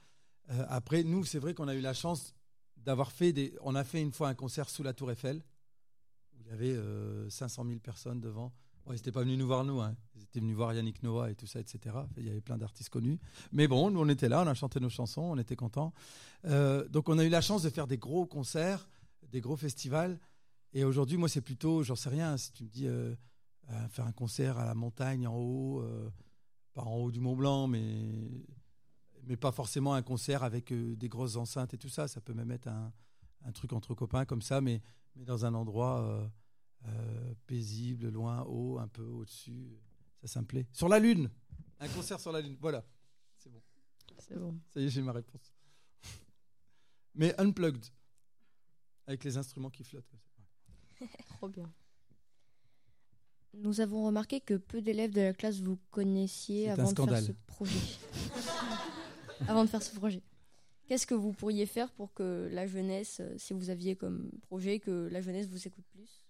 Euh, 0.50 0.64
après, 0.68 1.04
nous, 1.04 1.24
c'est 1.24 1.38
vrai 1.38 1.54
qu'on 1.54 1.68
a 1.68 1.74
eu 1.74 1.80
la 1.80 1.94
chance 1.94 2.34
d'avoir 2.76 3.12
fait 3.12 3.32
des. 3.32 3.54
On 3.62 3.74
a 3.74 3.84
fait 3.84 4.00
une 4.00 4.12
fois 4.12 4.28
un 4.28 4.34
concert 4.34 4.68
sous 4.68 4.82
la 4.82 4.92
Tour 4.92 5.10
Eiffel 5.10 5.42
où 6.34 6.40
il 6.40 6.46
y 6.46 6.50
avait 6.50 6.72
euh, 6.72 7.28
500 7.30 7.64
000 7.66 7.78
personnes 7.80 8.20
devant. 8.20 8.52
Ils 8.88 8.94
n'étaient 8.94 9.12
pas 9.12 9.22
venus 9.22 9.38
nous 9.38 9.46
voir 9.46 9.62
nous, 9.62 9.80
hein. 9.80 9.94
ils 10.16 10.24
étaient 10.24 10.40
venus 10.40 10.56
voir 10.56 10.74
Yannick 10.74 11.04
Noah 11.04 11.30
et 11.30 11.36
tout 11.36 11.46
ça, 11.46 11.60
etc. 11.60 11.94
Il 12.16 12.26
y 12.26 12.30
avait 12.30 12.40
plein 12.40 12.58
d'artistes 12.58 12.88
connus. 12.88 13.20
Mais 13.52 13.68
bon, 13.68 13.92
nous, 13.92 14.00
on 14.00 14.08
était 14.08 14.28
là, 14.28 14.42
on 14.42 14.46
a 14.48 14.54
chanté 14.54 14.80
nos 14.80 14.88
chansons, 14.88 15.22
on 15.22 15.38
était 15.38 15.54
contents. 15.54 15.92
Euh, 16.46 16.88
donc, 16.88 17.08
on 17.08 17.16
a 17.18 17.24
eu 17.24 17.28
la 17.28 17.40
chance 17.40 17.62
de 17.62 17.70
faire 17.70 17.86
des 17.86 17.98
gros 17.98 18.26
concerts, 18.26 18.88
des 19.30 19.40
gros 19.40 19.56
festivals. 19.56 20.18
Et 20.74 20.84
aujourd'hui, 20.84 21.16
moi, 21.16 21.28
c'est 21.28 21.42
plutôt, 21.42 21.82
j'en 21.82 21.96
sais 21.96 22.08
rien, 22.08 22.36
si 22.36 22.52
tu 22.52 22.64
me 22.64 22.68
dis 22.68 22.86
euh, 22.86 23.14
euh, 23.70 23.88
faire 23.88 24.06
un 24.06 24.12
concert 24.12 24.58
à 24.58 24.64
la 24.64 24.74
montagne 24.74 25.26
en 25.26 25.36
haut, 25.36 25.80
euh, 25.80 26.10
pas 26.74 26.82
en 26.82 26.96
haut 26.96 27.10
du 27.10 27.20
Mont 27.20 27.36
Blanc, 27.36 27.68
mais, 27.68 28.46
mais 29.24 29.36
pas 29.36 29.52
forcément 29.52 29.94
un 29.94 30.02
concert 30.02 30.42
avec 30.42 30.72
euh, 30.72 30.96
des 30.96 31.08
grosses 31.08 31.36
enceintes 31.36 31.74
et 31.74 31.78
tout 31.78 31.88
ça. 31.88 32.08
Ça 32.08 32.20
peut 32.20 32.34
même 32.34 32.50
être 32.50 32.68
un, 32.68 32.92
un 33.44 33.52
truc 33.52 33.72
entre 33.72 33.94
copains 33.94 34.24
comme 34.24 34.42
ça, 34.42 34.60
mais, 34.60 34.82
mais 35.16 35.24
dans 35.24 35.44
un 35.44 35.54
endroit 35.54 36.00
euh, 36.02 36.28
euh, 36.88 37.34
paisible, 37.46 38.08
loin, 38.08 38.42
haut, 38.42 38.78
un 38.78 38.88
peu 38.88 39.04
au-dessus. 39.04 39.78
Ça, 40.20 40.28
ça 40.28 40.40
me 40.40 40.46
plaît. 40.46 40.66
Sur 40.72 40.88
la 40.88 40.98
Lune 40.98 41.30
Un 41.80 41.88
concert 41.88 42.20
sur 42.20 42.32
la 42.32 42.40
Lune, 42.40 42.56
voilà. 42.60 42.84
C'est 43.36 43.50
bon. 43.50 43.62
C'est 44.18 44.38
bon. 44.38 44.58
Ça 44.72 44.80
y 44.80 44.84
est, 44.84 44.88
j'ai 44.88 45.02
ma 45.02 45.12
réponse. 45.12 45.52
Mais 47.14 47.38
unplugged. 47.40 47.84
Avec 49.06 49.24
les 49.24 49.36
instruments 49.36 49.70
qui 49.70 49.82
flottent. 49.82 50.08
comme 50.08 51.08
ça. 51.08 51.24
Trop 51.36 51.48
bien. 51.48 51.72
Nous 53.54 53.80
avons 53.80 54.06
remarqué 54.06 54.40
que 54.40 54.54
peu 54.54 54.80
d'élèves 54.80 55.10
de 55.12 55.20
la 55.20 55.34
classe 55.34 55.60
vous 55.60 55.78
connaissiez 55.90 56.70
avant 56.70 56.90
de 56.90 57.02
faire 57.04 57.22
ce 57.22 57.32
projet. 57.46 57.78
avant 59.48 59.64
de 59.64 59.68
faire 59.70 59.82
ce 59.82 59.94
projet. 59.94 60.22
Qu'est-ce 60.88 61.06
que 61.06 61.14
vous 61.14 61.32
pourriez 61.32 61.66
faire 61.66 61.90
pour 61.92 62.12
que 62.12 62.48
la 62.52 62.66
jeunesse, 62.66 63.18
euh, 63.20 63.34
si 63.38 63.52
vous 63.54 63.70
aviez 63.70 63.96
comme 63.96 64.30
projet 64.42 64.78
que 64.80 65.08
la 65.10 65.20
jeunesse 65.20 65.46
vous 65.48 65.66
écoute 65.66 65.84
plus? 65.92 66.22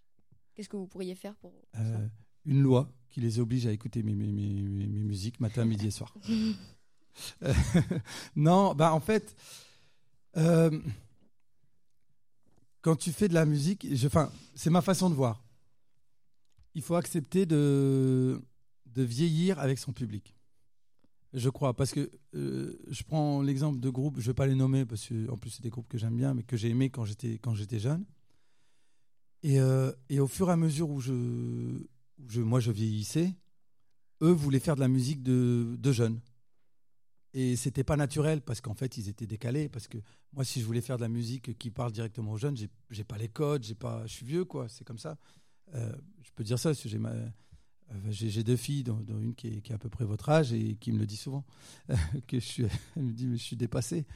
Qu'est-ce 0.54 0.68
que 0.68 0.76
vous 0.76 0.86
pourriez 0.86 1.14
faire 1.14 1.34
pour 1.36 1.52
ça? 1.74 1.80
Euh, 1.80 2.06
une 2.44 2.62
loi 2.62 2.88
qui 3.10 3.20
les 3.20 3.38
oblige 3.38 3.66
à 3.66 3.72
écouter 3.72 4.02
mes, 4.02 4.14
mes, 4.14 4.26
mes, 4.30 4.62
mes- 4.62 4.86
musiques 4.86 5.40
matin, 5.40 5.64
midi 5.64 5.86
et 5.88 5.90
soir. 5.90 6.14
Euh, 7.42 7.52
non, 8.36 8.74
bah 8.74 8.94
en 8.94 9.00
fait, 9.00 9.36
euh, 10.38 10.80
quand 12.80 12.96
tu 12.96 13.12
fais 13.12 13.28
de 13.28 13.34
la 13.34 13.44
musique, 13.44 13.86
enfin, 14.06 14.32
c'est 14.54 14.70
ma 14.70 14.80
façon 14.80 15.10
de 15.10 15.14
voir. 15.14 15.44
Il 16.74 16.80
faut 16.80 16.94
accepter 16.94 17.44
de, 17.44 18.40
de 18.86 19.02
vieillir 19.02 19.58
avec 19.58 19.78
son 19.78 19.92
public. 19.92 20.34
Je 21.34 21.48
crois, 21.48 21.74
parce 21.74 21.92
que 21.92 22.10
euh, 22.34 22.78
je 22.88 23.02
prends 23.04 23.40
l'exemple 23.40 23.80
de 23.80 23.88
groupes, 23.88 24.16
je 24.16 24.22
ne 24.22 24.26
vais 24.26 24.34
pas 24.34 24.46
les 24.46 24.54
nommer, 24.54 24.84
parce 24.84 25.06
que 25.06 25.30
en 25.30 25.38
plus 25.38 25.50
c'est 25.50 25.62
des 25.62 25.70
groupes 25.70 25.88
que 25.88 25.96
j'aime 25.96 26.16
bien, 26.16 26.34
mais 26.34 26.42
que 26.42 26.56
j'ai 26.56 26.68
aimés 26.68 26.90
quand 26.90 27.04
j'étais 27.04 27.38
quand 27.38 27.54
j'étais 27.54 27.78
jeune. 27.78 28.04
Et, 29.42 29.58
euh, 29.58 29.92
et 30.08 30.20
au 30.20 30.28
fur 30.28 30.50
et 30.50 30.52
à 30.52 30.56
mesure 30.56 30.90
où 30.90 31.00
je, 31.00 31.12
où 31.12 32.28
je, 32.28 32.40
moi 32.40 32.60
je 32.60 32.70
vieillissais, 32.70 33.34
eux 34.22 34.30
voulaient 34.30 34.60
faire 34.60 34.76
de 34.76 34.80
la 34.80 34.88
musique 34.88 35.22
de, 35.22 35.76
de 35.78 35.92
jeunes. 35.92 36.20
Et 37.34 37.56
c'était 37.56 37.82
pas 37.82 37.96
naturel 37.96 38.42
parce 38.42 38.60
qu'en 38.60 38.74
fait 38.74 38.98
ils 38.98 39.08
étaient 39.08 39.26
décalés. 39.26 39.70
Parce 39.70 39.88
que 39.88 39.98
moi, 40.34 40.44
si 40.44 40.60
je 40.60 40.66
voulais 40.66 40.82
faire 40.82 40.98
de 40.98 41.02
la 41.02 41.08
musique 41.08 41.56
qui 41.58 41.70
parle 41.70 41.92
directement 41.92 42.32
aux 42.32 42.36
jeunes, 42.36 42.56
j'ai 42.56 42.68
j'ai 42.90 43.04
pas 43.04 43.16
les 43.16 43.28
codes, 43.28 43.64
j'ai 43.64 43.74
pas, 43.74 44.06
je 44.06 44.12
suis 44.12 44.26
vieux 44.26 44.44
quoi. 44.44 44.68
C'est 44.68 44.84
comme 44.84 44.98
ça. 44.98 45.16
Euh, 45.74 45.92
je 46.22 46.30
peux 46.34 46.44
dire 46.44 46.58
ça 46.58 46.70
parce 46.70 46.82
que 46.82 46.88
j'ai 46.90 46.98
ma, 46.98 47.14
j'ai 48.08 48.42
deux 48.42 48.56
filles, 48.56 48.84
dont, 48.84 48.98
une 49.20 49.34
qui 49.34 49.48
est, 49.48 49.70
à 49.70 49.78
peu 49.78 49.88
près 49.88 50.04
votre 50.04 50.28
âge 50.28 50.52
et 50.52 50.76
qui 50.76 50.92
me 50.92 50.98
le 50.98 51.06
dit 51.06 51.16
souvent 51.16 51.44
que 52.26 52.38
je 52.40 52.44
suis, 52.44 52.64
elle 52.96 53.02
me 53.02 53.12
dit 53.12 53.30
je 53.32 53.42
suis 53.42 53.56
dépassé. 53.56 54.06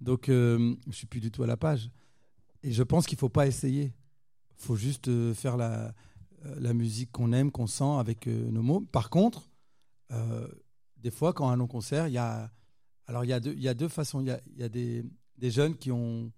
Donc 0.00 0.28
euh, 0.28 0.74
je 0.88 0.92
suis 0.92 1.06
plus 1.06 1.20
du 1.20 1.30
tout 1.30 1.42
à 1.42 1.46
la 1.46 1.56
page. 1.56 1.90
Et 2.66 2.72
je 2.72 2.82
pense 2.82 3.06
qu'il 3.06 3.16
faut 3.16 3.28
pas 3.28 3.46
essayer. 3.46 3.92
faut 4.56 4.74
juste 4.74 5.06
euh, 5.06 5.34
faire 5.34 5.56
la, 5.56 5.94
euh, 6.44 6.56
la 6.58 6.74
musique 6.74 7.12
qu'on 7.12 7.32
aime, 7.32 7.52
qu'on 7.52 7.68
sent 7.68 7.96
avec 7.98 8.26
euh, 8.26 8.50
nos 8.50 8.62
mots. 8.62 8.80
Par 8.80 9.08
contre, 9.08 9.48
des 10.98 11.10
fois, 11.10 11.32
quand 11.32 11.48
à 11.48 11.52
un 11.52 11.66
concert, 11.66 12.08
il 12.08 12.14
y 12.14 12.18
a 12.18 12.50
Alors, 13.06 13.24
il 13.24 13.28
y, 13.28 13.32
a 13.32 13.38
deux, 13.38 13.52
il 13.52 13.62
y 13.62 13.68
a 13.68 13.74
deux 13.74 13.88
façons. 13.88 14.20
Il 14.20 14.26
y 14.26 14.30
a, 14.30 14.40
il 14.56 14.68
des, 14.68 15.04
des 15.38 15.50
jeunes 15.50 15.76
qui 15.76 15.92
ont, 15.92 16.32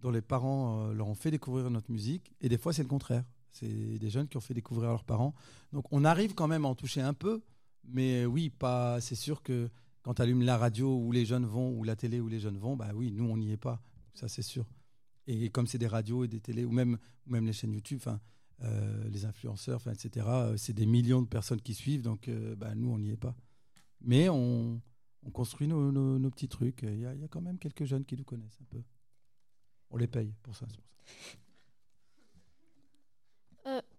dont 0.00 0.10
les 0.10 0.20
parents 0.20 0.88
leur 0.88 1.08
ont 1.08 1.14
fait 1.14 1.30
découvrir 1.30 1.70
notre 1.70 1.90
musique, 1.90 2.32
et 2.40 2.48
des 2.48 2.58
fois, 2.58 2.72
c'est 2.72 2.82
le 2.82 2.88
contraire. 2.88 3.24
C'est 3.52 3.98
des 3.98 4.10
jeunes 4.10 4.28
qui 4.28 4.36
ont 4.36 4.40
fait 4.40 4.54
découvrir 4.54 4.90
à 4.90 4.92
leurs 4.92 5.04
parents. 5.04 5.34
Donc, 5.72 5.86
on 5.90 6.04
arrive 6.04 6.34
quand 6.34 6.48
même 6.48 6.64
à 6.64 6.68
en 6.68 6.74
toucher 6.74 7.00
un 7.00 7.14
peu, 7.14 7.42
mais 7.84 8.24
oui, 8.26 8.50
pas. 8.50 9.00
C'est 9.00 9.14
sûr 9.14 9.42
que 9.42 9.68
quand 10.02 10.14
tu 10.14 10.22
allumes 10.22 10.42
la 10.42 10.56
radio 10.56 10.96
où 10.96 11.12
les 11.12 11.26
jeunes 11.26 11.46
vont, 11.46 11.70
ou 11.70 11.84
la 11.84 11.96
télé 11.96 12.20
où 12.20 12.28
les 12.28 12.40
jeunes 12.40 12.58
vont, 12.58 12.76
bah 12.76 12.90
oui, 12.94 13.12
nous, 13.12 13.24
on 13.24 13.36
n'y 13.36 13.52
est 13.52 13.56
pas. 13.56 13.82
Ça, 14.14 14.28
c'est 14.28 14.42
sûr. 14.42 14.66
Et 15.26 15.50
comme 15.50 15.66
c'est 15.66 15.78
des 15.78 15.86
radios 15.86 16.24
et 16.24 16.28
des 16.28 16.40
télés, 16.40 16.64
ou 16.64 16.72
même, 16.72 16.98
même 17.26 17.46
les 17.46 17.52
chaînes 17.52 17.72
YouTube, 17.72 18.00
euh, 18.62 19.08
les 19.08 19.24
influenceurs, 19.24 19.86
etc., 19.88 20.26
euh, 20.28 20.56
c'est 20.56 20.72
des 20.72 20.86
millions 20.86 21.22
de 21.22 21.28
personnes 21.28 21.60
qui 21.60 21.74
suivent, 21.74 22.02
donc 22.02 22.28
euh, 22.28 22.56
bah, 22.56 22.74
nous, 22.74 22.90
on 22.90 22.98
n'y 22.98 23.10
est 23.10 23.16
pas. 23.16 23.34
Mais 24.00 24.28
on, 24.28 24.80
on 25.22 25.30
construit 25.30 25.66
nos, 25.68 25.92
nos- 25.92 26.30
petits 26.30 26.48
trucs. 26.48 26.82
Il 26.82 27.00
y, 27.00 27.06
a, 27.06 27.14
quand 27.28 27.40
même 27.40 27.58
quelques 27.58 27.84
jeunes 27.84 28.04
qui 28.04 28.16
nous 28.16 28.24
connaissent 28.24 28.58
un 28.60 28.66
peu. 28.68 28.82
On 29.90 29.96
les 29.96 30.06
paye 30.06 30.34
pour 30.42 30.56
ça. 30.56 30.66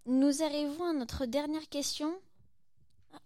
Nous 0.06 0.42
arrivons 0.42 0.84
à 0.90 0.92
notre 0.92 1.26
dernière 1.26 1.68
question. 1.68 2.12
Ah. 3.12 3.18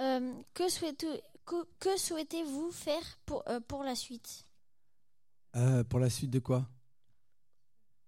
Euh, 0.00 0.32
que 0.54 0.68
souhaitez- 0.68 1.22
que- 1.46 1.66
que 1.78 1.98
souhaitez-vous 1.98 2.70
faire 2.70 3.18
pour, 3.24 3.42
euh, 3.48 3.60
pour 3.60 3.82
la 3.82 3.94
suite? 3.94 4.44
Euh, 5.56 5.84
pour 5.84 5.98
la 6.00 6.10
suite 6.10 6.30
de 6.30 6.38
quoi? 6.38 6.66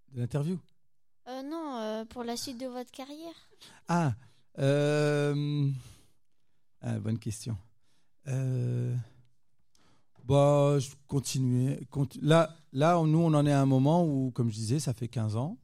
De 0.09 0.20
l'interview? 0.20 0.59
Euh, 1.28 1.42
Non, 1.42 1.76
euh, 1.78 2.04
pour 2.04 2.24
la 2.24 2.37
suite 2.37 2.59
de 2.59 2.66
votre 2.66 2.90
carrière. 2.90 3.35
Ah, 3.88 4.12
euh, 4.59 5.70
ah, 6.83 6.98
bonne 6.98 7.18
question. 7.18 7.57
Euh, 8.26 8.94
bah, 10.24 10.78
je 10.78 10.90
continuais. 11.09 11.87
conti- 11.90 12.20
là, 12.20 12.54
là, 12.72 13.02
nous, 13.02 13.18
on 13.18 13.33
en 13.35 13.46
est 13.46 13.52
à 13.52 13.61
un 13.61 13.66
moment 13.66 14.04
où, 14.07 14.30
comme 14.33 14.50
je 14.50 14.54
disais, 14.57 14.80
ça 14.80 14.92
fait 14.92 15.09
15 15.09 15.37
ans 15.37 15.57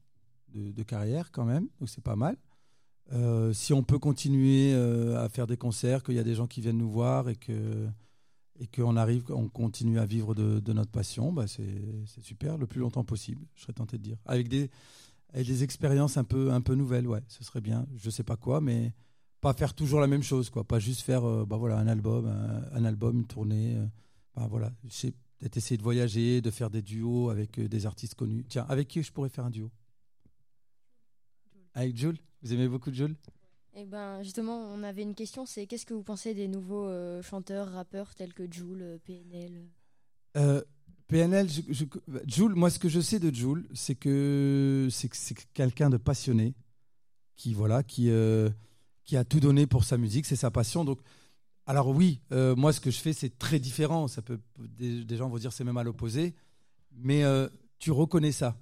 de, 0.55 0.83
carrière 0.83 1.31
quand 1.31 1.45
même, 1.45 1.69
donc 1.79 1.89
c'est 1.89 2.03
pas 2.03 2.17
mal. 2.17 2.37
Euh, 3.13 3.53
si 3.53 3.73
on 3.73 3.83
peut 3.83 3.99
continuer 3.99 4.73
euh, 4.73 5.23
à 5.23 5.29
faire 5.29 5.47
des 5.47 5.57
concerts, 5.57 6.03
qu'il 6.03 6.15
y 6.15 6.19
a 6.19 6.25
des 6.25 6.35
gens 6.35 6.47
qui 6.47 6.61
viennent 6.61 6.79
nous 6.79 6.91
voir 6.91 7.29
et 7.29 7.37
que 7.37 7.89
et 8.63 8.67
qu'on 8.67 8.95
arrive, 8.97 9.25
on 9.31 9.49
continue 9.49 9.99
à 9.99 10.05
vivre 10.05 10.35
de, 10.35 10.61
de 10.61 10.73
notre 10.75 10.91
passion, 10.91 11.33
bah 11.33 11.47
c'est 11.47 12.21
super, 12.21 12.59
le 12.59 12.67
plus 12.67 12.81
longtemps 12.81 13.05
possible, 13.05 13.47
je 13.55 13.63
serais 13.63 13.73
tenté 13.73 13.97
de 13.97 14.03
dire. 14.03 14.19
Avec 14.27 14.49
des, 14.49 14.71
avec 15.33 15.47
des 15.47 15.65
expériences 15.65 16.19
un 16.19 16.25
peu, 16.25 16.53
un 16.53 16.61
peu 16.61 16.75
nouvelles, 16.75 17.07
ouais, 17.09 17.23
ce 17.27 17.43
serait 17.43 17.63
bien. 17.63 17.87
Je 17.97 18.11
sais 18.11 18.23
pas 18.23 18.37
quoi, 18.37 18.61
mais 18.61 18.93
pas 19.41 19.55
faire 19.55 19.73
toujours 19.73 19.99
la 19.99 20.07
même 20.07 20.23
chose, 20.23 20.51
quoi. 20.51 20.63
Pas 20.63 20.79
juste 20.79 21.01
faire, 21.01 21.25
euh, 21.25 21.47
bah 21.47 21.57
voilà, 21.57 21.79
un 21.79 21.89
album, 21.89 22.27
un, 22.27 22.85
album, 22.85 23.21
une 23.21 23.27
tournée. 23.27 23.79
bah 24.37 24.47
voilà, 24.51 24.71
peut-être 25.41 25.57
essayer 25.57 25.79
de 25.79 25.83
voyager, 25.83 26.43
de 26.43 26.51
faire 26.51 26.69
des 26.69 26.83
duos 26.83 27.31
avec 27.31 27.59
des 27.59 27.87
artistes 27.87 28.15
connus. 28.15 28.45
Tiens, 28.47 28.67
avec 28.69 28.89
qui 28.89 29.03
je 29.03 29.11
pourrais 29.11 29.31
faire 29.31 29.47
un 29.47 29.51
duo? 29.51 29.71
Avec 31.75 31.97
Jules 31.97 32.19
Vous 32.43 32.53
aimez 32.53 32.69
beaucoup 32.69 32.93
Jules 32.93 33.17
Eh 33.75 33.85
ben, 33.85 34.23
justement, 34.23 34.57
on 34.73 34.83
avait 34.83 35.03
une 35.03 35.15
question, 35.15 35.47
c'est 35.47 35.67
qu'est-ce 35.67 35.87
que 35.87 35.95
vous 35.95 36.03
pensez 36.03 36.35
des 36.35 36.49
nouveaux 36.49 36.87
euh, 36.87 37.23
chanteurs, 37.23 37.71
rappeurs 37.71 38.15
tels 38.15 38.35
que 38.35 38.51
Joule, 38.51 38.83
euh, 38.83 38.99
PNL 39.05 39.69
Euh, 40.37 40.63
PNL, 41.07 41.49
je, 41.49 41.85
moi, 42.45 42.71
ce 42.71 42.79
que 42.79 42.89
je 42.89 43.01
sais 43.01 43.19
de 43.19 43.35
Jules, 43.35 43.67
c'est 43.75 43.97
que 43.97 44.87
c'est 44.93 45.09
que 45.09 45.17
c'est 45.17 45.35
quelqu'un 45.53 45.91
de 45.91 45.97
passionné, 45.97 46.55
qui 47.37 47.53
voilà, 47.53 47.83
qui 47.83 48.11
euh, 48.11 48.49
qui 49.05 49.17
a 49.17 49.25
tout 49.25 49.41
donné 49.41 49.67
pour 49.67 49.83
sa 49.83 49.97
musique, 49.99 50.25
c'est 50.27 50.37
sa 50.37 50.53
passion. 50.53 50.85
Donc, 50.85 51.01
alors 51.67 51.89
oui, 51.89 52.21
moi, 52.31 52.73
ce 52.73 52.81
que 52.81 52.93
je 52.93 53.01
fais, 53.01 53.13
c'est 53.13 53.39
très 53.39 53.59
différent. 53.59 54.07
Ça 54.07 54.23
peut 54.23 54.39
des, 54.59 55.05
des 55.05 55.17
gens 55.17 55.29
vont 55.29 55.39
dire 55.39 55.53
c'est 55.53 55.65
même 55.65 55.79
à 55.79 55.83
l'opposé, 55.83 56.33
mais 56.93 57.25
tu 57.81 57.91
reconnais 57.91 58.31
ça. 58.33 58.57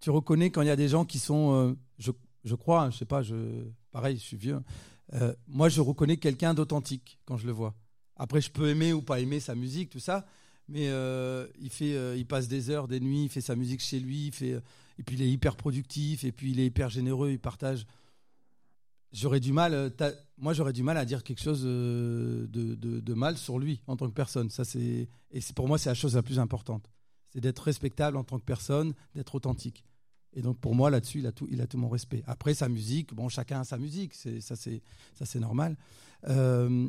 Tu 0.00 0.10
reconnais 0.10 0.50
quand 0.50 0.62
il 0.62 0.68
y 0.68 0.70
a 0.70 0.76
des 0.76 0.88
gens 0.88 1.04
qui 1.04 1.20
sont, 1.20 1.76
je, 1.98 2.10
je 2.46 2.54
crois, 2.54 2.82
hein, 2.84 2.90
je 2.90 2.96
sais 2.98 3.04
pas, 3.04 3.22
je, 3.22 3.34
pareil, 3.90 4.16
je 4.16 4.22
suis 4.22 4.36
vieux. 4.38 4.60
euh, 5.14 5.34
moi, 5.46 5.68
je 5.68 5.80
reconnais 5.80 6.16
quelqu'un 6.16 6.54
d'authentique 6.54 7.18
quand 7.26 7.36
je 7.36 7.46
le 7.46 7.52
vois. 7.52 7.74
Après, 8.16 8.40
je 8.40 8.50
peux 8.50 8.68
aimer 8.68 8.92
ou 8.94 9.02
pas 9.02 9.20
aimer 9.20 9.40
sa 9.40 9.54
musique, 9.54 9.90
tout 9.90 10.00
ça, 10.00 10.24
mais 10.68 10.88
euh, 10.88 11.46
il 11.60 11.70
fait, 11.70 11.94
euh, 11.94 12.16
il 12.16 12.26
passe 12.26 12.48
des 12.48 12.70
heures, 12.70 12.88
des 12.88 13.00
nuits, 13.00 13.24
il 13.24 13.28
fait 13.28 13.42
sa 13.42 13.54
musique 13.56 13.80
chez 13.82 14.00
lui, 14.00 14.28
il 14.28 14.32
fait, 14.32 14.52
et 14.98 15.02
puis 15.04 15.16
il 15.16 15.22
est 15.22 15.30
hyper 15.30 15.56
productif, 15.56 16.24
et 16.24 16.32
puis 16.32 16.52
il 16.52 16.60
est 16.60 16.66
hyper 16.66 16.88
généreux, 16.88 17.30
il 17.30 17.38
partage. 17.38 17.86
J'aurais 19.12 19.40
du 19.40 19.52
mal, 19.52 19.92
moi 20.36 20.52
j'aurais 20.52 20.72
du 20.72 20.82
mal 20.82 20.96
à 20.98 21.04
dire 21.04 21.22
quelque 21.22 21.40
chose 21.40 21.62
de, 21.62 22.46
de- 22.50 23.00
de 23.00 23.14
mal 23.14 23.38
sur 23.38 23.58
lui 23.58 23.80
en 23.86 23.96
tant 23.96 24.08
que 24.08 24.14
personne. 24.14 24.50
Ça 24.50 24.64
c'est, 24.64 25.08
et 25.30 25.40
pour 25.54 25.68
moi 25.68 25.78
c'est 25.78 25.88
la 25.88 25.94
chose 25.94 26.16
la 26.16 26.22
plus 26.22 26.38
importante, 26.38 26.90
c'est 27.30 27.40
d'être 27.40 27.60
respectable 27.60 28.16
en 28.16 28.24
tant 28.24 28.38
que 28.38 28.44
personne, 28.44 28.94
d'être 29.14 29.34
authentique. 29.34 29.84
Et 30.36 30.42
donc 30.42 30.58
pour 30.58 30.74
moi 30.74 30.90
là-dessus 30.90 31.18
il 31.20 31.26
a 31.26 31.32
tout, 31.32 31.48
il 31.50 31.60
a 31.60 31.66
tout 31.66 31.78
mon 31.78 31.88
respect. 31.88 32.22
Après 32.26 32.54
sa 32.54 32.68
musique, 32.68 33.14
bon 33.14 33.28
chacun 33.28 33.60
a 33.60 33.64
sa 33.64 33.78
musique, 33.78 34.14
ça 34.14 34.54
c'est 34.54 34.82
ça 35.14 35.24
c'est 35.24 35.40
normal. 35.40 35.76
Euh, 36.28 36.88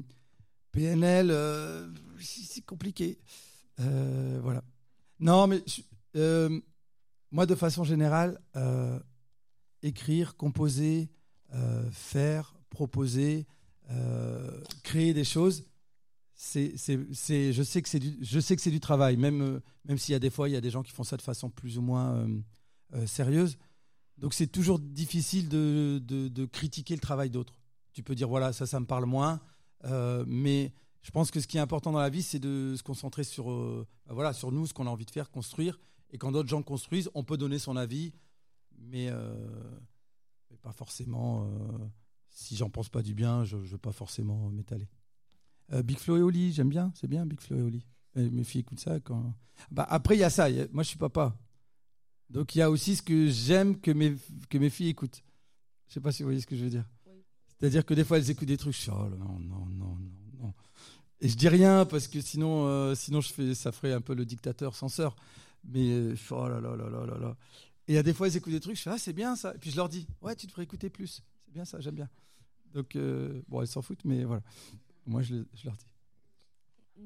PNL, 0.72 1.32
euh, 1.32 1.90
c'est 2.20 2.64
compliqué. 2.66 3.18
Euh, 3.80 4.40
voilà. 4.44 4.64
Non, 5.20 5.48
mais 5.48 5.64
moi, 7.32 7.46
de 7.46 7.56
façon 7.56 7.84
générale, 7.84 8.40
écrire, 9.82 10.36
composer, 10.36 11.10
faire, 11.92 12.54
proposer, 12.70 13.48
créer 14.84 15.14
des 15.14 15.24
choses, 15.24 15.66
c'est, 16.36 16.74
c'est, 16.78 17.00
c'est- 17.14 17.52
je 17.54 17.64
sais 17.64 17.82
que 17.82 17.90
c'est 17.90 18.00
du, 18.00 18.16
je 18.22 18.40
sais 18.40 18.56
que 18.56 18.62
c'est 18.62 18.70
du 18.72 18.80
travail, 18.80 19.18
même, 19.18 19.60
même 19.86 19.98
s'il 19.98 20.14
y 20.14 20.16
a 20.16 20.20
des 20.20 20.30
fois, 20.30 20.48
il 20.50 20.52
y 20.52 20.56
a 20.58 20.62
des 20.62 20.70
gens 20.70 20.84
qui 20.84 20.92
font 20.92 21.04
ça 21.04 21.18
de 21.18 21.22
façon 21.24 21.50
plus 21.50 21.78
ou 21.80 21.82
moins 21.82 22.28
euh, 22.94 23.06
sérieuse. 23.06 23.58
Donc, 24.18 24.34
c'est 24.34 24.48
toujours 24.48 24.80
difficile 24.80 25.50
de, 25.50 26.00
de, 26.00 26.46
critiquer 26.46 26.96
le 26.96 27.02
travail 27.02 27.30
d'autres. 27.30 27.60
Tu 27.94 28.02
peux 28.02 28.16
dire, 28.16 28.30
voilà, 28.30 28.54
ça, 28.54 28.66
ça 28.66 28.80
me 28.80 28.86
parle 28.86 29.06
moins, 29.06 29.42
euh, 29.86 30.24
mais 30.28 30.74
je 31.02 31.12
pense 31.12 31.32
que 31.32 31.40
ce 31.40 31.48
qui 31.48 31.58
est 31.58 31.60
important 31.60 31.92
dans 31.92 32.00
la 32.00 32.10
vie, 32.10 32.24
c'est 32.24 32.40
de 32.40 32.74
se 32.76 32.82
concentrer 32.82 33.24
sur, 33.24 33.52
euh, 33.52 33.86
bah 34.06 34.14
voilà, 34.14 34.34
sur 34.34 34.52
nous, 34.52 34.66
ce 34.66 34.74
qu'on 34.74 34.88
a 34.88 34.90
envie 34.90 35.06
de 35.06 35.12
faire, 35.12 35.30
construire. 35.30 35.80
Et 36.12 36.18
quand 36.18 36.32
d'autres 36.32 36.50
gens 36.50 36.64
construisent, 36.64 37.10
on 37.14 37.24
peut 37.24 37.38
donner 37.38 37.60
son 37.60 37.76
avis, 37.76 38.14
mais, 38.80 39.12
pas 40.62 40.72
forcément. 40.72 41.48
si 42.30 42.56
j'en 42.56 42.70
pense 42.70 42.90
pas 42.90 43.04
du 43.04 43.14
bien, 43.14 43.44
je 43.44 43.58
ne 43.58 43.62
veux 43.62 43.78
pas 43.78 43.92
forcément 43.92 44.50
m'étaler. 44.50 44.88
Big 45.84 45.98
Flo 45.98 46.18
et 46.18 46.22
Oli, 46.22 46.54
j'aime 46.54 46.70
bien, 46.70 46.92
c'est 46.96 47.08
bien 47.08 47.26
Big 47.26 47.42
Flo 47.42 47.58
et 47.58 47.62
Oli. 47.62 47.86
Mes 48.16 48.44
filles 48.44 48.62
écoutent 48.62 48.80
ça 48.80 49.00
quand. 49.00 49.34
Bah, 49.70 49.86
après, 49.90 50.16
il 50.16 50.20
y 50.20 50.24
a 50.24 50.30
ça. 50.30 50.48
moi, 50.72 50.84
je 50.84 50.90
suis 50.90 50.98
papa. 50.98 51.38
Donc, 52.30 52.56
il 52.56 52.60
y 52.60 52.62
a 52.62 52.70
aussi 52.70 52.96
ce 52.96 53.02
que 53.02 53.28
j'aime 53.28 53.80
que 53.80 53.92
mes, 53.92 54.16
que 54.50 54.58
mes 54.58 54.70
filles 54.70 54.90
écoutent. 54.90 55.24
Je 55.88 55.94
sais 55.94 56.02
pas 56.02 56.12
si 56.12 56.24
vous 56.24 56.28
voyez 56.28 56.42
ce 56.42 56.48
que 56.48 56.56
je 56.58 56.64
veux 56.64 56.70
dire. 56.70 56.86
C'est-à-dire 57.60 57.86
que 57.86 57.94
des 57.94 58.04
fois, 58.04 58.18
elles 58.18 58.30
écoutent 58.30 58.48
des 58.48 58.58
trucs. 58.58 58.74
Je 58.76 58.82
suis, 58.82 58.92
oh 58.92 59.04
là, 59.10 59.16
non, 59.18 59.40
non, 59.40 59.66
non, 59.68 59.96
non, 59.96 60.10
non. 60.42 60.54
Et 61.22 61.30
je 61.30 61.36
dis 61.36 61.48
rien 61.48 61.86
parce 61.86 62.08
que 62.08 62.22
sinon, 62.22 62.68
euh, 62.68 62.94
sinon 62.94 63.22
je 63.22 63.34
fais, 63.34 63.56
ça 63.56 63.72
ferait 63.72 63.94
un 63.94 64.02
peu 64.02 64.14
le 64.14 64.26
dictateur 64.26 64.76
censeur. 64.76 65.16
Mais 65.64 65.90
euh, 65.90 66.12
je 66.12 66.16
suis, 66.22 66.34
oh 66.34 66.48
là 66.48 66.60
là 66.62 66.76
là 66.76 66.90
là 66.90 67.06
là 67.06 67.18
là. 67.18 67.36
Et 67.88 67.94
il 67.94 67.96
y 67.96 67.98
a 67.98 68.04
des 68.04 68.14
fois, 68.14 68.28
ils 68.28 68.36
écoutent 68.38 68.54
des 68.54 68.60
trucs. 68.60 68.76
Je 68.76 68.82
fais, 68.84 68.90
ah, 68.92 68.98
c'est 69.00 69.14
bien 69.14 69.36
ça. 69.36 69.56
Et 69.56 69.58
puis 69.58 69.72
je 69.72 69.78
leur 69.78 69.90
dis, 69.90 70.06
ouais, 70.22 70.36
tu 70.36 70.46
devrais 70.46 70.64
écouter 70.64 70.90
plus. 70.90 71.24
C'est 71.46 71.54
bien 71.54 71.66
ça, 71.66 71.80
j'aime 71.80 71.96
bien. 71.96 72.10
Donc, 72.74 72.96
euh, 72.96 73.42
bon, 73.48 73.62
elles 73.62 73.68
s'en 73.68 73.82
foutent, 73.82 74.04
mais 74.06 74.26
voilà. 74.26 74.44
Moi, 75.08 75.24
je, 75.24 75.36
le- 75.36 75.48
je 75.56 75.66
leur 75.66 75.76
dis. 75.78 75.86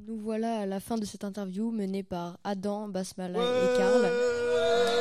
Nous 0.08 0.18
voilà 0.20 0.62
à 0.62 0.66
la 0.66 0.80
fin 0.80 0.98
de 0.98 1.06
cette 1.06 1.24
interview 1.24 1.70
menée 1.72 2.04
par 2.04 2.40
Adam, 2.44 2.90
Basmala 2.90 3.40
et 3.40 3.78
Karl. 3.78 5.01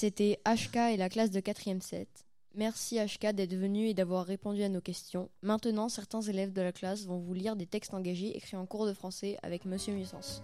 C'était 0.00 0.38
HK 0.46 0.76
et 0.92 0.96
la 0.96 1.08
classe 1.08 1.32
de 1.32 1.40
4e 1.40 1.80
7. 1.80 2.06
Merci 2.54 3.00
HK 3.04 3.32
d'être 3.32 3.56
venu 3.56 3.88
et 3.88 3.94
d'avoir 3.94 4.26
répondu 4.26 4.62
à 4.62 4.68
nos 4.68 4.80
questions. 4.80 5.28
Maintenant, 5.42 5.88
certains 5.88 6.20
élèves 6.20 6.52
de 6.52 6.62
la 6.62 6.70
classe 6.70 7.04
vont 7.04 7.18
vous 7.18 7.34
lire 7.34 7.56
des 7.56 7.66
textes 7.66 7.92
engagés 7.94 8.36
écrits 8.36 8.56
en 8.56 8.64
cours 8.64 8.86
de 8.86 8.92
français 8.92 9.38
avec 9.42 9.64
Monsieur 9.64 9.94
Mussens. 9.94 10.40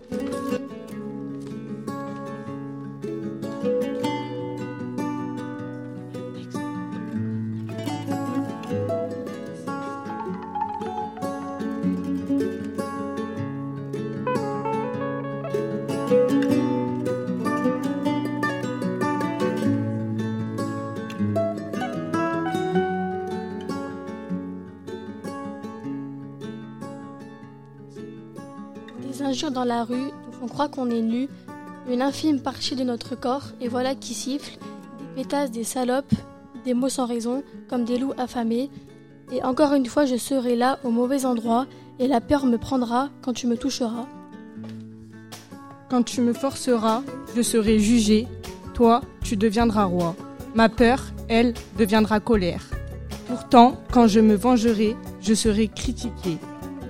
Des 29.05 29.23
injures 29.23 29.51
dans 29.51 29.65
la 29.65 29.85
rue 29.85 30.11
font 30.41 30.49
croire 30.49 30.71
qu'on 30.71 30.91
est 30.91 31.03
nu, 31.03 31.29
une 31.91 32.01
infime 32.01 32.41
partie 32.41 32.75
de 32.75 32.85
notre 32.85 33.15
corps, 33.15 33.49
et 33.61 33.69
voilà 33.69 33.95
qui 33.95 34.15
siffle, 34.15 34.59
des 35.17 35.23
pétasses, 35.23 35.51
des 35.51 35.65
salopes, 35.65 36.15
des 36.65 36.73
mots 36.73 36.89
sans 36.89 37.07
raison, 37.07 37.43
comme 37.69 37.85
des 37.85 37.99
loups 37.99 38.15
affamés, 38.17 38.71
Et 39.33 39.43
encore 39.43 39.73
une 39.73 39.87
fois, 39.87 40.05
je 40.05 40.17
serai 40.17 40.55
là 40.55 40.79
au 40.85 40.91
mauvais 40.91 41.25
endroit, 41.25 41.67
et 41.99 42.09
la 42.09 42.21
peur 42.21 42.47
me 42.47 42.59
prendra 42.59 43.09
quand 43.23 43.33
tu 43.33 43.47
me 43.47 43.57
toucheras. 43.57 44.07
Quand 45.89 46.03
tu 46.03 46.21
me 46.21 46.33
forceras, 46.33 47.03
je 47.35 47.43
serai 47.43 47.79
jugé, 47.79 48.29
toi, 48.75 49.01
tu 49.23 49.37
deviendras 49.37 49.85
roi. 49.85 50.15
Ma 50.55 50.69
peur, 50.69 51.05
elle, 51.29 51.55
deviendra 51.79 52.21
colère. 52.21 52.65
Pourtant, 53.29 53.77
quand 53.93 54.07
je 54.07 54.21
me 54.21 54.35
vengerai, 54.35 54.97
je 55.21 55.35
serai 55.35 55.69
critiqué. 55.69 56.39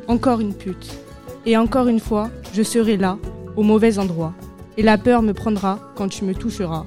Encore 0.09 0.41
une 0.41 0.55
pute. 0.55 1.04
Et 1.47 1.57
encore 1.57 1.89
une 1.89 2.01
fois, 2.01 2.31
je 2.55 2.63
serai 2.63 2.97
là, 2.97 3.19
au 3.57 3.63
mauvais 3.63 3.99
endroit. 3.99 4.33
Et 4.77 4.83
la 4.83 4.97
peur 4.97 5.23
me 5.23 5.33
prendra 5.33 5.79
quand 5.95 6.09
tu 6.09 6.25
me 6.25 6.35
toucheras. 6.35 6.87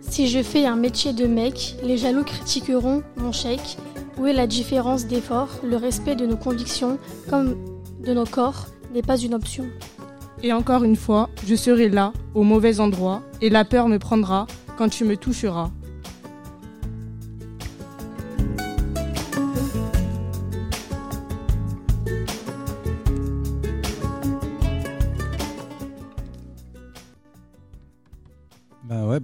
Si 0.00 0.28
je 0.28 0.42
fais 0.42 0.66
un 0.66 0.76
métier 0.76 1.12
de 1.12 1.26
mec, 1.26 1.76
les 1.82 1.96
jaloux 1.96 2.24
critiqueront 2.24 3.02
mon 3.16 3.32
chèque. 3.32 3.78
Où 4.18 4.26
est 4.26 4.32
la 4.32 4.46
différence 4.46 5.06
d'effort 5.06 5.48
Le 5.64 5.76
respect 5.76 6.16
de 6.16 6.26
nos 6.26 6.36
convictions, 6.36 6.98
comme 7.30 7.56
de 8.04 8.12
nos 8.12 8.26
corps, 8.26 8.66
n'est 8.92 9.02
pas 9.02 9.16
une 9.16 9.34
option. 9.34 9.64
Et 10.42 10.52
encore 10.52 10.84
une 10.84 10.96
fois, 10.96 11.30
je 11.46 11.54
serai 11.54 11.88
là, 11.88 12.12
au 12.34 12.42
mauvais 12.42 12.80
endroit, 12.80 13.22
et 13.40 13.48
la 13.48 13.64
peur 13.64 13.88
me 13.88 13.98
prendra 13.98 14.46
quand 14.76 14.88
tu 14.88 15.04
me 15.04 15.16
toucheras. 15.16 15.70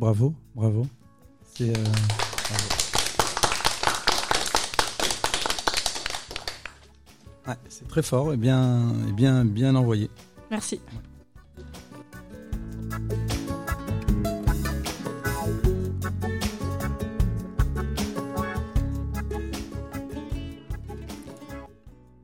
Bravo, 0.09 0.35
bravo. 0.55 0.87
C'est 1.45 1.69
euh. 1.69 1.85
Ouais, 7.47 7.55
c'est 7.69 7.87
très 7.89 8.01
fort 8.03 8.33
et 8.33 8.39
bien, 8.39 8.89
et 9.07 9.13
bien, 9.13 9.45
bien 9.45 9.75
envoyé. 9.75 10.09
Merci. 10.51 10.81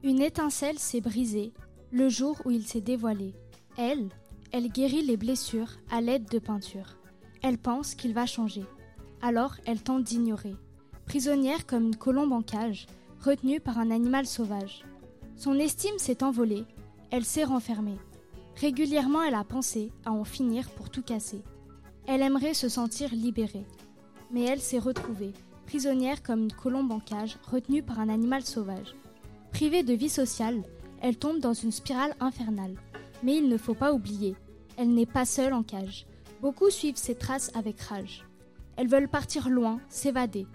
Une 0.03 0.23
étincelle 0.23 0.79
s'est 0.79 1.03
brisée 1.03 1.53
le 1.93 2.09
jour 2.09 2.41
où 2.47 2.51
il 2.51 2.67
s'est 2.67 2.81
dévoilé. 2.81 3.35
Elle, 3.77 4.09
elle 4.53 4.71
guérit 4.71 5.03
les 5.03 5.19
blessures 5.19 5.73
à 5.91 6.01
l'aide 6.01 6.25
de 6.31 6.39
peinture. 6.39 6.97
Elle 7.47 7.59
pense 7.59 7.95
qu'il 7.95 8.15
va 8.15 8.25
changer. 8.25 8.65
Alors 9.21 9.57
elle 9.67 9.83
tente 9.83 10.05
d'ignorer. 10.05 10.57
Prisonnière 11.05 11.67
comme 11.67 11.89
une 11.89 11.97
colombe 11.97 12.33
en 12.33 12.41
cage, 12.41 12.87
retenue 13.21 13.61
par 13.61 13.79
un 13.79 13.91
animal 13.91 14.25
sauvage. 14.25 14.83
Son 15.37 15.59
estime 15.59 15.99
s'est 15.99 16.23
envolée, 16.23 16.65
elle 17.11 17.27
s'est 17.27 17.45
renfermée. 17.45 17.99
Régulièrement 18.57 19.23
elle 19.23 19.35
a 19.35 19.45
pensé 19.45 19.93
à 20.07 20.13
en 20.13 20.25
finir 20.25 20.71
pour 20.71 20.89
tout 20.89 21.03
casser. 21.03 21.43
Elle 22.07 22.23
aimerait 22.23 22.55
se 22.55 22.71
sentir 22.71 23.11
libérée. 23.13 23.67
Mais 24.31 24.45
elle 24.45 24.61
s'est 24.63 24.79
retrouvée, 24.79 25.35
prisonnière 25.67 26.23
comme 26.23 26.45
une 26.45 26.53
colombe 26.53 26.93
en 26.93 27.01
cage, 27.01 27.37
retenue 27.51 27.83
par 27.83 28.01
un 28.01 28.09
animal 28.09 28.43
sauvage. 28.43 28.95
Privée 29.53 29.83
de 29.83 29.93
vie 29.93 30.09
sociale, 30.09 30.63
elle 31.03 31.19
tombe 31.19 31.41
dans 31.41 31.53
une 31.53 31.73
spirale 31.73 32.17
infernale. 32.21 32.77
Mais 33.23 33.37
il 33.37 33.51
ne 33.51 33.59
faut 33.59 33.75
pas 33.75 33.93
oublier, 33.93 34.35
elle 34.79 34.95
n'est 34.95 35.05
pas 35.05 35.27
seule 35.27 35.53
en 35.53 35.63
cage. 35.63 36.07
Beaucoup 36.45 36.69
suivent 36.69 36.99
ses 36.99 37.15
traces 37.15 37.51
avec 37.55 37.81
rage. 37.81 38.27
Elles 38.77 38.87
veulent 38.87 39.09
partir 39.09 39.49
loin, 39.49 39.81
s'évader. 39.89 40.47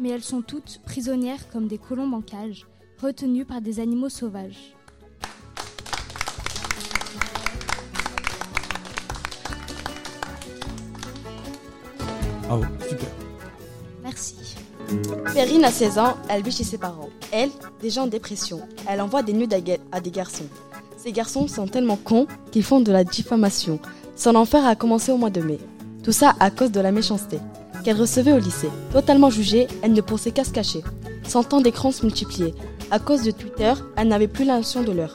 Mais 0.00 0.08
elles 0.08 0.24
sont 0.24 0.42
toutes 0.42 0.80
prisonnières 0.84 1.48
comme 1.52 1.68
des 1.68 1.78
colombes 1.78 2.14
en 2.14 2.22
cage, 2.22 2.66
retenues 3.00 3.44
par 3.44 3.60
des 3.60 3.78
animaux 3.78 4.08
sauvages. 4.08 4.74
Bravo, 12.42 12.64
super. 12.88 13.08
Merci. 14.02 14.56
Perrine 15.34 15.64
a 15.64 15.70
16 15.70 15.98
ans, 15.98 16.16
elle 16.28 16.42
vit 16.42 16.50
chez 16.50 16.64
ses 16.64 16.78
parents. 16.78 17.10
Elle, 17.30 17.50
déjà 17.80 18.02
en 18.02 18.08
dépression, 18.08 18.62
elle 18.88 19.00
envoie 19.00 19.22
des 19.22 19.34
nudes 19.34 19.54
à 19.92 20.00
des 20.00 20.10
garçons. 20.10 20.48
Ces 20.96 21.12
garçons 21.12 21.46
sont 21.46 21.68
tellement 21.68 21.96
cons 21.96 22.26
qu'ils 22.50 22.64
font 22.64 22.80
de 22.80 22.90
la 22.90 23.04
diffamation. 23.04 23.78
Son 24.18 24.34
enfer 24.34 24.66
a 24.66 24.74
commencé 24.74 25.12
au 25.12 25.16
mois 25.16 25.30
de 25.30 25.40
mai. 25.40 25.58
Tout 26.02 26.10
ça 26.10 26.34
à 26.40 26.50
cause 26.50 26.72
de 26.72 26.80
la 26.80 26.90
méchanceté 26.90 27.38
qu'elle 27.84 27.96
recevait 28.00 28.32
au 28.32 28.38
lycée. 28.38 28.68
Totalement 28.92 29.30
jugée, 29.30 29.68
elle 29.82 29.92
ne 29.92 30.00
pensait 30.00 30.32
qu'à 30.32 30.42
se 30.42 30.50
cacher. 30.50 30.82
Son 31.28 31.44
temps 31.44 31.60
d'écran 31.60 31.92
se 31.92 32.04
multipliait. 32.04 32.52
À 32.90 32.98
cause 32.98 33.22
de 33.22 33.30
Twitter, 33.30 33.72
elle 33.96 34.08
n'avait 34.08 34.26
plus 34.26 34.44
la 34.44 34.56
notion 34.56 34.82
de 34.82 34.90
l'heure. 34.90 35.14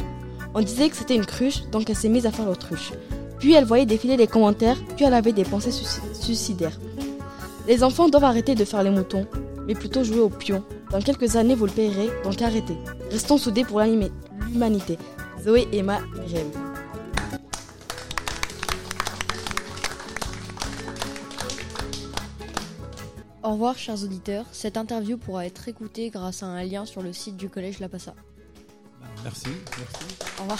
On 0.54 0.62
disait 0.62 0.88
que 0.88 0.95
c'était 0.95 1.16
une 1.18 1.26
cruche, 1.26 1.64
donc 1.72 1.89
elle 1.89 1.95
s'est 1.97 2.08
mise 2.08 2.26
à 2.26 2.32
faire 2.32 2.45
l'autruche. 2.45 2.93
Puis 3.39 3.54
elle 3.54 3.66
voyait 3.66 3.86
défiler 3.86 4.16
les 4.16 4.28
commentaires, 4.28 4.78
puis 4.95 5.04
elle 5.04 5.14
avait 5.14 5.34
des 5.34 5.43
pensées 5.43 5.72
suici- 5.72 5.99
suicidaires. 6.14 6.80
Les 7.68 7.84
enfants 7.84 8.08
doivent 8.08 8.24
arrêter 8.24 8.56
de 8.56 8.64
faire 8.64 8.84
les 8.84 8.89
moutons, 8.91 9.28
mais 9.68 9.74
plutôt 9.76 10.06
jouer 10.06 10.22
au 10.22 10.30
pion. 10.30 10.64
Dans 10.91 11.01
quelques 11.01 11.36
années, 11.36 11.56
vous 11.56 11.66
le 11.66 11.72
payerez, 11.72 12.10
donc 12.24 12.41
arrêtez. 12.41 12.78
Restons 13.12 13.38
soudés 13.38 13.66
pour 13.66 13.82
l'humanité. 13.82 14.97
Zoé, 15.43 15.68
Emma, 15.74 15.99
Myriam. 16.18 16.47
Au 23.54 23.56
revoir, 23.56 23.78
chers 23.78 24.04
auditeurs. 24.04 24.47
Cette 24.51 24.78
interview 24.78 25.16
pourra 25.16 25.45
être 25.45 25.68
écoutée 25.68 26.10
grâce 26.10 26.41
à 26.41 26.47
un 26.47 26.64
lien 26.64 26.88
sur 26.88 27.04
le 27.04 27.14
site 27.14 27.38
du 27.38 27.49
collège 27.49 27.78
La 27.78 27.88
Passa. 27.88 28.16
Merci, 29.24 29.49
merci. 29.78 30.16
Au 30.39 30.41
revoir. 30.41 30.60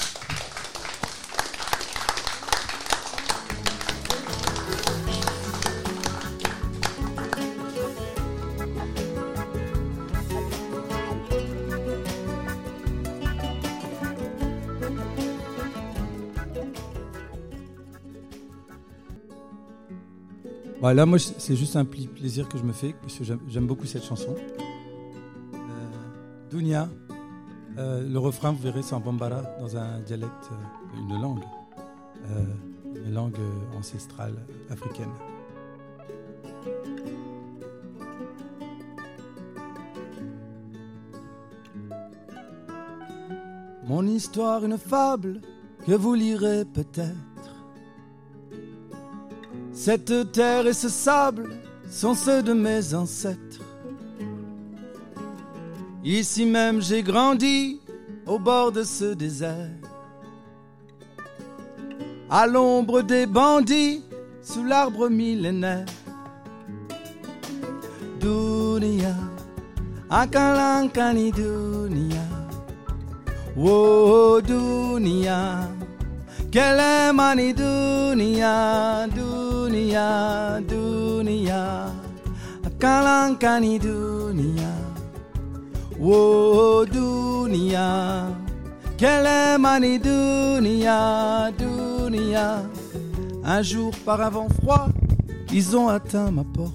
Bah, 20.84 20.94
là, 20.94 21.06
moi, 21.06 21.18
c'est 21.18 21.56
juste 21.56 21.78
un 21.78 21.86
plaisir 21.86 22.50
que 22.50 22.58
je 22.58 22.64
me 22.64 22.74
fais, 22.74 22.94
parce 23.02 23.18
que 23.18 23.24
j'aime 23.24 23.68
beaucoup 23.68 23.86
cette 23.86 24.04
chanson. 24.04 24.36
Euh, 25.54 25.60
Dunia, 26.52 26.90
euh, 27.78 28.06
le 28.06 28.20
refrain, 28.20 28.52
vous 28.52 28.62
verrez, 28.62 28.82
c'est 28.82 28.94
en 28.94 29.00
bambara, 29.00 29.44
dans 29.62 29.78
un 29.78 30.02
dialecte, 30.02 30.52
euh, 30.52 31.00
une 31.00 31.22
langue, 31.22 31.46
euh, 32.32 32.44
une 33.06 33.14
langue 33.14 33.38
ancestrale 33.78 34.36
africaine. 34.70 35.08
Mon 43.86 44.06
histoire, 44.06 44.66
une 44.66 44.78
fable 44.78 45.40
que 45.88 45.94
vous 45.94 46.14
lirez 46.14 46.66
peut-être. 46.66 47.33
Cette 49.86 50.32
terre 50.32 50.66
et 50.66 50.72
ce 50.72 50.88
sable 50.88 51.50
sont 51.92 52.16
ceux 52.16 52.42
de 52.42 52.54
mes 52.54 52.94
ancêtres. 52.94 53.60
Ici 56.06 56.46
même 56.46 56.82
j'ai 56.82 57.04
grandi 57.04 57.82
au 58.26 58.40
bord 58.40 58.72
de 58.72 58.84
ce 58.84 59.14
désert. 59.14 59.76
À 62.30 62.48
l'ombre 62.48 63.02
des 63.02 63.26
bandits, 63.26 64.02
sous 64.42 64.64
l'arbre 64.64 65.10
millénaire. 65.10 65.86
Dunia, 68.22 69.16
akalankani 70.10 71.30
dunia. 71.34 72.26
Oh 73.58 74.40
dunia, 74.42 75.68
kelemani 76.52 77.54
dunia, 77.54 79.08
dunia, 79.14 79.33
dunia, 79.74 80.62
dunia. 80.70 81.92
Dunia, 86.92 88.28
kelemani 88.98 90.00
dunia, 90.00 91.52
dunia. 91.58 92.64
Un 93.44 93.62
jour 93.64 93.92
par 94.06 94.22
un 94.22 94.30
vent 94.30 94.48
froid, 94.62 94.88
ils 95.52 95.76
ont 95.76 95.88
atteint 95.88 96.32
ma 96.32 96.44
porte. 96.44 96.74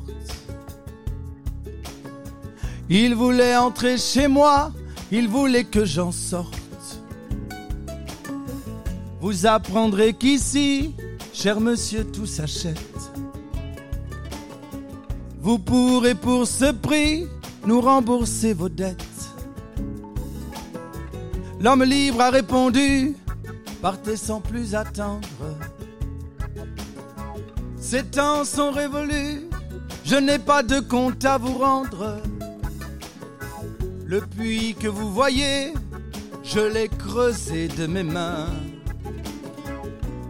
Ils 2.90 3.14
voulaient 3.14 3.56
entrer 3.56 3.98
chez 3.98 4.28
moi, 4.28 4.72
ils 5.12 5.28
voulaient 5.28 5.64
que 5.64 5.84
j'en 5.84 6.10
sorte. 6.10 6.56
Vous 9.20 9.46
apprendrez 9.46 10.14
qu'ici, 10.14 10.94
cher 11.32 11.60
monsieur, 11.60 12.04
tout 12.04 12.26
s'achète. 12.26 12.87
Vous 15.48 15.58
pourrez 15.58 16.14
pour 16.14 16.46
ce 16.46 16.72
prix 16.72 17.26
nous 17.64 17.80
rembourser 17.80 18.52
vos 18.52 18.68
dettes. 18.68 18.98
L'homme 21.58 21.84
libre 21.84 22.20
a 22.20 22.28
répondu, 22.28 23.16
partez 23.80 24.16
sans 24.16 24.42
plus 24.42 24.74
attendre. 24.74 25.26
Ces 27.80 28.02
temps 28.02 28.44
sont 28.44 28.72
révolus, 28.72 29.48
je 30.04 30.16
n'ai 30.16 30.38
pas 30.38 30.62
de 30.62 30.80
compte 30.80 31.24
à 31.24 31.38
vous 31.38 31.56
rendre. 31.56 32.20
Le 34.04 34.20
puits 34.20 34.76
que 34.78 34.88
vous 34.88 35.10
voyez, 35.10 35.72
je 36.44 36.60
l'ai 36.60 36.88
creusé 36.88 37.68
de 37.68 37.86
mes 37.86 38.02
mains. 38.02 38.50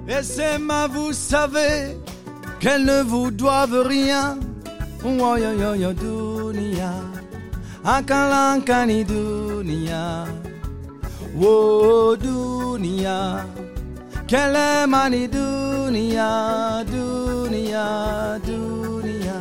Et 0.08 0.22
ces 0.22 0.58
mains, 0.58 0.86
vous 0.86 1.12
savez, 1.12 1.98
qu'elles 2.60 2.84
ne 2.84 3.02
vous 3.02 3.32
doivent 3.32 3.82
rien. 3.84 4.38
Woyoyoyo 5.02 5.92
dunia, 5.94 6.92
akalankani 7.84 9.04
dunia. 9.04 10.26
Wo 11.36 12.16
dunia, 12.16 13.44
kelemani 14.26 15.28
dunia, 15.28 16.84
dunia, 16.90 18.40
dunia. 18.46 19.38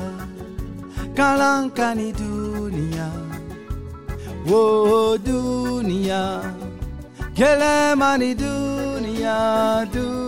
Kalankani 1.15 2.13
dunia. 2.13 3.09
Wo 4.45 5.17
dunia, 5.17 6.41
kelemani 7.33 8.35
dunia, 8.35 9.87
dunia. 9.91 10.26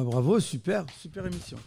Bah, 0.00 0.06
bravo, 0.06 0.40
super, 0.40 0.86
super 0.98 1.26
émission. 1.26 1.58